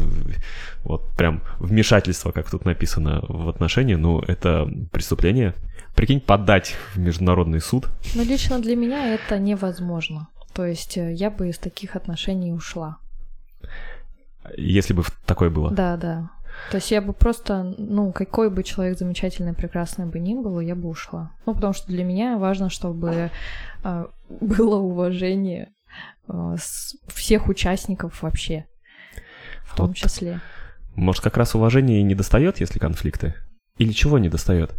вот 0.84 1.10
прям 1.16 1.42
вмешательство, 1.58 2.30
как 2.30 2.50
тут 2.50 2.64
написано, 2.64 3.24
в 3.26 3.48
отношения, 3.48 3.96
ну, 3.96 4.20
это 4.20 4.70
преступление. 4.92 5.54
Прикинь, 5.94 6.20
подать 6.20 6.74
в 6.94 6.98
международный 6.98 7.60
суд. 7.60 7.88
Но 8.14 8.22
лично 8.22 8.58
для 8.60 8.76
меня 8.76 9.14
это 9.14 9.38
невозможно. 9.38 10.28
То 10.52 10.64
есть 10.64 10.96
э, 10.96 11.12
я 11.12 11.30
бы 11.30 11.48
из 11.48 11.58
таких 11.58 11.96
отношений 11.96 12.52
ушла. 12.52 12.98
Если 14.56 14.92
бы 14.92 15.04
такое 15.26 15.50
было. 15.50 15.70
Да, 15.70 15.96
да. 15.96 16.30
То 16.70 16.76
есть 16.76 16.90
я 16.90 17.00
бы 17.00 17.12
просто, 17.12 17.74
ну, 17.78 18.12
какой 18.12 18.50
бы 18.50 18.62
человек 18.62 18.98
замечательный, 18.98 19.54
прекрасный 19.54 20.06
бы 20.06 20.18
ни 20.18 20.34
был, 20.34 20.60
я 20.60 20.74
бы 20.74 20.88
ушла. 20.88 21.32
Ну, 21.46 21.54
потому 21.54 21.72
что 21.72 21.88
для 21.88 22.04
меня 22.04 22.38
важно, 22.38 22.70
чтобы 22.70 23.30
а, 23.82 24.08
было 24.40 24.76
уважение 24.76 25.72
с 26.28 26.96
всех 27.08 27.48
участников 27.48 28.22
вообще, 28.22 28.66
в 29.64 29.76
том 29.76 29.88
Вот. 29.88 29.96
числе. 29.96 30.40
Может, 30.94 31.22
как 31.22 31.36
раз 31.36 31.54
уважение 31.54 32.00
и 32.00 32.04
не 32.04 32.14
достает, 32.14 32.60
если 32.60 32.78
конфликты? 32.78 33.34
Или 33.78 33.92
чего 33.92 34.18
не 34.18 34.28
достает? 34.28 34.74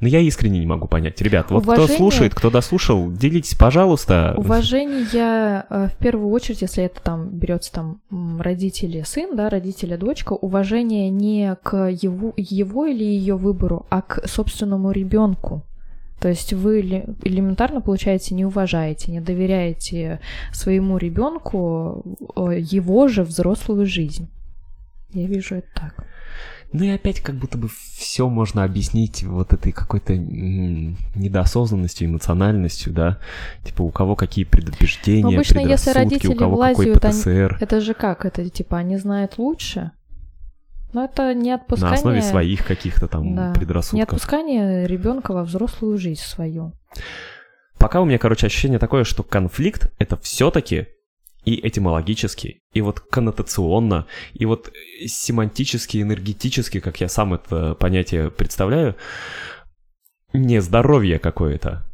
Ну, 0.00 0.08
я 0.08 0.20
искренне 0.20 0.58
не 0.60 0.66
могу 0.66 0.88
понять. 0.88 1.20
Ребят, 1.22 1.50
вот 1.50 1.62
кто 1.62 1.72
Уважение- 1.72 1.96
слушает, 1.96 2.34
кто 2.34 2.50
дослушал, 2.50 3.10
делитесь, 3.10 3.54
пожалуйста. 3.54 4.34
Уважение 4.36 5.64
э, 5.70 5.88
в 5.88 5.96
первую 5.96 6.28
очередь, 6.30 6.60
если 6.60 6.84
это 6.84 7.00
там 7.00 7.30
берется 7.30 7.72
там 7.72 8.00
родители 8.38 9.02
сын, 9.06 9.34
да, 9.36 9.48
родители 9.48 9.96
дочка, 9.96 10.34
уважение 10.34 11.08
не 11.08 11.56
к 11.62 11.88
его, 11.88 12.34
его 12.36 12.84
или 12.86 13.04
ее 13.04 13.36
выбору, 13.36 13.86
а 13.88 14.02
к 14.02 14.28
собственному 14.28 14.90
ребенку. 14.90 15.62
То 16.20 16.28
есть 16.28 16.52
вы 16.52 16.80
эле- 16.80 17.14
элементарно, 17.24 17.80
получается, 17.80 18.34
не 18.34 18.44
уважаете, 18.44 19.12
не 19.12 19.20
доверяете 19.20 20.20
своему 20.52 20.98
ребенку 20.98 22.02
э, 22.36 22.58
его 22.60 23.08
же 23.08 23.22
взрослую 23.22 23.86
жизнь. 23.86 24.28
Я 25.12 25.26
вижу 25.26 25.56
это 25.56 25.68
так. 25.74 26.04
Ну 26.72 26.84
и 26.84 26.88
опять 26.90 27.20
как 27.20 27.36
будто 27.36 27.56
бы 27.58 27.68
все 27.96 28.28
можно 28.28 28.64
объяснить 28.64 29.22
вот 29.22 29.52
этой 29.52 29.72
какой-то 29.72 30.12
м, 30.14 30.96
недоосознанностью, 31.14 32.08
эмоциональностью, 32.08 32.92
да? 32.92 33.18
Типа 33.64 33.82
у 33.82 33.90
кого 33.90 34.16
какие 34.16 34.44
предубеждения, 34.44 35.22
Но 35.22 35.28
обычно, 35.30 35.60
если 35.60 35.90
родители 35.92 36.34
у 36.34 36.36
кого 36.36 36.56
какой 36.58 36.86
влазят, 36.86 37.04
они- 37.04 37.12
ПТСР. 37.14 37.58
Это 37.60 37.80
же 37.80 37.94
как? 37.94 38.24
Это 38.24 38.48
типа 38.50 38.78
они 38.78 38.96
знают 38.98 39.38
лучше? 39.38 39.92
Но 40.92 41.04
это 41.04 41.34
не 41.34 41.50
На 41.50 41.56
отпускание... 41.56 41.94
основе 41.94 42.22
своих 42.22 42.64
каких-то 42.66 43.06
там 43.08 43.34
Да. 43.34 43.48
Не 43.48 43.54
предрассудков. 43.54 44.02
отпускание 44.02 44.86
ребенка 44.86 45.32
во 45.32 45.44
взрослую 45.44 45.98
жизнь 45.98 46.20
свою. 46.22 46.72
Пока 47.78 48.00
у 48.00 48.04
меня, 48.06 48.18
короче, 48.18 48.46
ощущение 48.46 48.78
такое, 48.78 49.04
что 49.04 49.22
конфликт— 49.22 49.92
это 49.98 50.16
все-таки 50.16 50.86
и 51.46 51.66
этимологически, 51.66 52.60
и 52.74 52.80
вот 52.82 53.00
коннотационно, 53.00 54.06
и 54.34 54.44
вот 54.44 54.70
семантически, 55.06 56.02
энергетически, 56.02 56.80
как 56.80 57.00
я 57.00 57.08
сам 57.08 57.32
это 57.34 57.74
понятие 57.76 58.30
представляю, 58.30 58.96
не 60.34 60.60
здоровье 60.60 61.18
какое-то. 61.18 61.86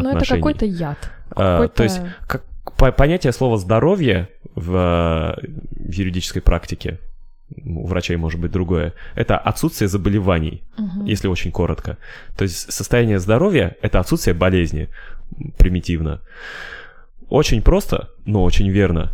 Ну, 0.00 0.16
это 0.16 0.24
какой-то 0.26 0.64
яд. 0.64 1.10
А, 1.30 1.56
какой-то- 1.58 1.74
то 1.74 1.82
есть 1.82 2.00
как, 2.26 2.44
по- 2.78 2.92
понятие 2.92 3.32
слова 3.32 3.58
здоровье 3.58 4.28
в 4.54 4.74
э, 4.76 5.42
юридической 5.88 6.40
практике 6.40 6.98
у 7.64 7.86
врачей 7.86 8.16
может 8.16 8.40
быть 8.40 8.52
другое. 8.52 8.94
Это 9.16 9.36
отсутствие 9.36 9.88
заболеваний, 9.88 10.62
Мгм. 10.78 11.04
если 11.04 11.28
очень 11.28 11.52
коротко. 11.52 11.98
То 12.36 12.44
есть 12.44 12.72
состояние 12.72 13.18
здоровья— 13.18 13.76
это 13.82 13.98
отсутствие 14.00 14.34
болезни, 14.34 14.88
примитивно. 15.58 16.22
Очень 17.34 17.62
просто, 17.62 18.10
но 18.26 18.44
очень 18.44 18.70
верно. 18.70 19.10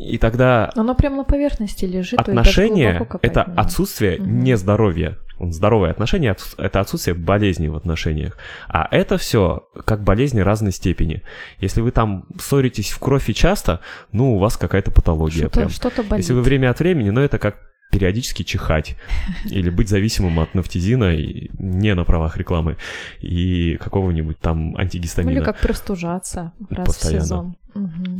И 0.00 0.18
тогда 0.18 0.72
Оно 0.74 0.96
прям 0.96 1.16
на 1.16 1.22
поверхности 1.22 1.84
лежит. 1.84 2.18
отношения 2.18 3.06
это 3.22 3.44
надо. 3.46 3.60
отсутствие 3.60 4.18
Мгм. 4.18 4.40
нездоровья. 4.40 5.16
Здоровые 5.38 5.92
отношения— 5.92 6.36
это 6.58 6.80
отсутствие 6.80 7.14
болезни 7.14 7.68
в 7.68 7.76
отношениях. 7.76 8.36
А 8.68 8.88
это 8.90 9.16
все 9.16 9.68
как 9.86 10.02
болезни 10.02 10.40
разной 10.40 10.72
степени. 10.72 11.22
Если 11.60 11.80
вы 11.82 11.92
там 11.92 12.26
ссоритесь 12.40 12.90
в 12.90 12.98
кровь 12.98 13.30
и 13.30 13.34
часто, 13.34 13.78
ну, 14.10 14.34
у 14.34 14.38
вас 14.38 14.56
какая-то 14.56 14.90
патология 14.90 15.46
Что-то, 15.48 15.68
что-то 15.68 16.02
болит. 16.02 16.24
Если 16.24 16.32
вы 16.32 16.42
время 16.42 16.70
от 16.70 16.80
времени, 16.80 17.10
ну, 17.10 17.20
это 17.20 17.38
как 17.38 17.69
периодически 17.90 18.42
чихать 18.42 18.96
или 19.44 19.70
быть 19.70 19.88
зависимым 19.88 20.38
от 20.40 20.54
нафтизина 20.54 21.16
не 21.16 21.94
на 21.94 22.04
правах 22.04 22.36
рекламы 22.36 22.76
и 23.20 23.76
какого-нибудь 23.80 24.38
там 24.38 24.76
антигистамина. 24.76 25.30
Или 25.30 25.44
как 25.44 25.58
простужаться 25.60 26.52
раз 26.70 26.86
Постоянно. 26.86 27.18
в 27.18 27.22
сезон. 27.22 27.56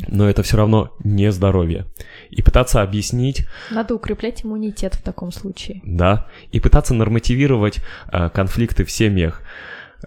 Но 0.09 0.29
это 0.29 0.43
все 0.43 0.57
равно 0.57 0.93
не 1.03 1.33
здоровье. 1.33 1.87
И 2.31 2.43
пытаться 2.43 2.83
объяснить 2.83 3.47
Надо 3.71 3.95
укреплять 3.95 4.45
иммунитет 4.45 4.95
в 4.95 5.03
таком 5.03 5.33
случае. 5.33 5.81
да, 5.85 6.27
и 6.53 6.61
пытаться 6.61 6.95
нормативировать 6.95 7.79
э, 8.13 8.31
конфликты 8.31 8.85
в 8.85 8.91
семьях, 8.91 9.43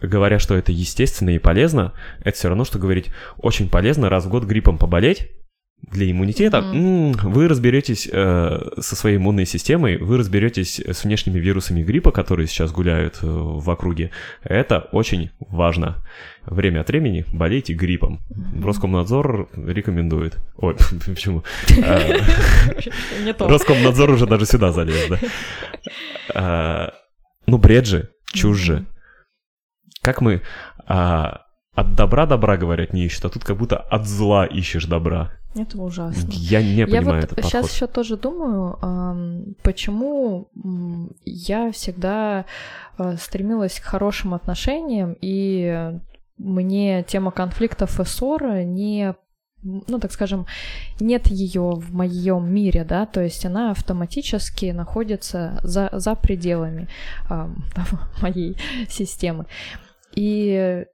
говоря, 0.01 0.39
что 0.39 0.55
это 0.55 0.71
естественно 0.71 1.29
и 1.31 1.39
полезно, 1.39 1.93
это 2.23 2.37
все 2.37 2.47
равно, 2.49 2.63
что 2.65 2.79
говорить, 2.79 3.11
очень 3.37 3.69
полезно 3.69 4.09
раз 4.09 4.25
в 4.25 4.29
год 4.29 4.43
гриппом 4.45 4.77
поболеть, 4.77 5.29
для 5.91 6.09
иммунитета 6.09 6.57
м, 6.59 7.11
вы 7.11 7.47
разберетесь 7.47 8.07
э, 8.11 8.59
со 8.79 8.95
своей 8.95 9.17
иммунной 9.17 9.45
системой, 9.45 9.97
вы 9.97 10.17
разберетесь 10.17 10.79
с 10.79 11.03
внешними 11.03 11.39
вирусами 11.39 11.83
гриппа, 11.83 12.11
которые 12.11 12.47
сейчас 12.47 12.71
гуляют 12.71 13.19
э, 13.21 13.27
в 13.27 13.69
округе. 13.69 14.11
Это 14.43 14.79
очень 14.91 15.31
важно. 15.39 15.97
Время 16.45 16.81
от 16.81 16.87
времени 16.87 17.25
болейте 17.33 17.73
гриппом. 17.73 18.21
Роскомнадзор 18.63 19.49
рекомендует. 19.55 20.37
Ой, 20.57 20.75
почему? 21.05 21.43
То. 23.37 23.47
Роскомнадзор 23.47 24.11
уже 24.11 24.25
даже 24.25 24.45
сюда 24.45 24.71
залез, 24.71 25.07
да. 25.09 25.19
А, 26.33 26.93
Ну, 27.45 27.57
бред 27.57 27.85
же, 27.87 28.09
чушь 28.33 28.59
же. 28.59 28.85
Как 30.01 30.21
мы 30.21 30.41
а, 30.85 31.41
от 31.75 31.95
добра 31.95 32.25
добра, 32.25 32.57
говорят, 32.57 32.93
не 32.93 33.05
ищут, 33.05 33.25
а 33.25 33.29
тут 33.29 33.43
как 33.43 33.57
будто 33.57 33.77
от 33.77 34.07
зла 34.07 34.45
ищешь 34.45 34.85
добра. 34.85 35.31
Это 35.55 35.79
ужасно. 35.81 36.29
Я 36.31 36.61
не 36.61 36.75
Я 36.75 36.87
понимаю 36.87 37.21
вот 37.21 37.31
этот 37.31 37.45
сейчас 37.45 37.51
подход. 37.51 37.71
еще 37.71 37.87
тоже 37.87 38.17
думаю, 38.17 39.55
почему 39.61 40.49
я 41.25 41.71
всегда 41.71 42.45
э, 42.97 43.15
стремилась 43.17 43.79
к 43.79 43.83
хорошим 43.83 44.33
отношениям, 44.33 45.15
и 45.21 45.91
мне 46.37 47.03
тема 47.03 47.31
конфликтов 47.31 47.99
и 47.99 48.03
ссоры 48.03 48.63
не 48.63 49.15
ну, 49.63 49.97
так 49.99 50.11
скажем, 50.11 50.45
нет 50.99 51.27
ее 51.27 51.71
в 51.75 51.93
моем 51.93 52.53
мире, 52.53 52.83
да, 52.83 53.05
то 53.05 53.21
есть 53.21 53.45
она 53.45 53.71
автоматически 53.71 54.65
находится 54.71 55.59
за, 55.63 55.89
за 55.93 56.15
пределами 56.15 56.89
ам, 57.29 57.63
моей 58.21 58.57
системы. 58.89 59.45
И 60.15 60.85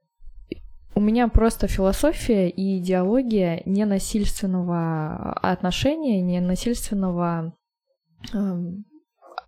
у 0.94 1.00
меня 1.00 1.28
просто 1.28 1.68
философия 1.68 2.48
и 2.48 2.78
идеология 2.78 3.62
ненасильственного 3.64 5.32
отношения, 5.34 6.20
ненасильственного 6.20 7.54
эм, 8.32 8.84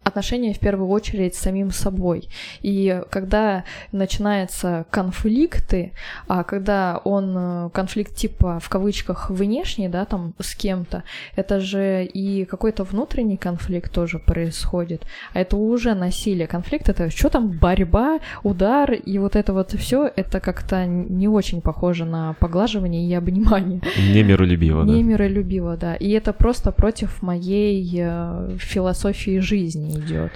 отношения 0.05 0.53
в 0.53 0.59
первую 0.59 0.89
очередь 0.89 1.35
с 1.35 1.39
самим 1.39 1.71
собой. 1.71 2.29
И 2.63 3.03
когда 3.11 3.65
начинаются 3.93 4.85
конфликты, 4.91 5.93
а 6.29 6.45
когда 6.45 7.01
он 7.05 7.35
э, 7.37 7.71
конфликт 7.71 8.15
типа 8.15 8.59
в 8.61 8.69
кавычках 8.69 9.31
внешний, 9.31 9.89
да, 9.89 10.05
там 10.05 10.35
с 10.39 10.55
кем-то, 10.55 11.05
это 11.37 11.61
же 11.61 12.05
и 12.05 12.45
какой-то 12.45 12.85
внутренний 12.85 13.37
конфликт 13.37 13.93
тоже 13.93 14.19
происходит. 14.19 15.07
А 15.33 15.41
это 15.41 15.57
уже 15.57 15.95
насилие. 15.95 16.47
Конфликт 16.47 16.89
это 16.89 17.11
что 17.11 17.29
там, 17.29 17.51
борьба, 17.51 18.19
удар, 18.43 18.93
и 18.93 19.19
вот 19.19 19.37
это 19.37 19.53
вот 19.53 19.73
все, 19.73 20.11
это 20.17 20.41
как-то 20.41 20.85
не 20.87 21.29
очень 21.29 21.61
похоже 21.61 22.05
на 22.05 22.35
поглаживание 22.35 23.09
и 23.09 23.15
обнимание. 23.15 23.81
Не 24.13 24.23
миролюбиво, 24.23 24.85
да. 24.85 24.93
Не 24.93 25.03
миролюбиво, 25.03 25.77
да. 25.77 25.95
И 25.95 26.11
это 26.11 26.33
просто 26.33 26.73
против 26.73 27.23
моей 27.23 27.89
э, 27.95 28.57
философии 28.59 29.39
жизни 29.39 29.92
идет. 29.99 30.33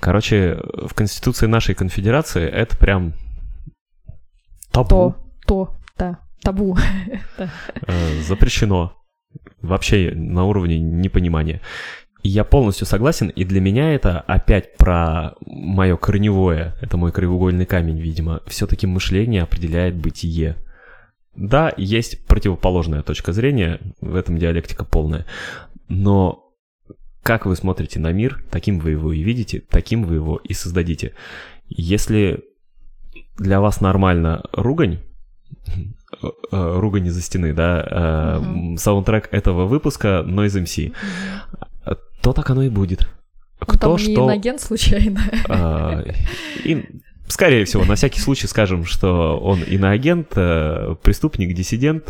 Короче, 0.00 0.58
в 0.62 0.94
Конституции 0.94 1.46
нашей 1.46 1.74
конфедерации 1.74 2.46
это 2.46 2.76
прям 2.76 3.14
табу. 4.70 4.88
То, 4.88 5.16
то, 5.46 5.74
да, 5.96 6.18
табу. 6.42 6.76
Э, 7.86 8.20
запрещено. 8.22 8.96
Вообще 9.62 10.12
на 10.14 10.44
уровне 10.44 10.78
непонимания. 10.78 11.60
И 12.22 12.28
я 12.28 12.44
полностью 12.44 12.86
согласен, 12.86 13.28
и 13.28 13.44
для 13.44 13.60
меня 13.60 13.94
это 13.94 14.20
опять 14.20 14.76
про 14.76 15.34
мое 15.44 15.96
корневое, 15.96 16.74
это 16.80 16.96
мой 16.96 17.12
краеугольный 17.12 17.66
камень, 17.66 18.00
видимо. 18.00 18.40
Все-таки 18.46 18.86
мышление 18.86 19.42
определяет 19.42 19.94
бытие. 19.96 20.56
Да, 21.36 21.72
есть 21.76 22.24
противоположная 22.26 23.02
точка 23.02 23.32
зрения, 23.32 23.80
в 24.00 24.14
этом 24.14 24.38
диалектика 24.38 24.84
полная. 24.84 25.26
Но 25.88 26.43
как 27.24 27.46
вы 27.46 27.56
смотрите 27.56 27.98
на 27.98 28.12
мир, 28.12 28.44
таким 28.50 28.78
вы 28.78 28.90
его 28.90 29.12
и 29.12 29.22
видите, 29.22 29.62
таким 29.68 30.04
вы 30.04 30.16
его 30.16 30.36
и 30.44 30.52
создадите. 30.52 31.14
Если 31.68 32.44
для 33.36 33.60
вас 33.60 33.80
нормально 33.80 34.44
ругань, 34.52 35.00
э, 35.66 36.26
э, 36.52 36.78
ругань 36.78 37.06
из-за 37.06 37.22
стены, 37.22 37.54
да, 37.54 38.40
угу. 38.40 38.76
саундтрек 38.76 39.28
этого 39.32 39.64
выпуска 39.66 40.22
Noise 40.26 40.64
MC, 40.64 40.92
то 42.20 42.32
так 42.32 42.50
оно 42.50 42.62
и 42.62 42.68
будет. 42.68 43.08
Кто 43.58 43.78
Там 43.78 43.98
что... 43.98 44.10
не 44.10 44.30
агент 44.30 44.60
случайно. 44.60 45.20
А, 45.48 46.04
и, 46.62 46.84
скорее 47.28 47.64
всего, 47.64 47.84
на 47.84 47.94
всякий 47.94 48.20
случай 48.20 48.46
скажем, 48.46 48.84
что 48.84 49.38
он 49.38 49.62
иноагент, 49.62 50.28
э, 50.36 50.94
преступник, 51.02 51.54
диссидент. 51.54 52.08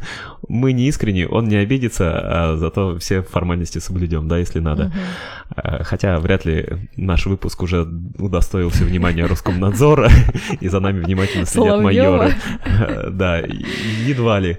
Мы 0.48 0.72
не 0.72 0.88
искренне, 0.88 1.26
он 1.26 1.48
не 1.48 1.56
обидится, 1.56 2.12
а 2.14 2.56
зато 2.56 2.98
все 2.98 3.22
формальности 3.22 3.78
соблюдем, 3.78 4.28
да, 4.28 4.38
если 4.38 4.60
надо. 4.60 4.86
Угу. 4.86 5.84
Хотя 5.84 6.18
вряд 6.18 6.44
ли 6.44 6.66
наш 6.96 7.26
выпуск 7.26 7.62
уже 7.62 7.86
удостоился 8.18 8.84
внимания 8.84 9.26
Роскомнадзора, 9.26 10.10
и 10.60 10.68
за 10.68 10.80
нами 10.80 11.00
внимательно 11.00 11.46
следят 11.46 11.80
майоры. 11.80 12.34
Да, 13.10 13.38
едва 13.38 14.38
ли. 14.40 14.58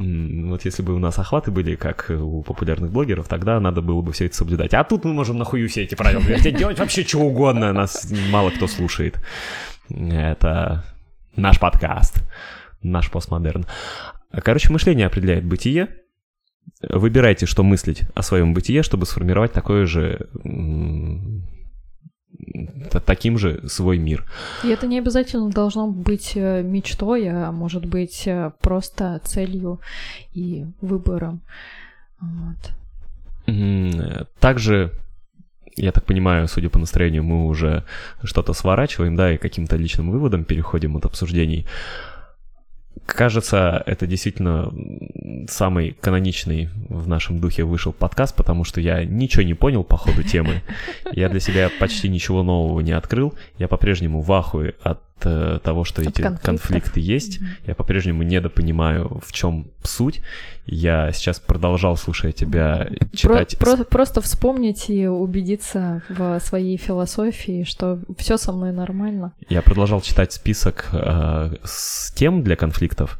Вот 0.00 0.64
если 0.64 0.82
бы 0.82 0.94
у 0.94 0.98
нас 0.98 1.18
охваты 1.18 1.50
были, 1.50 1.74
как 1.74 2.10
у 2.10 2.42
популярных 2.42 2.92
блогеров, 2.92 3.26
тогда 3.26 3.58
надо 3.58 3.82
было 3.82 4.00
бы 4.00 4.12
все 4.12 4.26
это 4.26 4.36
соблюдать. 4.36 4.72
А 4.74 4.84
тут 4.84 5.04
мы 5.04 5.12
можем 5.12 5.38
нахую 5.38 5.68
все 5.68 5.82
эти 5.82 5.96
правила 5.96 6.22
делать 6.52 6.78
вообще 6.78 7.02
что 7.02 7.18
угодно, 7.18 7.72
нас 7.72 8.12
мало 8.30 8.50
кто 8.50 8.68
слушает. 8.68 9.20
Это 9.90 10.84
наш 11.34 11.58
подкаст, 11.58 12.22
наш 12.80 13.10
постмодерн. 13.10 13.66
Короче, 14.30 14.72
мышление 14.72 15.06
определяет 15.06 15.44
бытие. 15.44 15.88
Выбирайте, 16.82 17.46
что 17.46 17.64
мыслить 17.64 18.02
о 18.14 18.22
своем 18.22 18.54
бытие, 18.54 18.84
чтобы 18.84 19.04
сформировать 19.04 19.52
такое 19.52 19.86
же 19.86 20.28
таким 23.06 23.38
же 23.38 23.68
свой 23.68 23.98
мир. 23.98 24.24
И 24.64 24.68
это 24.68 24.86
не 24.86 24.98
обязательно 24.98 25.50
должно 25.50 25.86
быть 25.88 26.32
э, 26.34 26.62
мечтой, 26.62 27.28
а 27.28 27.52
может 27.52 27.84
быть 27.84 28.26
э, 28.26 28.52
просто 28.60 29.20
целью 29.24 29.80
и 30.34 30.66
выбором. 30.80 31.40
Вот. 32.20 32.72
Также, 34.40 34.92
я 35.76 35.92
так 35.92 36.04
понимаю, 36.04 36.48
судя 36.48 36.68
по 36.68 36.78
настроению, 36.78 37.24
мы 37.24 37.46
уже 37.46 37.84
что-то 38.22 38.52
сворачиваем, 38.52 39.16
да, 39.16 39.32
и 39.32 39.38
каким-то 39.38 39.76
личным 39.76 40.10
выводом 40.10 40.44
переходим 40.44 40.96
от 40.96 41.06
обсуждений. 41.06 41.66
Кажется, 43.18 43.82
это 43.84 44.06
действительно 44.06 44.72
самый 45.48 45.96
каноничный 46.00 46.68
в 46.88 47.08
нашем 47.08 47.40
духе 47.40 47.64
вышел 47.64 47.92
подкаст, 47.92 48.36
потому 48.36 48.62
что 48.62 48.80
я 48.80 49.04
ничего 49.04 49.42
не 49.42 49.54
понял 49.54 49.82
по 49.82 49.96
ходу 49.96 50.22
темы. 50.22 50.62
Я 51.10 51.28
для 51.28 51.40
себя 51.40 51.68
почти 51.80 52.08
ничего 52.08 52.44
нового 52.44 52.78
не 52.78 52.92
открыл. 52.92 53.34
Я 53.58 53.66
по-прежнему 53.66 54.20
в 54.20 54.32
ахуе 54.32 54.76
от 54.84 55.00
того, 55.20 55.84
что 55.84 56.02
от 56.02 56.08
эти 56.08 56.22
конфликтов. 56.22 56.42
конфликты 56.44 57.00
есть. 57.00 57.38
Mm-hmm. 57.38 57.66
Я 57.68 57.74
по-прежнему 57.74 58.22
недопонимаю, 58.22 59.20
в 59.24 59.32
чем 59.32 59.68
суть. 59.82 60.20
Я 60.66 61.12
сейчас 61.12 61.40
продолжал, 61.40 61.96
слушая 61.96 62.32
тебя, 62.32 62.88
читать... 63.14 63.58
Про- 63.58 63.76
про- 63.76 63.84
просто 63.84 64.20
вспомнить 64.20 64.90
и 64.90 65.06
убедиться 65.06 66.02
в 66.08 66.40
своей 66.40 66.76
философии, 66.76 67.64
что 67.64 68.00
все 68.18 68.36
со 68.36 68.52
мной 68.52 68.72
нормально. 68.72 69.32
Я 69.48 69.62
продолжал 69.62 70.02
читать 70.02 70.32
список 70.32 70.88
э, 70.92 71.54
с 71.64 72.12
тем 72.12 72.42
для 72.42 72.56
конфликтов. 72.56 73.18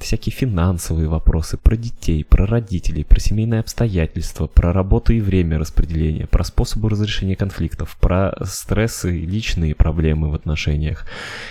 Это 0.00 0.06
всякие 0.06 0.32
финансовые 0.32 1.08
вопросы 1.08 1.58
про 1.58 1.76
детей, 1.76 2.24
про 2.24 2.46
родителей, 2.46 3.04
про 3.04 3.20
семейные 3.20 3.60
обстоятельства, 3.60 4.46
про 4.46 4.72
работу 4.72 5.12
и 5.12 5.20
время 5.20 5.58
распределения, 5.58 6.26
про 6.26 6.42
способы 6.42 6.88
разрешения 6.88 7.36
конфликтов, 7.36 7.98
про 8.00 8.34
стрессы 8.46 9.10
личные 9.10 9.74
проблемы 9.74 10.30
в 10.30 10.34
отношениях. 10.34 11.04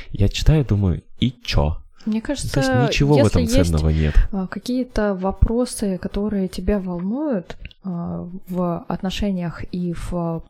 Я 0.10 0.30
читаю, 0.30 0.66
думаю, 0.66 1.04
и 1.20 1.32
чё? 1.44 1.78
Мне 2.08 2.22
кажется, 2.22 2.52
То 2.52 2.60
есть 2.62 2.90
ничего 2.90 3.20
в 3.20 3.28
этом 3.28 3.46
ценного 3.46 3.90
нет. 3.90 4.16
А, 4.32 4.48
какие-то 4.48 5.14
вопросы, 5.14 6.00
которые 6.00 6.48
тебя 6.48 6.80
волнуют 6.80 7.56
а, 7.84 8.28
в 8.48 8.84
отношениях 8.88 9.64
и 9.72 9.94
в 9.94 10.44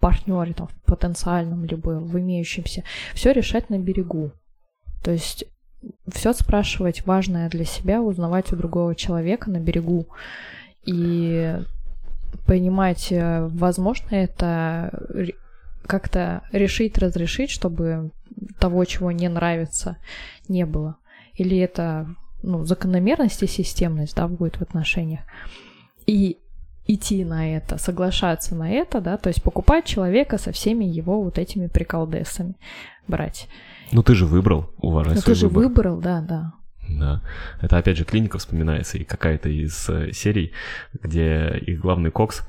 партнере, 0.00 0.54
там, 0.54 0.68
в 0.68 0.86
потенциальном 0.86 1.66
либо 1.66 1.90
в 2.00 2.18
имеющемся, 2.18 2.82
все 3.12 3.32
решать 3.32 3.68
на 3.68 3.78
берегу. 3.78 4.32
То 5.04 5.10
есть 5.10 5.44
все 6.10 6.32
спрашивать 6.32 7.06
важное 7.06 7.48
для 7.48 7.64
себя, 7.64 8.02
узнавать 8.02 8.52
у 8.52 8.56
другого 8.56 8.94
человека 8.94 9.50
на 9.50 9.58
берегу 9.58 10.06
и 10.84 11.58
понимать, 12.46 13.10
э, 13.10 13.46
возможно 13.48 14.14
это 14.14 14.90
как-то 15.86 16.42
решить, 16.52 16.98
разрешить, 16.98 17.50
чтобы 17.50 18.10
того, 18.58 18.84
чего 18.84 19.10
не 19.10 19.28
нравится, 19.28 19.96
не 20.48 20.64
было. 20.64 20.96
Или 21.34 21.58
это 21.58 22.06
ну, 22.42 22.64
закономерность 22.64 23.42
и 23.42 23.46
системность, 23.46 24.16
да, 24.16 24.28
будет 24.28 24.56
в 24.56 24.62
отношениях. 24.62 25.20
И 26.06 26.38
идти 26.86 27.24
на 27.24 27.56
это, 27.56 27.78
соглашаться 27.78 28.54
на 28.54 28.70
это, 28.70 29.00
да, 29.00 29.16
то 29.16 29.28
есть 29.28 29.42
покупать 29.42 29.84
человека 29.84 30.38
со 30.38 30.52
всеми 30.52 30.84
его 30.84 31.22
вот 31.22 31.38
этими 31.38 31.68
приколдесами 31.68 32.54
брать. 33.06 33.48
Ну 33.92 34.02
ты 34.02 34.14
же 34.14 34.26
выбрал, 34.26 34.70
уважай 34.78 35.14
Ну 35.14 35.20
свой 35.20 35.34
ты 35.34 35.40
же 35.40 35.48
выбор. 35.48 35.64
выбрал, 35.64 36.00
да, 36.00 36.20
да. 36.20 36.52
Да. 36.88 37.22
Это 37.60 37.78
опять 37.78 37.96
же 37.96 38.04
клиника 38.04 38.38
вспоминается 38.38 38.98
и 38.98 39.04
какая-то 39.04 39.48
из 39.48 39.88
э, 39.88 40.12
серий, 40.12 40.52
где 41.02 41.56
их 41.66 41.80
главный 41.80 42.10
Кокс, 42.10 42.42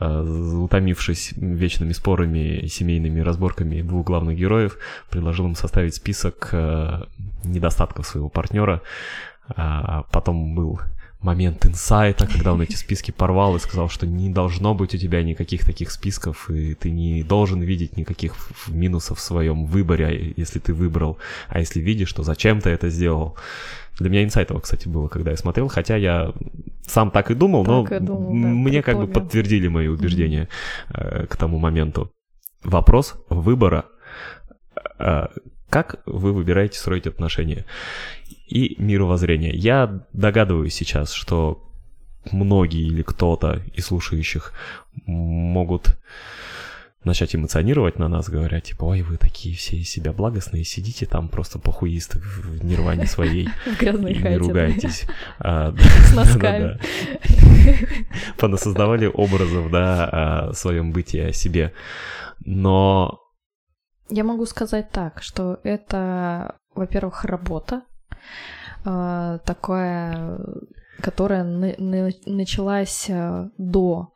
э, 0.00 0.20
утомившись 0.22 1.32
вечными 1.36 1.92
спорами, 1.92 2.66
семейными 2.66 3.20
разборками 3.20 3.82
двух 3.82 4.06
главных 4.06 4.36
героев, 4.36 4.78
предложил 5.10 5.46
им 5.46 5.54
составить 5.54 5.94
список 5.94 6.48
э, 6.52 7.02
недостатков 7.44 8.06
своего 8.06 8.28
партнера. 8.28 8.82
А 9.56 10.02
потом 10.10 10.54
был 10.54 10.80
момент 11.20 11.66
инсайта, 11.66 12.26
когда 12.26 12.52
он 12.52 12.62
эти 12.62 12.76
списки 12.76 13.10
порвал 13.10 13.56
и 13.56 13.58
сказал, 13.58 13.88
что 13.88 14.06
не 14.06 14.30
должно 14.30 14.74
быть 14.74 14.94
у 14.94 14.98
тебя 14.98 15.22
никаких 15.22 15.64
таких 15.64 15.90
списков, 15.90 16.48
и 16.48 16.74
ты 16.74 16.90
не 16.90 17.22
должен 17.22 17.60
видеть 17.60 17.96
никаких 17.96 18.34
минусов 18.68 19.18
в 19.18 19.22
своем 19.22 19.66
выборе, 19.66 20.32
если 20.36 20.60
ты 20.60 20.72
выбрал. 20.72 21.18
А 21.48 21.58
если 21.58 21.80
видишь, 21.80 22.12
то 22.12 22.22
зачем 22.22 22.60
ты 22.60 22.70
это 22.70 22.88
сделал? 22.88 23.36
Для 23.98 24.10
меня 24.10 24.22
инсайтово, 24.22 24.60
кстати, 24.60 24.86
было, 24.86 25.08
когда 25.08 25.32
я 25.32 25.36
смотрел, 25.36 25.66
хотя 25.66 25.96
я 25.96 26.32
сам 26.86 27.10
так 27.10 27.32
и 27.32 27.34
думал, 27.34 27.64
так 27.64 27.90
но 27.90 27.96
и 27.96 28.00
думал, 28.00 28.30
да, 28.30 28.48
мне 28.48 28.82
как 28.82 28.96
бы 28.96 29.08
подтвердили 29.08 29.66
мои 29.66 29.88
убеждения 29.88 30.48
mm-hmm. 30.90 31.26
к 31.26 31.36
тому 31.36 31.58
моменту. 31.58 32.12
Вопрос 32.62 33.16
выбора. 33.28 33.86
Как 35.68 36.00
вы 36.06 36.32
выбираете 36.32 36.78
строить 36.78 37.06
отношения? 37.06 37.64
и 38.48 38.76
мировоззрение. 38.78 39.54
Я 39.54 40.02
догадываюсь 40.12 40.74
сейчас, 40.74 41.12
что 41.12 41.62
многие 42.32 42.86
или 42.86 43.02
кто-то 43.02 43.62
из 43.74 43.86
слушающих 43.86 44.52
могут 45.06 45.98
начать 47.04 47.34
эмоционировать 47.36 47.98
на 47.98 48.08
нас, 48.08 48.28
говоря, 48.28 48.60
типа, 48.60 48.84
ой, 48.84 49.02
вы 49.02 49.16
такие 49.18 49.54
все 49.56 49.76
из 49.76 49.88
себя 49.88 50.12
благостные, 50.12 50.64
сидите 50.64 51.06
там 51.06 51.28
просто 51.28 51.58
похуисты 51.58 52.18
в 52.18 52.64
нирване 52.64 53.06
своей 53.06 53.48
В 53.66 53.78
грязной 53.78 54.12
и 54.12 54.16
не 54.16 54.22
хате. 54.22 54.38
да. 54.38 54.38
ругайтесь. 54.40 55.04
А, 55.38 55.74
С 56.10 56.14
носками. 56.14 56.58
да. 56.62 56.78
Понасоздавали 58.38 59.06
образов, 59.06 59.70
да, 59.70 60.48
о 60.48 60.52
своем 60.54 60.92
бытии, 60.92 61.20
о 61.20 61.32
себе. 61.32 61.72
Но 62.44 63.20
Я 64.10 64.24
могу 64.24 64.46
сказать 64.46 64.90
так, 64.90 65.22
что 65.22 65.58
это, 65.62 66.56
во-первых, 66.74 67.24
работа 67.24 67.82
э, 68.84 69.38
такая, 69.44 70.38
которая 71.00 71.44
на- 71.44 71.74
на- 71.78 72.12
началась 72.26 73.06
э, 73.08 73.48
до 73.58 74.12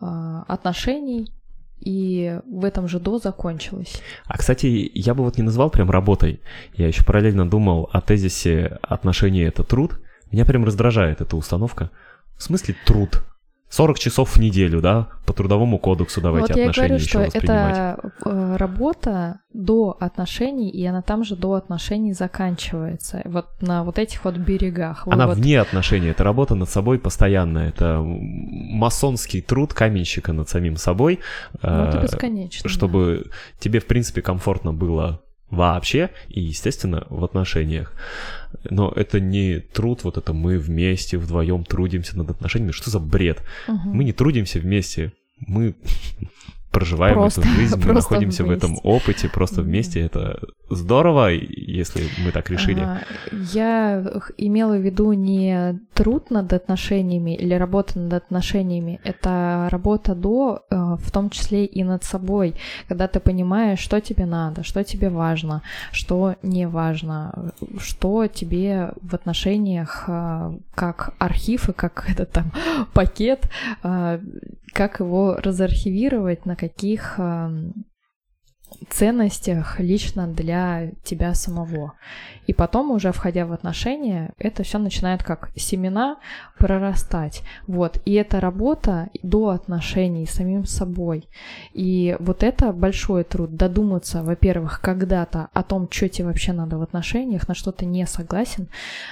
э, 0.00 0.42
отношений 0.48 1.32
и 1.80 2.40
в 2.46 2.64
этом 2.64 2.88
же 2.88 3.00
до 3.00 3.18
закончилась. 3.18 4.00
А, 4.26 4.36
кстати, 4.38 4.90
я 4.94 5.14
бы 5.14 5.24
вот 5.24 5.38
не 5.38 5.42
назвал 5.42 5.70
прям 5.70 5.90
работой. 5.90 6.40
Я 6.74 6.86
еще 6.88 7.04
параллельно 7.04 7.48
думал 7.48 7.88
о 7.92 8.00
тезисе 8.00 8.78
«отношения— 8.82 9.44
это 9.46 9.64
труд». 9.64 9.98
Меня 10.30 10.44
прям 10.44 10.64
раздражает 10.64 11.20
эта 11.20 11.36
установка. 11.36 11.90
В 12.36 12.42
смысле 12.42 12.74
труд? 12.86 13.22
40 13.70 13.98
часов 14.00 14.36
в 14.36 14.40
неделю, 14.40 14.80
да? 14.80 15.08
По 15.24 15.32
трудовому 15.32 15.78
кодексу 15.78 16.20
давайте 16.20 16.54
вот 16.54 16.56
я 16.56 16.64
отношения 16.64 16.88
говорю, 16.88 17.04
еще 17.04 17.30
что 17.30 17.38
это 17.38 18.12
э, 18.24 18.56
работа 18.56 19.40
до 19.52 19.96
отношений, 20.00 20.70
и 20.70 20.84
она 20.84 21.02
там 21.02 21.22
же 21.22 21.36
до 21.36 21.54
отношений 21.54 22.12
заканчивается. 22.12 23.22
Вот 23.24 23.46
на 23.60 23.84
вот 23.84 23.98
этих 23.98 24.24
вот 24.24 24.36
берегах. 24.36 25.06
Вы 25.06 25.12
Она 25.12 25.28
вот- 25.28 25.36
вне 25.36 25.60
отношений, 25.60 26.08
это 26.08 26.24
работа 26.24 26.56
над 26.56 26.68
собой 26.68 26.98
постоянно. 26.98 27.58
Это 27.58 28.02
масонский 28.02 29.40
труд 29.40 29.72
каменщика 29.72 30.32
над 30.32 30.48
самим 30.48 30.76
собой. 30.76 31.20
Ну, 31.62 31.68
это 31.68 31.98
э, 31.98 32.02
бесконечно. 32.02 32.62
да. 32.64 32.68
чтобы 32.68 33.30
тебе, 33.60 33.78
в 33.78 33.86
принципе, 33.86 34.20
комфортно 34.20 34.72
было 34.72 35.20
вообще 35.50 36.10
и, 36.28 36.40
естественно, 36.40 37.06
в 37.10 37.24
отношениях. 37.24 37.92
Но 38.68 38.92
это 38.94 39.20
не 39.20 39.60
труд, 39.60 40.04
вот 40.04 40.16
это 40.16 40.32
мы 40.32 40.58
вместе, 40.58 41.18
вдвоем 41.18 41.64
трудимся 41.64 42.16
над 42.18 42.30
отношениями. 42.30 42.72
Что 42.72 42.90
за 42.90 42.98
бред? 42.98 43.42
Мгм. 43.68 43.90
Мы 43.96 44.04
не 44.04 44.12
трудимся 44.12 44.58
вместе, 44.58 45.12
мы 45.46 45.74
проживаем 46.70 47.14
Просто- 47.16 47.40
эту 47.40 47.50
жизнь, 47.50 47.82
мы 47.84 47.92
находимся 47.94 48.44
в 48.44 48.50
этом 48.50 48.70
вместе. 48.70 48.88
опыте, 48.88 49.28
просто 49.28 49.62
вместе. 49.62 50.00
Это 50.00 50.40
здорово, 50.70 51.30
если 51.32 52.04
мы 52.24 52.30
так 52.30 52.48
решили. 52.50 52.80
А, 52.80 53.02
Я 53.52 54.04
имела 54.36 54.76
в 54.76 54.80
виду 54.80 55.12
не 55.12 55.80
труд 56.00 56.30
над 56.30 56.52
отношениями 56.52 57.36
или 57.36 57.58
работа 57.58 57.98
над 57.98 58.14
отношениями, 58.14 59.00
это 59.04 59.68
работа 59.70 60.14
до, 60.14 60.62
э, 60.70 60.96
в 60.98 61.10
том 61.10 61.28
числе 61.28 61.66
и 61.66 61.84
над 61.84 62.04
собой, 62.04 62.54
когда 62.88 63.06
ты 63.06 63.20
понимаешь, 63.20 63.80
что 63.80 64.00
тебе 64.00 64.24
надо, 64.24 64.62
что 64.62 64.82
тебе 64.82 65.10
важно, 65.10 65.60
что 65.92 66.36
не 66.42 66.66
важно, 66.68 67.52
что 67.78 68.26
тебе 68.28 68.92
в 69.02 69.14
отношениях 69.14 70.04
э, 70.08 70.52
как 70.74 71.12
архив 71.18 71.68
и 71.68 71.72
как 71.72 72.08
этот 72.12 72.32
там 72.32 72.50
пакет, 72.94 73.50
э, 73.82 74.20
как 74.72 75.00
его 75.00 75.36
разархивировать, 75.44 76.46
на 76.46 76.56
каких 76.56 77.18
эм, 77.18 77.74
ценностях 78.88 79.80
лично 79.80 80.26
для 80.26 80.90
тебя 81.02 81.34
самого. 81.34 81.94
И 82.46 82.52
потом, 82.52 82.90
уже 82.90 83.12
входя 83.12 83.46
в 83.46 83.52
отношения, 83.52 84.32
это 84.38 84.62
все 84.62 84.78
начинает 84.78 85.22
как 85.22 85.50
семена 85.56 86.16
прорастать. 86.58 87.42
Вот. 87.66 88.00
И 88.04 88.14
это 88.14 88.40
работа 88.40 89.08
до 89.22 89.50
отношений 89.50 90.26
с 90.26 90.30
самим 90.30 90.64
собой. 90.64 91.28
И 91.72 92.16
вот 92.18 92.42
это 92.42 92.72
большой 92.72 93.24
труд. 93.24 93.54
Додуматься, 93.54 94.22
во-первых, 94.22 94.80
когда-то 94.80 95.48
о 95.52 95.62
том, 95.62 95.88
что 95.90 96.08
тебе 96.08 96.26
вообще 96.26 96.52
надо 96.52 96.78
в 96.78 96.82
отношениях, 96.82 97.48
на 97.48 97.54
что 97.54 97.72
ты 97.72 97.86
не 97.86 98.06
согласен, 98.06 98.68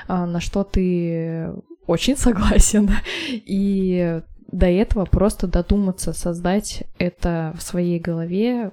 а, 0.09 0.27
на 0.27 0.41
что 0.41 0.65
ты 0.65 1.53
очень 1.87 2.17
согласен. 2.19 2.91
И 3.29 4.21
до 4.51 4.67
этого 4.67 5.05
просто 5.05 5.47
додуматься, 5.47 6.13
создать 6.13 6.85
это 6.99 7.55
в 7.57 7.63
своей 7.63 8.01
голове, 8.01 8.73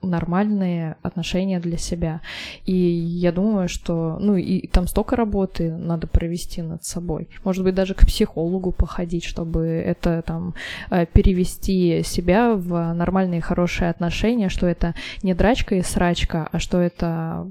нормальные 0.00 0.96
отношения 1.02 1.60
для 1.60 1.76
себя. 1.76 2.20
И 2.64 2.74
я 2.74 3.32
думаю, 3.32 3.68
что, 3.68 4.16
ну, 4.20 4.36
и 4.36 4.66
там 4.68 4.86
столько 4.86 5.16
работы 5.16 5.72
надо 5.76 6.06
провести 6.06 6.62
над 6.62 6.84
собой. 6.84 7.28
Может 7.44 7.64
быть, 7.64 7.74
даже 7.74 7.94
к 7.94 8.06
психологу 8.06 8.72
походить, 8.72 9.24
чтобы 9.24 9.66
это 9.66 10.22
там 10.22 10.54
э, 10.90 11.06
перевести 11.06 12.02
себя 12.04 12.54
в 12.54 12.92
нормальные 12.92 13.40
хорошие 13.40 13.90
отношения, 13.90 14.48
что 14.48 14.66
это 14.66 14.94
не 15.22 15.34
драчка 15.34 15.74
и 15.74 15.82
срачка, 15.82 16.48
а 16.52 16.58
что 16.58 16.78
это 16.78 17.50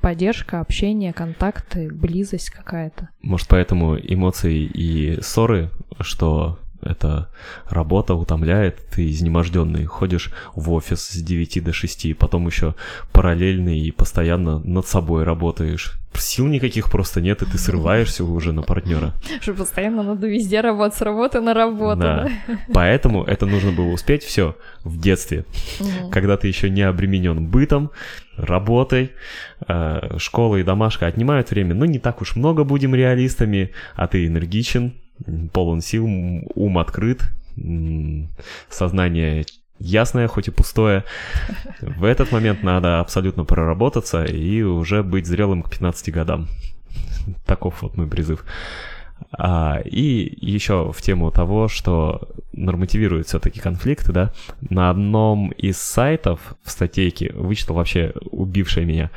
поддержка, 0.00 0.60
общение, 0.60 1.12
контакты, 1.12 1.90
близость 1.92 2.50
какая-то. 2.50 3.08
Может, 3.22 3.48
поэтому 3.48 3.96
эмоции 3.96 4.64
и 4.64 5.20
ссоры, 5.22 5.70
что 6.00 6.58
эта 6.84 7.28
работа 7.68 8.14
утомляет, 8.14 8.78
ты 8.94 9.10
изнеможденный, 9.10 9.84
ходишь 9.84 10.30
в 10.54 10.70
офис 10.72 11.00
с 11.00 11.16
9 11.16 11.64
до 11.64 11.72
6, 11.72 12.16
потом 12.16 12.46
еще 12.46 12.74
параллельно 13.12 13.70
и 13.76 13.90
постоянно 13.90 14.58
над 14.60 14.86
собой 14.86 15.24
работаешь. 15.24 15.98
Сил 16.16 16.46
никаких 16.46 16.90
просто 16.90 17.20
нет, 17.20 17.42
и 17.42 17.44
ты 17.44 17.58
срываешься 17.58 18.24
уже 18.24 18.52
на 18.52 18.62
партнера. 18.62 19.14
Что 19.40 19.52
постоянно 19.54 20.02
надо 20.02 20.28
везде 20.28 20.60
работать, 20.60 20.96
с 20.96 21.02
работы 21.02 21.40
на 21.40 21.54
работу. 21.54 22.00
Да. 22.00 22.28
да? 22.46 22.58
Поэтому 22.72 23.24
это 23.24 23.46
нужно 23.46 23.72
было 23.72 23.88
успеть 23.88 24.22
все 24.22 24.56
в 24.84 25.00
детстве, 25.00 25.44
когда 26.12 26.36
ты 26.36 26.46
еще 26.46 26.70
не 26.70 26.82
обременен 26.82 27.46
бытом, 27.46 27.90
работой, 28.36 29.12
э, 29.66 30.18
школа 30.18 30.56
и 30.56 30.62
домашка 30.62 31.06
отнимают 31.06 31.50
время, 31.50 31.74
но 31.74 31.84
не 31.84 31.98
так 31.98 32.20
уж 32.20 32.36
много 32.36 32.64
будем 32.64 32.94
реалистами, 32.94 33.70
а 33.94 34.06
ты 34.06 34.26
энергичен, 34.26 34.94
полон 35.52 35.80
сил, 35.80 36.06
ум 36.54 36.78
открыт, 36.78 37.22
сознание 38.68 39.44
ясное, 39.78 40.28
хоть 40.28 40.48
и 40.48 40.50
пустое. 40.50 41.04
В 41.80 42.04
этот 42.04 42.32
момент 42.32 42.62
надо 42.62 43.00
абсолютно 43.00 43.44
проработаться 43.44 44.24
и 44.24 44.62
уже 44.62 45.02
быть 45.02 45.26
зрелым 45.26 45.62
к 45.62 45.70
15 45.70 46.12
годам. 46.12 46.48
Таков 47.46 47.82
вот 47.82 47.96
мой 47.96 48.06
призыв. 48.06 48.44
А, 49.32 49.80
и 49.84 50.36
еще 50.40 50.92
в 50.92 51.00
тему 51.00 51.30
того, 51.30 51.68
что 51.68 52.28
нормативируют 52.52 53.28
все-таки 53.28 53.60
конфликты, 53.60 54.12
да, 54.12 54.32
на 54.60 54.90
одном 54.90 55.50
из 55.50 55.78
сайтов 55.78 56.40
в 56.62 56.70
статейке 56.70 57.32
вычитал 57.32 57.76
вообще 57.76 58.12
убившее 58.30 58.86
меня. 58.86 59.10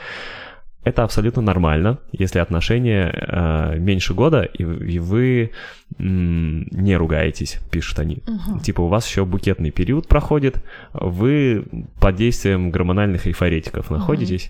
Это 0.87 1.03
абсолютно 1.03 1.41
нормально, 1.41 1.97
если 2.13 2.39
отношения 2.39 3.11
э, 3.13 3.77
меньше 3.79 4.13
года, 4.13 4.43
и, 4.43 4.63
вы- 4.63 4.87
и 4.95 4.99
вы 4.99 5.51
м, 5.99 6.67
не 6.71 6.95
ругаетесь, 6.95 7.59
пишут 7.71 7.99
они. 7.99 8.19
Мгм. 8.27 8.59
Типа 8.61 8.81
у 8.81 8.87
вас 8.87 9.05
еще 9.07 9.25
букетный 9.25 9.71
период 9.71 10.07
проходит, 10.07 10.63
вы 10.93 11.65
под 11.99 12.15
действием 12.15 12.71
гормональных 12.71 13.27
эйфоретиков 13.27 13.89
находитесь, 13.91 14.49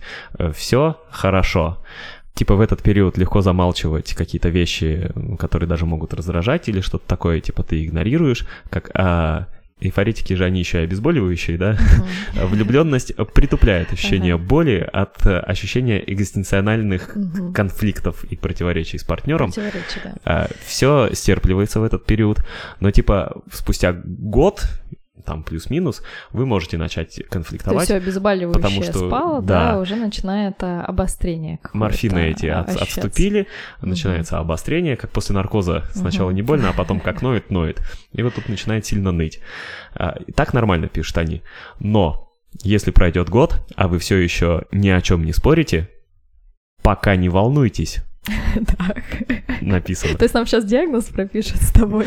все 0.53 0.95
хорошо. 1.09 1.77
Типа 2.35 2.53
в 2.55 2.61
этот 2.61 2.83
период 2.83 3.17
легко 3.17 3.41
замалчивать 3.41 4.13
какие-то 4.13 4.49
вещи, 4.49 5.09
которые 5.39 5.67
даже 5.67 5.85
могут 5.88 6.13
раздражать 6.13 6.69
или 6.69 6.81
что-то 6.81 7.07
такое, 7.07 7.41
типа 7.41 7.63
ты 7.63 7.83
игнорируешь, 7.83 8.45
как 8.69 8.91
а, 8.93 9.47
эйфоретики 9.80 10.34
же 10.34 10.43
они 10.45 10.59
еще 10.59 10.82
и 10.82 10.84
обезболивающие, 10.86 11.57
да? 11.57 11.78
Влюбленность 12.34 13.13
притупляет 13.34 13.93
ощущение 13.93 14.36
Ага. 14.36 14.43
боли 14.43 14.89
от 14.91 15.25
э, 15.25 15.38
ощущения 15.39 16.03
экзистенциональных 16.11 17.15
Мгм. 17.15 17.53
конфликтов 17.53 18.23
и 18.23 18.36
противоречий 18.36 18.97
с 18.97 19.03
партнером. 19.03 19.51
Противоречие, 19.51 20.15
да. 20.25 20.47
все 20.65 21.09
стерпливается 21.13 21.80
в 21.80 21.84
этот 21.84 22.05
период, 22.05 22.39
но 22.80 22.91
типа 22.91 23.41
спустя 23.51 23.93
год, 23.93 24.63
там 25.28 25.43
плюс-минус, 25.43 26.01
вы 26.32 26.45
можете 26.45 26.78
начать 26.78 27.15
То 27.15 27.19
есть 27.21 27.30
конфликтовать. 27.30 27.84
все 27.86 27.95
обезболивающее 27.95 28.53
потому 28.63 28.82
что, 28.82 28.97
спало, 29.07 29.41
да, 29.41 29.73
да. 29.73 29.80
уже 29.80 29.97
начинает 29.97 30.55
а, 30.63 30.84
обострение 30.86 31.59
Морфины 31.73 32.30
эти 32.32 32.45
от- 32.47 32.69
ощущаться. 32.69 33.01
отступили, 33.01 33.47
Мгм. 33.82 33.89
начинается 33.89 34.39
обострение, 34.39 34.95
как 34.95 35.11
после 35.11 35.36
наркоза. 35.36 35.84
Сначала 35.93 36.30
Мгм. 36.30 36.36
не 36.38 36.41
больно, 36.41 36.69
а 36.69 36.73
потом 36.73 36.99
как 37.01 37.21
ноет, 37.21 37.51
ноет. 37.51 37.82
И 38.13 38.23
вот 38.23 38.36
тут 38.36 38.47
начинает 38.47 38.86
сильно 38.86 39.11
ныть. 39.11 39.39
А, 39.93 40.17
так 40.34 40.53
нормально, 40.53 40.88
пишут 40.88 41.17
они. 41.17 41.43
Но 41.80 42.32
если 42.63 42.91
пройдет 42.91 43.30
год, 43.30 43.67
а 43.75 43.89
вы 43.89 43.99
все 43.99 44.15
еще 44.17 44.63
ни 44.71 44.88
о 44.89 45.01
чем 45.01 45.25
не 45.25 45.34
спорите, 45.34 45.89
пока 46.82 47.17
не 47.17 47.28
волнуйтесь, 47.28 47.97
Так. 48.78 49.03
написано. 49.61 50.17
То 50.17 50.23
есть 50.23 50.34
нам 50.34 50.45
сейчас 50.45 50.65
диагноз 50.65 51.05
пропишет 51.05 51.61
с 51.61 51.71
тобой. 51.71 52.05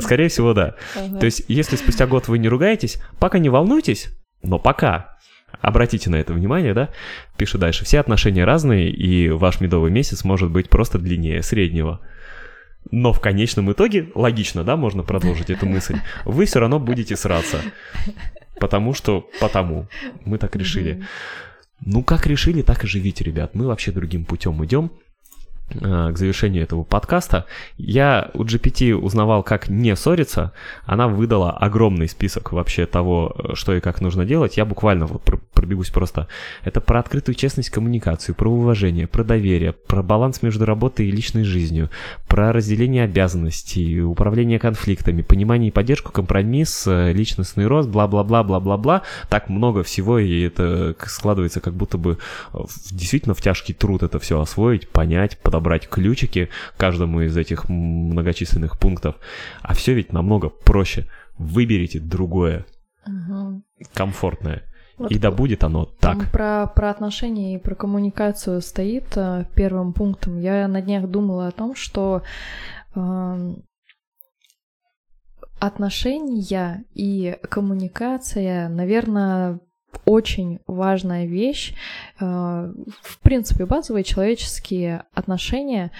Скорее 0.00 0.28
всего, 0.28 0.54
да. 0.54 0.74
Ага. 0.94 1.18
То 1.18 1.26
есть, 1.26 1.44
если 1.48 1.76
спустя 1.76 2.06
год 2.06 2.28
вы 2.28 2.38
не 2.38 2.48
ругаетесь, 2.48 3.00
пока 3.18 3.38
не 3.38 3.48
волнуйтесь, 3.48 4.10
но 4.42 4.58
пока. 4.58 5.16
Обратите 5.60 6.10
на 6.10 6.16
это 6.16 6.32
внимание, 6.32 6.74
да? 6.74 6.90
Пишу 7.36 7.58
дальше. 7.58 7.84
Все 7.84 8.00
отношения 8.00 8.44
разные, 8.44 8.90
и 8.90 9.30
ваш 9.30 9.60
медовый 9.60 9.90
месяц 9.90 10.24
может 10.24 10.50
быть 10.50 10.68
просто 10.68 10.98
длиннее 10.98 11.42
среднего. 11.42 12.00
Но 12.90 13.12
в 13.12 13.20
конечном 13.20 13.72
итоге, 13.72 14.10
логично, 14.14 14.62
да, 14.64 14.76
можно 14.76 15.02
продолжить 15.02 15.50
эту 15.50 15.66
мысль, 15.66 15.96
вы 16.24 16.44
все 16.44 16.60
равно 16.60 16.78
будете 16.78 17.16
сраться. 17.16 17.60
потому 18.60 18.94
что 18.94 19.28
потому. 19.40 19.88
Мы 20.24 20.38
так 20.38 20.56
решили. 20.56 21.04
Ну, 21.84 22.02
как 22.02 22.26
решили, 22.26 22.62
так 22.62 22.84
и 22.84 22.86
живите, 22.86 23.24
ребят. 23.24 23.54
Мы 23.54 23.66
вообще 23.66 23.92
другим 23.92 24.24
путем 24.24 24.64
идем. 24.64 24.90
А, 25.82 26.12
К 26.12 26.18
завершению 26.18 26.62
этого 26.62 26.84
подкаста 26.84 27.46
я 27.76 28.30
у 28.34 28.44
GPT 28.44 28.94
узнавал, 28.94 29.42
как 29.42 29.68
не 29.68 29.94
ссориться. 29.96 30.52
Она 30.84 31.08
выдала 31.08 31.50
огромный 31.50 32.08
список 32.08 32.52
вообще 32.52 32.86
того, 32.86 33.34
э, 33.36 33.54
что 33.54 33.74
и 33.74 33.80
как 33.80 34.00
нужно 34.00 34.24
делать. 34.24 34.56
Я 34.56 34.64
буквально 34.64 35.06
вот 35.06 35.22
пробегусь 35.56 35.90
просто. 35.90 36.28
Это 36.62 36.80
про 36.80 37.00
открытую 37.00 37.34
честность 37.34 37.70
коммуникацию, 37.70 38.34
про 38.34 38.48
уважение, 38.48 39.06
про 39.08 39.24
доверие, 39.24 39.72
про 39.72 40.02
баланс 40.02 40.42
между 40.42 40.66
работой 40.66 41.06
и 41.06 41.10
личной 41.10 41.42
жизнью, 41.42 41.90
про 42.28 42.52
разделение 42.52 43.04
обязанностей, 43.04 44.00
управление 44.02 44.58
конфликтами, 44.58 45.22
понимание 45.22 45.68
и 45.68 45.72
поддержку, 45.72 46.12
компромисс, 46.12 46.86
э, 46.86 47.12
личностный 47.12 47.66
рост, 47.66 47.88
бла-бла-бла, 47.88 48.44
бла-бла-бла. 48.44 49.02
Так 49.28 49.48
много 49.48 49.82
всего, 49.82 50.18
и 50.18 50.42
это 50.42 50.94
складывается 51.06 51.60
как 51.60 51.74
будто 51.74 51.98
бы 51.98 52.18
э, 52.52 52.58
действительно 52.92 53.34
в 53.34 53.40
тяжкий 53.40 53.72
труд 53.72 54.02
это 54.02 54.18
все 54.18 54.40
освоить, 54.40 54.88
понять, 54.90 55.38
подобрать 55.38 55.88
ключики 55.88 56.50
каждому 56.76 57.22
из 57.22 57.36
этих 57.36 57.68
многочисленных 57.68 58.78
пунктов. 58.78 59.16
А 59.62 59.74
все 59.74 59.94
ведь 59.94 60.12
намного 60.12 60.50
проще. 60.50 61.06
Выберите 61.38 61.98
другое, 61.98 62.66
Мгм. 63.06 63.62
комфортное. 63.94 64.62
Вот 64.98 65.10
И 65.12 65.18
да 65.18 65.30
будет 65.30 65.62
оно 65.62 65.84
так. 65.84 66.30
про, 66.30 66.66
про 66.66 66.90
отношения 66.90 67.54
и 67.54 67.58
про 67.58 67.74
коммуникацию 67.74 68.62
стоит 68.62 69.16
э, 69.16 69.44
первым 69.54 69.92
пунктом. 69.92 70.40
Я 70.40 70.66
на 70.68 70.80
днях 70.80 71.06
думала 71.08 71.48
о 71.48 71.52
том, 71.52 71.74
что 71.74 72.22
эм, 72.94 73.62
отношения 75.60 76.84
и 76.94 77.36
коммуникация, 77.48 78.68
наверное, 78.68 79.60
очень 80.04 80.60
важная 80.66 81.26
вещь. 81.26 81.74
Э, 82.20 82.72
В 83.02 83.18
принципе, 83.20 83.66
базовые 83.66 84.04
человеческие 84.04 85.04
отношения, 85.14 85.90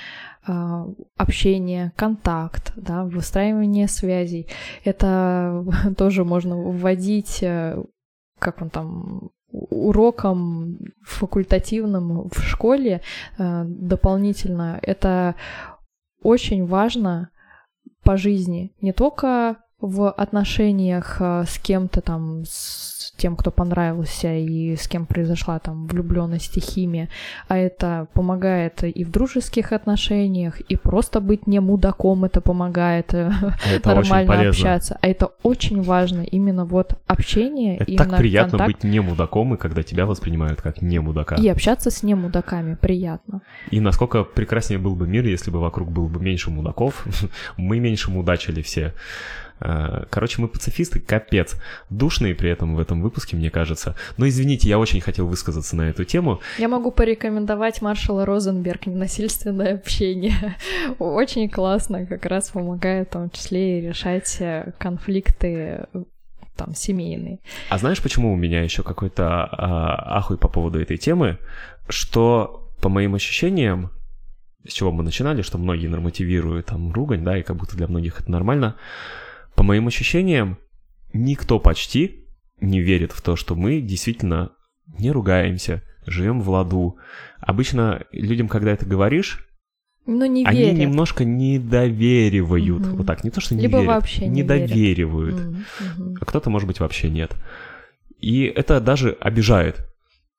э, 0.47 0.85
общение, 1.17 1.93
контакт, 1.97 2.73
да, 2.77 3.05
выстраивание 3.05 3.89
связей. 3.89 4.47
Это 4.85 5.65
тоже 5.99 6.25
можно 6.25 6.57
вводить, 6.57 7.43
э, 7.43 7.83
как 8.47 8.63
он 8.63 8.71
там, 8.71 9.31
уроком 9.51 10.79
факультативным 11.03 12.29
в 12.29 12.39
школе 12.41 13.01
э, 13.39 13.65
дополнительно. 13.67 14.79
Это 14.83 15.35
очень 16.23 16.65
важно 16.65 17.31
по 18.05 18.17
жизни. 18.17 18.73
Не 18.81 18.93
только 18.93 19.57
в 19.81 20.11
отношениях 20.11 21.17
э, 21.21 21.45
с 21.49 21.59
кем-то 21.59 22.01
там, 22.01 22.45
с 22.45 22.96
тем, 23.17 23.37
кто 23.37 23.51
понравился 23.51 24.35
и 24.35 24.77
с 24.77 24.89
кем 24.89 25.07
произошла 25.07 25.59
там 25.59 25.87
влюбленность 25.87 26.57
и 26.57 26.61
химия, 26.61 27.09
а 27.49 27.57
это 27.57 28.09
помогает 28.13 28.85
и 28.85 29.05
в 29.05 29.11
дружеских 29.11 29.73
отношениях, 29.73 30.61
и 30.61 30.77
просто 30.77 31.21
быть 31.21 31.47
не 31.47 31.61
мудаком 31.61 32.25
это 32.25 32.41
помогает 32.41 33.15
э, 33.15 33.31
Это 33.73 33.95
нормально 33.95 34.49
общаться. 34.49 34.99
А 35.01 35.07
это 35.07 35.31
очень 35.43 35.83
важно, 35.83 36.23
именно 36.23 36.65
вот 36.65 36.95
общение, 37.07 37.77
Это 37.79 37.97
так 37.97 38.17
приятно 38.17 38.59
контакт. 38.59 38.75
быть 38.75 38.85
не 38.85 39.01
мудаком, 39.01 39.55
и 39.55 39.57
когда 39.57 39.83
тебя 39.83 40.07
воспринимают 40.07 40.61
как 40.61 40.83
не 40.83 40.99
мудака. 40.99 41.37
И 41.37 41.49
общаться 41.49 41.91
с 41.91 42.03
немудаками 42.03 42.75
приятно. 42.75 43.43
И 43.71 43.81
насколько 43.81 44.25
прекраснее 44.25 44.79
был 44.79 44.95
бы 44.95 45.07
мир, 45.07 45.27
если 45.27 45.51
бы 45.51 45.61
вокруг 45.61 45.91
было 45.91 46.09
бы 46.09 46.21
меньше 46.21 46.51
мудаков. 46.51 47.07
Мы 47.57 47.81
меньше 47.81 48.11
мудачили 48.11 48.63
все. 48.63 48.93
Э, 49.61 50.05
Короче, 50.11 50.41
мы 50.41 50.49
пацифисты, 50.49 51.01
капец. 51.01 51.57
Душные 51.91 52.35
при 52.35 52.51
этом 52.51 52.77
в 52.77 52.81
этом 52.81 53.03
выпуске, 53.03 53.37
мне 53.37 53.51
кажется. 53.51 53.95
Но 54.17 54.29
извините, 54.29 54.69
я 54.69 54.79
очень 54.79 55.01
хотел 55.01 55.27
высказаться 55.27 55.77
на 55.77 55.83
эту 55.83 56.05
тему. 56.05 56.41
Я 56.59 56.69
могу 56.69 56.91
порекомендовать 56.91 57.83
маршала 57.83 58.25
Розенберг 58.27 58.87
«Ненасильственное 58.87 59.75
общение». 59.75 60.57
Очень 60.99 61.49
классно, 61.49 62.07
как 62.07 62.27
раз 62.27 62.51
помогает 62.51 63.09
в 63.09 63.13
том 63.13 63.31
числе 63.31 63.79
и 63.79 63.89
решать 63.89 64.37
э, 64.41 64.73
конфликты 64.79 65.87
там 66.57 66.75
семейные. 66.75 67.39
А 67.69 67.79
знаешь, 67.79 68.03
почему 68.03 68.33
у 68.33 68.37
меня 68.37 68.63
еще 68.63 68.83
какой-то 68.83 69.45
а, 69.45 70.19
ахуй 70.19 70.39
по 70.39 70.49
поводу 70.49 70.81
этой 70.81 70.97
темы? 70.97 71.39
Что, 71.89 72.71
по 72.81 72.89
моим 72.89 73.15
ощущениям, 73.15 73.91
с 74.67 74.73
чего 74.73 74.91
мы 74.91 75.03
начинали, 75.03 75.43
что 75.43 75.59
многие 75.59 75.87
нормативируют 75.87 76.67
там 76.67 76.93
ругань, 76.93 77.25
да, 77.25 77.39
и 77.39 77.43
как 77.43 77.57
будто 77.57 77.77
для 77.77 77.87
многих 77.87 78.21
это 78.21 78.31
нормально. 78.31 78.77
По 79.57 79.63
моим 79.63 79.89
ощущениям, 79.89 80.59
никто 81.13 81.59
почти 81.59 82.27
не 82.61 82.81
верит 82.81 83.13
в 83.13 83.23
то, 83.23 83.37
что 83.37 83.55
мы 83.57 83.81
действительно 83.81 84.53
не 84.99 85.11
ругаемся, 85.11 85.83
живем 86.07 86.41
в 86.41 86.49
ладу. 86.51 86.99
Обычно 87.41 88.05
людям, 88.13 88.49
когда 88.49 88.73
это 88.73 88.87
говоришь, 88.87 89.49
Но 90.07 90.27
не 90.27 90.45
они 90.45 90.59
верят. 90.61 90.79
немножко 90.79 91.25
недоверивают. 91.25 92.87
Мгм. 92.87 92.97
Вот 92.97 93.07
так, 93.07 93.25
не 93.25 93.31
то, 93.31 93.41
что 93.41 93.55
не 93.55 93.63
Либо 93.63 93.79
верят, 93.79 93.95
вообще 93.95 94.27
не 94.27 94.43
недоверивают. 94.43 95.35
Мгм. 95.37 96.17
А 96.21 96.25
кто-то, 96.25 96.51
может 96.51 96.69
быть, 96.69 96.81
вообще 96.81 97.11
нет. 97.11 97.35
И 98.21 98.45
это 98.45 98.81
даже 98.81 99.13
обижает. 99.21 99.89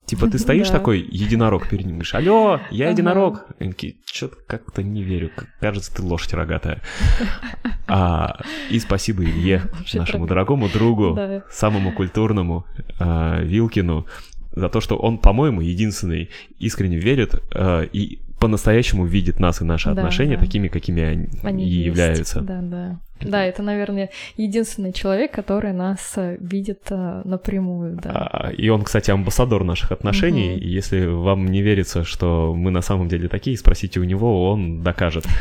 Типа 0.07 0.27
ты 0.27 0.39
стоишь 0.39 0.69
Да. 0.69 0.73
такой, 0.79 1.01
единорог 1.01 1.67
перед 1.69 1.85
ним, 1.85 1.97
говоришь, 1.97 2.15
алло, 2.15 2.59
я 2.71 2.85
Ага. 2.85 2.93
единорог. 2.93 3.45
Они 3.59 3.71
такие, 3.73 3.95
что-то 4.05 4.37
как-то 4.47 4.81
не 4.81 5.03
верю, 5.03 5.29
кажется, 5.59 5.93
ты 5.93 6.01
лошадь 6.01 6.33
рогатая. 6.33 6.81
А, 7.89 8.41
и 8.69 8.79
спасибо 8.79 9.23
Илье, 9.23 9.63
нашему 9.93 10.27
дорогому 10.27 10.67
другу, 10.69 11.13
Да. 11.15 11.43
самому 11.49 11.91
культурному, 11.93 12.65
а, 12.99 13.39
Вилкину, 13.41 14.05
за 14.51 14.69
то, 14.69 14.81
что 14.81 14.97
он, 14.97 15.19
по-моему, 15.19 15.61
единственный 15.61 16.29
искренне 16.59 16.97
верит 16.97 17.35
а, 17.53 17.83
и 17.83 18.19
по-настоящему 18.39 19.05
видит 19.05 19.39
нас 19.39 19.61
и 19.61 19.65
наши 19.65 19.85
Да, 19.85 19.93
отношения 19.93 20.35
да. 20.35 20.41
такими, 20.43 20.67
какими 20.67 21.01
они, 21.01 21.27
Они 21.43 21.63
и 21.65 21.69
есть. 21.69 21.85
являются. 21.87 22.41
Да, 22.41 22.59
да. 22.61 22.99
Да, 23.21 23.43
это, 23.43 23.63
наверное, 23.63 24.09
единственный 24.35 24.93
человек, 24.93 25.31
который 25.31 25.73
нас 25.73 26.13
э, 26.17 26.37
видит 26.39 26.83
э, 26.89 27.21
напрямую, 27.25 27.99
да. 28.01 28.11
А, 28.11 28.51
И 28.51 28.69
он, 28.69 28.83
кстати, 28.83 29.11
амбассадор 29.11 29.63
наших 29.63 29.91
отношений. 29.91 30.57
И 30.57 30.67
если 30.69 31.05
вам 31.05 31.45
не 31.45 31.61
верится, 31.61 32.03
что 32.03 32.53
мы 32.55 32.71
на 32.71 32.81
самом 32.81 33.07
деле 33.07 33.27
такие, 33.27 33.57
спросите 33.57 33.99
у 33.99 34.03
него, 34.03 34.49
он 34.49 34.81
докажет. 34.81 35.25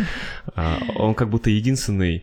А, 0.54 0.78
Он 0.96 1.14
как 1.14 1.28
будто 1.28 1.50
единственный 1.50 2.22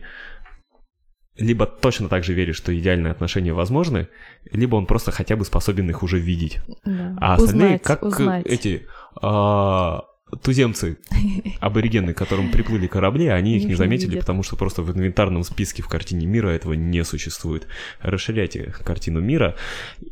либо 1.36 1.66
точно 1.66 2.08
так 2.08 2.24
же 2.24 2.32
верит, 2.32 2.54
что 2.54 2.76
идеальные 2.76 3.10
отношения 3.10 3.52
возможны, 3.52 4.08
либо 4.50 4.76
он 4.76 4.86
просто 4.86 5.10
хотя 5.10 5.36
бы 5.36 5.44
способен 5.44 5.90
их 5.90 6.02
уже 6.02 6.18
видеть. 6.18 6.60
Да. 6.84 7.16
А 7.20 7.34
остальные, 7.34 7.66
Узнать, 7.66 7.82
как 7.82 8.02
узнать. 8.02 8.46
эти 8.46 8.86
а, 9.20 10.04
туземцы, 10.36 10.98
аборигены, 11.60 12.14
к 12.14 12.18
которым 12.18 12.50
приплыли 12.50 12.86
корабли, 12.86 13.28
они 13.28 13.56
их 13.56 13.64
не 13.64 13.74
заметили, 13.74 14.18
потому 14.18 14.42
что 14.42 14.56
просто 14.56 14.82
в 14.82 14.96
инвентарном 14.96 15.44
списке 15.44 15.82
в 15.82 15.88
картине 15.88 16.26
мира 16.26 16.48
этого 16.48 16.74
не 16.74 17.04
существует. 17.04 17.66
Расширяйте 18.00 18.74
картину 18.84 19.20
мира. 19.20 19.56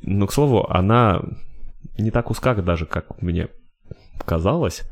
Но, 0.02 0.26
к 0.26 0.32
слову, 0.32 0.66
она 0.70 1.22
не 1.98 2.10
так 2.10 2.30
узка 2.30 2.54
даже, 2.54 2.86
как 2.86 3.20
мне 3.22 3.48
казалось. 4.24 4.82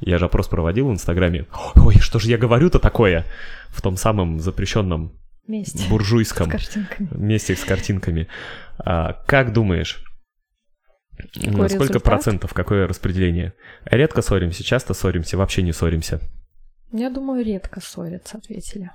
Я 0.00 0.18
же 0.18 0.26
опрос 0.26 0.48
проводил 0.48 0.88
в 0.88 0.92
Инстаграме. 0.92 1.46
Ой, 1.76 1.96
что 1.98 2.18
же 2.18 2.30
я 2.30 2.38
говорю-то 2.38 2.78
такое? 2.78 3.26
В 3.68 3.82
том 3.82 3.96
самом 3.96 4.40
запрещенном 4.40 5.12
Вместе. 5.46 5.78
С 5.78 5.86
буржуйском 5.86 6.48
картинками. 6.48 7.08
месте 7.12 7.56
с 7.56 7.64
картинками. 7.64 8.28
А, 8.78 9.14
как 9.26 9.52
думаешь, 9.52 10.04
Какой 11.32 11.68
сколько 11.68 11.92
результат? 11.92 12.02
процентов, 12.02 12.54
какое 12.54 12.86
распределение? 12.86 13.54
Редко 13.84 14.22
ссоримся, 14.22 14.64
часто 14.64 14.94
ссоримся, 14.94 15.36
вообще 15.36 15.62
не 15.62 15.72
ссоримся. 15.72 16.20
Я 16.92 17.10
думаю, 17.10 17.44
редко 17.44 17.80
ссорятся, 17.80 18.38
ответили. 18.38 18.90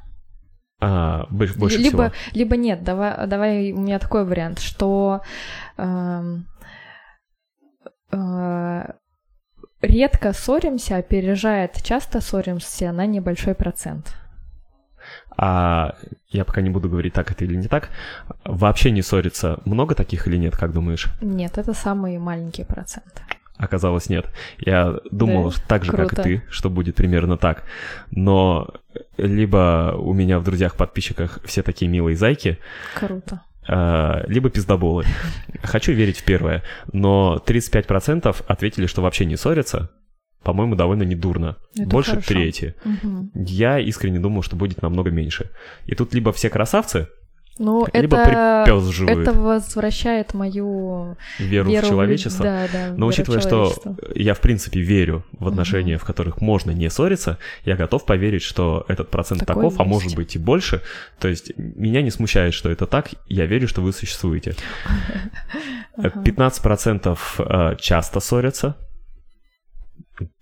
А, 0.79 1.25
больше, 1.29 1.77
либо, 1.77 2.09
всего. 2.09 2.11
либо 2.33 2.57
нет, 2.57 2.83
давай, 2.83 3.27
давай 3.27 3.71
у 3.71 3.79
меня 3.79 3.97
такой 3.97 4.25
вариант, 4.25 4.59
что 4.59 5.21
эм, 5.77 6.45
э, 8.11 8.83
редко 9.81 10.33
ссоримся, 10.33 10.97
опережает 10.97 11.81
часто 11.81 12.19
ссоримся 12.19 12.91
на 12.91 13.05
небольшой 13.05 13.55
процент. 13.55 14.15
А 15.37 15.95
я 16.29 16.45
пока 16.45 16.61
не 16.61 16.69
буду 16.69 16.89
говорить, 16.89 17.13
так 17.13 17.31
это 17.31 17.45
или 17.45 17.55
не 17.55 17.67
так. 17.67 17.89
Вообще 18.45 18.91
не 18.91 19.01
ссориться. 19.01 19.59
Много 19.65 19.95
таких 19.95 20.27
или 20.27 20.37
нет, 20.37 20.55
как 20.55 20.71
думаешь? 20.71 21.07
Нет, 21.21 21.57
это 21.57 21.73
самый 21.73 22.17
маленький 22.19 22.63
процент. 22.63 23.21
Оказалось, 23.57 24.09
нет. 24.09 24.29
Я 24.59 24.99
думал 25.11 25.49
Да, 25.51 25.57
так 25.67 25.85
же, 25.85 25.91
как 25.93 26.05
и 26.05 26.07
круто. 26.09 26.23
ты, 26.23 26.43
что 26.49 26.69
будет 26.69 26.95
примерно 26.95 27.37
так. 27.37 27.63
Но 28.11 28.67
либо 29.17 29.95
у 29.97 30.13
меня 30.13 30.39
в 30.39 30.43
друзьях-подписчиках 30.43 31.39
все 31.45 31.63
такие 31.63 31.89
милые 31.89 32.17
зайки, 32.17 32.59
Круто. 32.99 33.41
а, 33.67 34.23
либо 34.27 34.49
пиздоболы. 34.49 35.05
Хочу 35.63 35.93
верить 35.93 36.17
в 36.19 36.25
первое, 36.25 36.63
но 36.91 37.41
35% 37.45 38.43
ответили, 38.45 38.87
что 38.87 39.01
вообще 39.01 39.25
не 39.25 39.37
ссорятся. 39.37 39.89
По-моему, 40.43 40.75
довольно 40.75 41.03
недурно. 41.03 41.55
Это 41.75 41.87
Больше 41.87 42.11
хорошо. 42.11 42.27
трети. 42.27 42.75
Мгм. 42.83 43.31
Я 43.33 43.79
искренне 43.79 44.19
думал, 44.19 44.43
что 44.43 44.55
будет 44.55 44.81
намного 44.81 45.09
меньше. 45.09 45.49
И 45.85 45.95
тут 45.95 46.13
либо 46.13 46.31
все 46.33 46.49
красавцы, 46.49 47.07
Ну, 47.57 47.87
Либо 47.93 48.17
это, 48.17 48.63
припёзживают. 48.65 49.27
это 49.27 49.31
возвращает 49.31 50.33
мою 50.33 51.15
веру, 51.39 51.69
в 51.69 51.87
человечество. 51.87 52.43
Да, 52.43 52.67
да. 52.71 52.87
Но 52.89 52.95
веру 52.95 53.07
учитывая, 53.07 53.39
что 53.39 53.73
я 54.13 54.33
в 54.33 54.41
принципе 54.41 54.81
верю 54.81 55.23
в 55.31 55.47
отношения, 55.47 55.97
в 55.97 56.03
которых 56.03 56.41
можно 56.41 56.71
не 56.71 56.89
ссориться, 56.89 57.37
я 57.63 57.77
готов 57.77 58.05
поверить, 58.05 58.41
что 58.41 58.85
этот 58.89 59.09
процент 59.09 59.45
Такое 59.45 59.55
таков, 59.55 59.79
а 59.79 59.83
есть. 59.83 59.93
может 59.93 60.15
быть 60.15 60.35
и 60.35 60.39
больше. 60.39 60.81
То 61.17 61.29
есть 61.29 61.53
меня 61.57 62.01
не 62.01 62.11
смущает, 62.11 62.53
что 62.53 62.69
это 62.69 62.87
так, 62.87 63.11
я 63.27 63.45
верю, 63.45 63.69
что 63.69 63.81
вы 63.81 63.93
существуете. 63.93 64.55
Ага. 65.97 66.23
15% 66.25 67.17
э, 67.37 67.75
часто 67.79 68.19
ссорятся, 68.19 68.75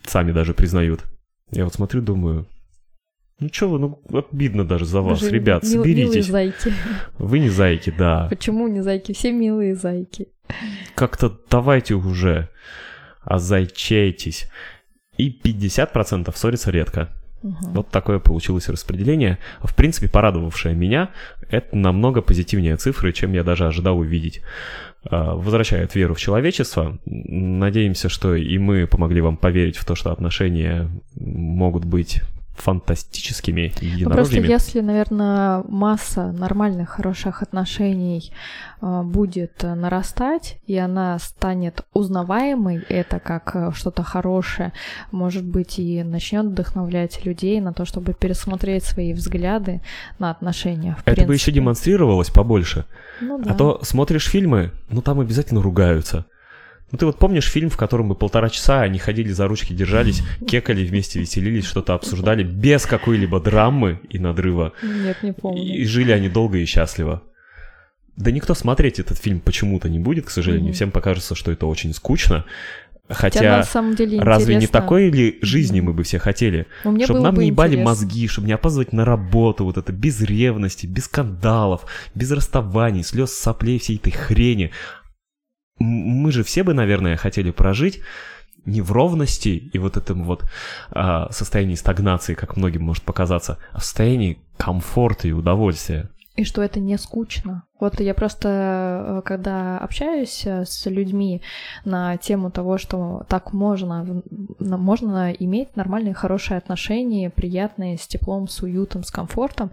сами 0.03 0.31
даже 0.31 0.55
признают. 0.55 1.03
Я 1.51 1.65
вот 1.65 1.75
смотрю, 1.75 2.01
думаю, 2.01 2.47
ну 3.43 3.49
чё 3.49 3.69
вы, 3.69 3.79
ну 3.79 4.01
обидно 4.31 4.65
даже 4.65 4.85
за 4.85 5.01
вас, 5.01 5.19
же 5.19 5.29
ребят, 5.29 5.63
мил- 5.63 5.83
милые 5.85 6.07
соберитесь. 6.07 6.27
зайки. 6.27 6.73
Вы 7.17 7.39
не 7.39 7.49
зайки, 7.49 7.93
да. 7.97 8.27
Почему 8.29 8.67
не 8.67 8.81
зайки? 8.81 9.13
Все 9.13 9.31
милые 9.31 9.75
зайки. 9.75 10.27
Как-то 10.95 11.31
давайте 11.49 11.95
уже 11.95 12.49
озайчайтесь. 13.21 14.49
И 15.17 15.29
50% 15.29 16.35
ссорятся 16.35 16.71
редко. 16.71 17.09
Мгм. 17.43 17.73
Вот 17.73 17.89
такое 17.89 18.19
получилось 18.19 18.69
распределение. 18.69 19.37
В 19.61 19.75
принципе, 19.75 20.09
порадовавшее 20.09 20.75
меня, 20.75 21.09
это 21.49 21.75
намного 21.75 22.21
позитивнее 22.21 22.77
цифры, 22.77 23.11
чем 23.11 23.33
я 23.33 23.43
даже 23.43 23.67
ожидал 23.67 23.99
увидеть. 23.99 24.41
А, 25.05 25.35
веру 25.93 26.13
в 26.13 26.19
человечество. 26.19 26.97
Надеемся, 27.05 28.07
что 28.07 28.35
и 28.35 28.57
мы 28.57 28.87
помогли 28.87 29.19
вам 29.21 29.35
поверить 29.35 29.75
в 29.77 29.85
то, 29.85 29.95
что 29.95 30.11
отношения 30.11 30.89
могут 31.15 31.83
быть 31.83 32.21
фантастическими 32.55 33.61
Ну, 33.61 33.71
просто 33.71 33.85
единорожными. 33.85 34.47
если, 34.47 34.81
наверное, 34.81 35.63
масса 35.67 36.31
нормальных, 36.31 36.89
хороших 36.89 37.41
отношений 37.41 38.31
а, 38.81 39.03
будет 39.03 39.63
нарастать, 39.63 40.59
и 40.67 40.77
она 40.77 41.17
станет 41.19 41.85
узнаваемой, 41.93 42.83
это 42.89 43.19
как 43.19 43.55
э, 43.55 43.71
что-то 43.73 44.03
хорошее, 44.03 44.71
может 45.11 45.43
быть, 45.43 45.79
и 45.79 46.03
начнет 46.03 46.45
вдохновлять 46.45 47.25
людей 47.25 47.59
на 47.59 47.73
то, 47.73 47.85
чтобы 47.85 48.13
пересмотреть 48.13 48.83
свои 48.83 49.13
взгляды 49.13 49.81
на 50.19 50.29
отношения. 50.29 50.95
Это 51.05 51.23
бы 51.23 51.33
еще 51.33 51.45
принципе. 51.45 51.51
демонстрировалось 51.53 52.29
побольше. 52.29 52.85
Ну 53.19 53.39
да. 53.39 53.51
А 53.51 53.53
то 53.55 53.79
смотришь 53.83 54.29
фильмы, 54.29 54.71
ну 54.89 55.01
там 55.01 55.19
обязательно 55.19 55.61
ругаются. 55.61 56.25
Ну 56.93 56.99
ты 56.99 57.07
вот 57.07 57.17
помнишь 57.17 57.49
фильм, 57.49 57.71
в 57.71 57.75
котором 57.75 58.07
бы 58.07 58.13
полтора 58.13 58.49
часа 58.49 58.81
они 58.81 58.99
ходили 58.99 59.31
за 59.31 59.47
ручки, 59.47 59.73
держались, 59.73 60.21
кекали 60.47 60.85
вместе, 60.85 61.19
веселились, 61.19 61.65
что-то 61.65 61.95
обсуждали 61.95 62.43
без 62.43 62.85
какой-либо 62.85 63.39
драмы 63.39 63.99
и 64.11 64.19
надрыва. 64.19 64.73
Нет, 64.83 65.17
не 65.23 65.33
помню. 65.33 65.59
И 65.59 65.85
жили 65.85 66.11
они 66.11 66.29
долго 66.29 66.59
и 66.59 66.65
счастливо. 66.65 67.23
Да 68.15 68.29
никто 68.29 68.53
смотреть 68.53 68.99
этот 68.99 69.17
фильм 69.17 69.39
почему-то 69.39 69.89
не 69.89 69.97
будет, 69.97 70.25
к 70.25 70.29
сожалению. 70.29 70.67
Мгм. 70.67 70.73
Всем 70.73 70.91
покажется, 70.91 71.33
что 71.33 71.51
это 71.51 71.65
очень 71.65 71.95
скучно. 71.95 72.45
Хотя, 73.09 73.39
Хотя, 73.39 73.57
на 73.57 73.63
самом 73.63 73.95
деле 73.95 74.21
разве 74.21 74.53
не 74.53 74.65
интересно. 74.65 74.79
такой 74.79 75.09
ли 75.09 75.39
жизни 75.41 75.81
мы 75.81 75.93
бы 75.93 76.03
все 76.03 76.19
хотели? 76.19 76.67
Ну, 76.83 77.03
чтобы 77.03 77.21
нам 77.21 77.35
не 77.37 77.47
ебали 77.47 77.69
интересно. 77.71 77.89
мозги, 77.89 78.27
чтобы 78.27 78.45
не 78.45 78.53
опаздывать 78.53 78.93
на 78.93 79.03
работу, 79.03 79.65
вот 79.65 79.77
это 79.77 79.91
без 79.91 80.21
ревности, 80.21 80.85
без 80.85 81.05
скандалов, 81.05 81.85
без 82.13 82.31
расставаний, 82.31 83.03
слез, 83.03 83.33
соплей, 83.33 83.79
всей 83.79 83.97
этой 83.97 84.11
хрени. 84.11 84.69
Мы 85.79 86.31
же 86.31 86.43
все 86.43 86.63
бы, 86.63 86.73
наверное, 86.73 87.17
хотели 87.17 87.51
прожить 87.51 88.01
не 88.65 88.81
в 88.81 88.91
ровности 88.91 89.69
и 89.73 89.77
вот 89.77 89.97
этом 89.97 90.23
вот 90.23 90.45
а, 90.91 91.29
состоянии 91.31 91.75
стагнации, 91.75 92.33
как 92.33 92.55
многим 92.55 92.83
может 92.83 93.03
показаться, 93.03 93.57
а 93.71 93.79
в 93.79 93.83
состоянии 93.83 94.39
комфорта 94.57 95.27
и 95.27 95.31
удовольствия. 95.31 96.09
И 96.35 96.45
что 96.45 96.63
это 96.63 96.79
не 96.79 96.97
скучно. 96.97 97.63
Вот 97.83 97.99
я 97.99 98.13
просто, 98.13 98.47
э, 98.49 99.21
когда 99.25 99.77
общаюсь 99.77 100.43
э, 100.45 100.63
с 100.65 100.85
людьми 100.85 101.41
на 101.83 102.15
тему 102.15 102.49
того, 102.49 102.77
что 102.77 103.25
так 103.27 103.51
можно, 103.51 104.21
можно 104.59 105.33
иметь 105.33 105.75
нормальные, 105.75 106.13
хорошие 106.13 106.57
отношения, 106.57 107.29
приятные, 107.29 107.97
с 107.97 108.07
теплом, 108.07 108.47
с 108.47 108.61
уютом, 108.61 109.03
с 109.03 109.11
комфортом. 109.11 109.71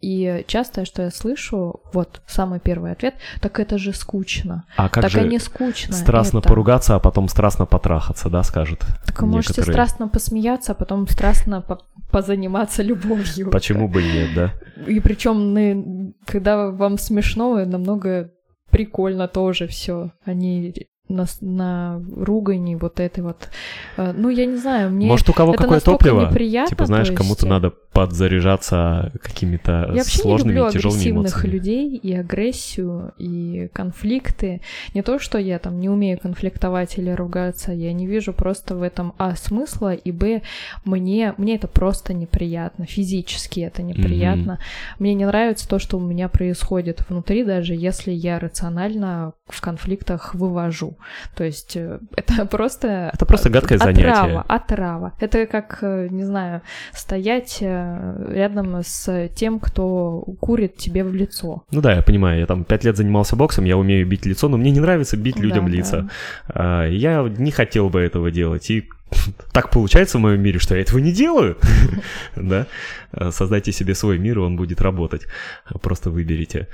И 0.00 0.42
часто, 0.46 0.86
что 0.86 1.02
я 1.02 1.10
слышу, 1.10 1.80
вот 1.92 2.22
самый 2.26 2.60
первый 2.60 2.92
ответ, 2.92 3.16
так 3.42 3.60
это 3.60 3.76
же 3.76 3.92
скучно. 3.92 4.64
А 4.78 4.88
как 4.88 5.02
так 5.02 5.10
же 5.10 5.28
не 5.28 5.38
скучно. 5.38 5.92
страстно 5.94 6.38
это. 6.38 6.48
поругаться, 6.48 6.94
а 6.94 6.98
потом 6.98 7.28
страстно 7.28 7.66
потрахаться, 7.66 8.30
да, 8.30 8.42
скажут 8.42 8.80
Так 9.04 9.20
вы 9.20 9.26
можете 9.26 9.52
некоторые. 9.52 9.74
страстно 9.74 10.08
посмеяться, 10.08 10.72
а 10.72 10.74
потом 10.74 11.06
страстно 11.08 11.60
по- 11.60 11.82
позаниматься 12.10 12.82
любовью. 12.82 13.50
Почему 13.50 13.86
бы 13.86 14.02
и 14.02 14.12
нет, 14.12 14.30
да? 14.34 14.52
И 14.86 14.98
причем, 15.00 16.14
когда 16.24 16.70
вам 16.70 16.96
смешно, 16.96 17.49
намного 17.56 18.32
прикольно 18.70 19.28
тоже 19.28 19.66
все. 19.66 20.12
Они 20.24 20.74
на, 21.10 21.26
на 21.40 22.02
ругани 22.16 22.76
вот 22.76 23.00
этой 23.00 23.22
вот. 23.22 23.48
э, 23.96 24.12
Ну, 24.16 24.28
я 24.30 24.46
не 24.46 24.56
знаю, 24.56 24.90
мне 24.90 25.06
Может, 25.06 25.28
у 25.28 25.32
кого 25.32 25.52
это 25.54 25.62
какое 25.64 25.80
топливо? 25.80 26.28
неприятно, 26.28 26.68
Типа, 26.70 26.86
знаешь, 26.86 27.08
то 27.08 27.14
кому-то 27.14 27.46
есть- 27.46 27.50
надо 27.50 27.72
подзаряжаться 27.92 29.12
какими-то 29.22 29.72
Я 29.72 29.86
вообще 29.88 30.18
не 30.18 30.22
сложными 30.22 30.56
люблю 30.56 30.70
тяжелыми 30.72 30.96
агрессивных 31.00 31.32
эмоциями. 31.32 31.52
людей 31.52 31.96
и 31.96 32.14
агрессию, 32.14 33.12
и 33.18 33.68
конфликты. 33.72 34.60
Не 34.94 35.02
то, 35.02 35.18
что 35.18 35.38
я 35.38 35.58
там 35.58 35.80
не 35.80 35.88
умею 35.88 36.18
конфликтовать 36.18 36.98
или 36.98 37.10
ругаться, 37.10 37.72
я 37.72 37.92
не 37.92 38.06
вижу 38.06 38.32
просто 38.32 38.76
в 38.76 38.82
этом, 38.82 39.12
а, 39.18 39.34
смысла, 39.36 39.92
и, 39.94 40.12
б, 40.12 40.42
мне, 40.84 41.34
мне 41.36 41.56
это 41.56 41.66
просто 41.68 42.14
неприятно, 42.14 42.86
физически 42.86 43.60
это 43.60 43.82
неприятно. 43.82 44.58
Мне 44.98 45.14
не 45.14 45.24
нравится 45.26 45.68
то, 45.68 45.78
что 45.78 45.96
у 45.98 46.00
меня 46.00 46.28
происходит 46.28 47.04
внутри, 47.08 47.44
даже 47.44 47.74
если 47.74 48.12
я 48.12 48.38
рационально 48.38 49.32
в 49.52 49.60
конфликтах 49.60 50.34
вывожу. 50.34 50.96
То 51.34 51.44
есть 51.44 51.76
э, 51.76 51.98
это 52.16 52.46
просто... 52.46 53.10
Это 53.12 53.26
просто 53.26 53.50
гадкое 53.50 53.78
отрава, 53.78 53.94
занятие. 53.94 54.44
Отрава. 54.48 55.12
Это 55.20 55.46
как, 55.46 55.78
э, 55.82 56.08
не 56.10 56.24
знаю, 56.24 56.62
стоять 56.92 57.58
э, 57.60 58.32
рядом 58.32 58.80
с 58.82 59.28
тем, 59.34 59.60
кто 59.60 60.22
курит 60.40 60.76
тебе 60.76 61.04
в 61.04 61.14
лицо. 61.14 61.64
Ну 61.70 61.80
да, 61.80 61.94
я 61.94 62.02
понимаю, 62.02 62.40
я 62.40 62.46
там 62.46 62.64
пять 62.64 62.84
лет 62.84 62.96
занимался 62.96 63.36
боксом, 63.36 63.64
я 63.64 63.76
умею 63.76 64.06
бить 64.06 64.26
лицо, 64.26 64.48
но 64.48 64.56
мне 64.56 64.70
не 64.70 64.80
нравится 64.80 65.16
бить 65.16 65.38
людям 65.38 65.66
Да, 65.66 65.70
лица. 65.72 66.00
да. 66.02 66.08
А, 66.48 66.86
Я 66.86 67.22
не 67.22 67.50
хотел 67.50 67.88
бы 67.90 68.00
этого 68.00 68.30
делать, 68.30 68.70
и 68.70 68.88
так 69.52 69.70
получается 69.70 70.18
в 70.18 70.20
моем 70.20 70.40
мире, 70.40 70.58
что 70.58 70.74
я 70.74 70.82
этого 70.82 70.98
не 70.98 71.12
делаю. 71.12 71.56
Да? 72.36 72.66
А, 73.12 73.30
Создайте 73.32 73.72
себе 73.72 73.94
свой 73.94 74.18
мир, 74.18 74.38
и 74.38 74.40
он 74.42 74.56
будет 74.56 74.80
работать. 74.80 75.22
Просто 75.82 76.10
выберите. 76.10 76.68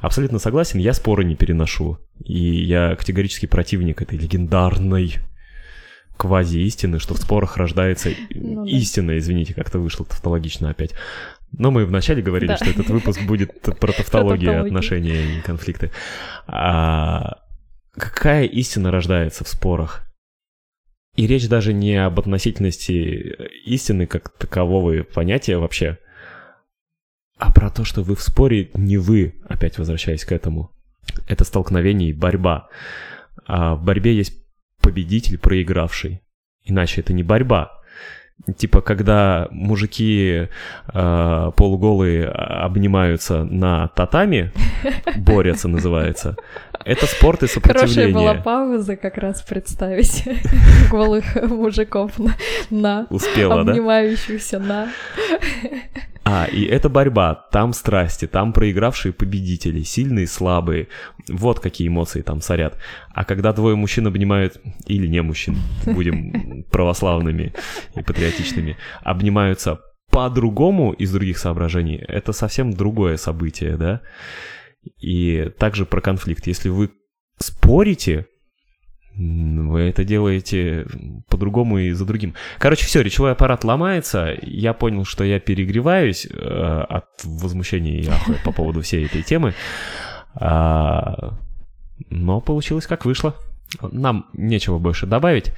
Абсолютно 0.00 0.38
согласен, 0.38 0.78
я 0.80 0.92
споры 0.94 1.24
не 1.24 1.36
переношу. 1.36 1.98
И 2.24 2.38
я 2.64 2.96
категорически 2.96 3.46
противник 3.46 4.02
этой 4.02 4.18
легендарной 4.18 5.16
квази-истины, 6.16 6.98
что 6.98 7.14
в 7.14 7.18
спорах 7.18 7.56
рождается 7.56 8.10
Ну 8.34 8.64
да. 8.64 8.70
истина, 8.70 9.18
извините, 9.18 9.54
как-то 9.54 9.78
вышло 9.78 10.06
тавтологично 10.06 10.70
опять. 10.70 10.92
Но 11.52 11.70
мы 11.70 11.84
вначале 11.84 12.22
говорили, 12.22 12.48
Да. 12.48 12.56
что 12.56 12.70
этот 12.70 12.88
выпуск 12.88 13.20
будет 13.22 13.60
про 13.80 13.92
тавтологию. 13.92 14.62
отношения 14.64 15.38
и 15.38 15.40
конфликты. 15.40 15.90
А 16.46 17.38
какая 17.96 18.44
истина 18.44 18.90
рождается 18.90 19.44
в 19.44 19.48
спорах? 19.48 20.02
И 21.14 21.26
речь 21.26 21.48
даже 21.48 21.72
не 21.74 21.96
об 21.96 22.18
относительности 22.18 23.36
истины 23.64 24.06
как 24.06 24.30
такового 24.30 25.02
понятия 25.02 25.58
вообще, 25.58 25.98
а 27.36 27.52
про 27.52 27.70
то, 27.70 27.84
что 27.84 28.02
вы 28.02 28.14
в 28.14 28.22
споре 28.22 28.70
не 28.74 28.96
вы, 28.96 29.34
опять 29.48 29.76
возвращаясь 29.76 30.24
к 30.24 30.32
этому. 30.32 30.70
Это 31.28 31.44
столкновение 31.44 32.10
и 32.10 32.14
борьба. 32.14 32.68
А 33.46 33.74
в 33.74 33.84
борьбе 33.84 34.14
есть 34.14 34.34
победитель, 34.80 35.38
проигравший. 35.38 36.22
Иначе 36.64 37.00
это 37.00 37.12
не 37.12 37.22
борьба. 37.22 37.82
Типа, 38.56 38.80
когда 38.80 39.48
мужики 39.50 40.48
э, 40.92 41.50
полуголые 41.56 42.28
обнимаются 42.28 43.44
на 43.44 43.88
татами, 43.88 44.52
борются 45.16 45.68
называется, 45.68 46.36
это 46.84 47.06
спорт 47.06 47.42
и 47.42 47.46
Хорошая 47.46 48.12
была 48.12 48.34
сопротивление. 48.34 48.42
пауза 48.42 48.96
как 48.96 49.18
раз 49.18 49.42
представить 49.42 50.24
голых 50.90 51.24
мужиков 51.48 52.18
на, 52.18 52.34
на 52.70 53.06
Успела, 53.10 53.64
да? 53.64 53.72
обнимающихся 53.72 54.58
на... 54.58 54.88
А, 56.24 56.44
и 56.44 56.64
это 56.64 56.88
борьба, 56.88 57.34
там 57.50 57.72
страсти, 57.72 58.26
там 58.26 58.52
проигравшие 58.52 59.12
победители, 59.12 59.82
сильные, 59.82 60.28
слабые. 60.28 60.86
Вот 61.28 61.58
какие 61.58 61.88
эмоции 61.88 62.22
там 62.22 62.40
сорят. 62.40 62.78
А 63.12 63.24
когда 63.24 63.52
двое 63.52 63.74
мужчин 63.74 64.06
обнимают, 64.06 64.60
или 64.86 65.08
не 65.08 65.20
мужчин, 65.20 65.56
будем 65.84 66.64
православными 66.70 67.52
и 67.96 68.02
патриотичными, 68.02 68.76
обнимаются 69.02 69.80
по-другому 70.10 70.92
из 70.92 71.10
других 71.10 71.38
соображений, 71.38 71.96
это 71.96 72.32
совсем 72.32 72.72
другое 72.72 73.16
событие, 73.16 73.76
да? 73.76 74.00
И 74.98 75.50
также 75.58 75.86
про 75.86 76.00
конфликт. 76.00 76.46
Если 76.46 76.68
вы 76.68 76.90
спорите, 77.38 78.26
Вы 79.14 79.80
это 79.80 80.04
делаете 80.04 80.86
по-другому 81.28 81.78
и 81.78 81.90
за 81.92 82.06
другим. 82.06 82.34
Короче, 82.58 82.86
все, 82.86 83.02
речевой 83.02 83.32
аппарат 83.32 83.62
ломается. 83.62 84.34
Я 84.40 84.72
понял, 84.72 85.04
что 85.04 85.22
я 85.22 85.38
перегреваюсь 85.38 86.26
э, 86.26 86.30
от 86.32 87.04
возмущения 87.24 88.00
и 88.00 88.08
ахуя 88.08 88.38
по 88.42 88.52
поводу 88.52 88.80
всей 88.80 89.04
этой 89.04 89.22
темы. 89.22 89.52
А, 90.34 91.38
но 92.08 92.40
получилось 92.40 92.86
как 92.86 93.04
вышло. 93.04 93.34
Нам 93.80 94.26
нечего 94.32 94.78
больше 94.78 95.06
добавить. 95.06 95.52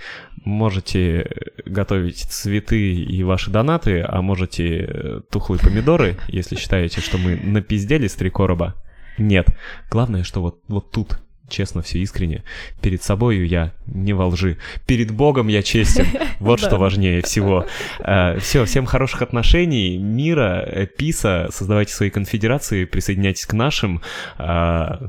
Можете 0.45 1.31
готовить 1.65 2.19
цветы 2.19 2.95
и 2.95 3.23
ваши 3.23 3.51
донаты, 3.51 4.05
а 4.07 4.21
можете 4.21 5.23
тухлые 5.31 5.61
помидоры, 5.61 6.17
если 6.29 6.57
считаете, 6.57 7.01
что 7.01 7.19
мы 7.19 7.37
напиздели 7.37 8.09
с 8.09 8.15
три 8.15 8.31
короба. 8.31 8.75
Нет. 9.19 9.49
Главное, 9.91 10.23
что 10.25 10.41
вот, 10.41 10.61
вот 10.69 10.91
тут 10.91 11.19
честно, 11.49 11.83
все 11.83 11.99
искренне. 11.99 12.43
Перед 12.81 13.03
собою 13.03 13.47
я 13.47 13.73
не 13.87 14.13
во 14.13 14.27
лжи. 14.27 14.57
Перед 14.87 15.11
Богом 15.11 15.49
я 15.49 15.63
честен. 15.63 16.07
Вот 16.41 16.59
что 16.59 16.77
важнее 16.77 17.23
всего. 17.23 17.65
Э, 18.01 18.39
Все, 18.39 18.65
всем 18.65 18.87
хороших 18.87 19.23
отношений, 19.23 19.97
мира, 19.99 20.63
э, 20.67 20.87
писа. 20.87 21.49
Создавайте 21.53 21.93
свои 21.95 22.11
конфедерации, 22.11 22.85
присоединяйтесь 22.85 23.47
к 23.47 23.53
нашим. 23.53 24.03
А, 24.37 25.07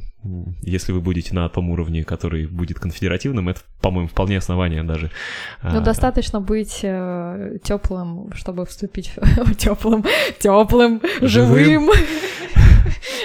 Если 0.61 0.91
вы 0.91 1.01
будете 1.01 1.33
на 1.33 1.49
том 1.49 1.69
уровне, 1.71 2.03
который 2.03 2.45
будет 2.47 2.79
конфедеративным, 2.79 3.49
это, 3.49 3.61
по-моему, 3.81 4.07
вполне 4.07 4.37
основание 4.37 4.83
даже. 4.83 5.11
Ну, 5.63 5.79
А, 5.79 5.81
достаточно 5.81 6.39
быть 6.41 6.85
теплым, 7.63 8.31
чтобы 8.33 8.65
вступить 8.65 9.11
теплым, 9.57 10.05
теплым, 10.39 11.01
живым. 11.21 11.87
Да. 11.87 12.44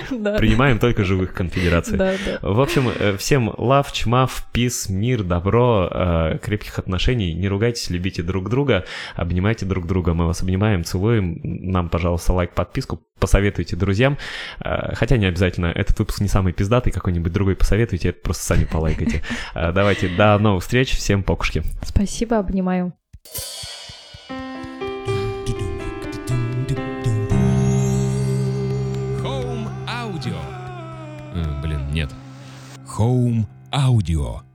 Принимаем 0.09 0.79
только 0.79 1.05
живых 1.05 1.33
конфедераций. 1.33 1.99
В 2.43 2.61
общем, 2.61 2.89
э, 2.89 3.17
всем 3.17 3.53
лав, 3.57 3.93
чмав, 3.93 4.47
пис, 4.53 4.89
мир, 4.89 5.23
добро, 5.23 5.89
э, 5.91 6.39
крепких 6.43 6.79
отношений. 6.79 7.35
Не 7.35 7.49
ругайтесь, 7.49 7.91
любите 7.91 8.23
друг 8.23 8.49
друга, 8.49 8.85
обнимайте 9.15 9.67
друг 9.67 9.87
друга. 9.87 10.15
Мы 10.15 10.27
вас 10.27 10.43
обнимаем, 10.43 10.85
целуем. 10.85 11.41
Нам, 11.43 11.89
пожалуйста, 11.89 12.33
лайк, 12.33 12.53
подписку. 12.53 13.01
Посоветуйте 13.19 13.77
друзьям. 13.77 14.19
Э, 14.61 14.95
Хотя 14.95 15.17
не 15.17 15.27
обязательно. 15.27 15.67
Этот 15.67 15.99
выпуск 15.99 16.21
не 16.21 16.29
самый 16.29 16.53
пиздатый, 16.53 16.93
какой-нибудь 16.93 17.33
другой 17.33 17.57
посоветуйте. 17.57 18.11
Это 18.11 18.21
просто 18.21 18.45
сами 18.45 18.65
полайкайте. 18.65 19.23
Давайте, 19.55 20.09
до 20.09 20.39
новых 20.39 20.63
встреч. 20.63 20.97
Всем 20.97 21.23
покушки. 21.23 21.63
Спасибо, 21.83 22.39
обнимаю. 22.39 22.93
Home 33.01 33.47
Audio. 33.73 34.50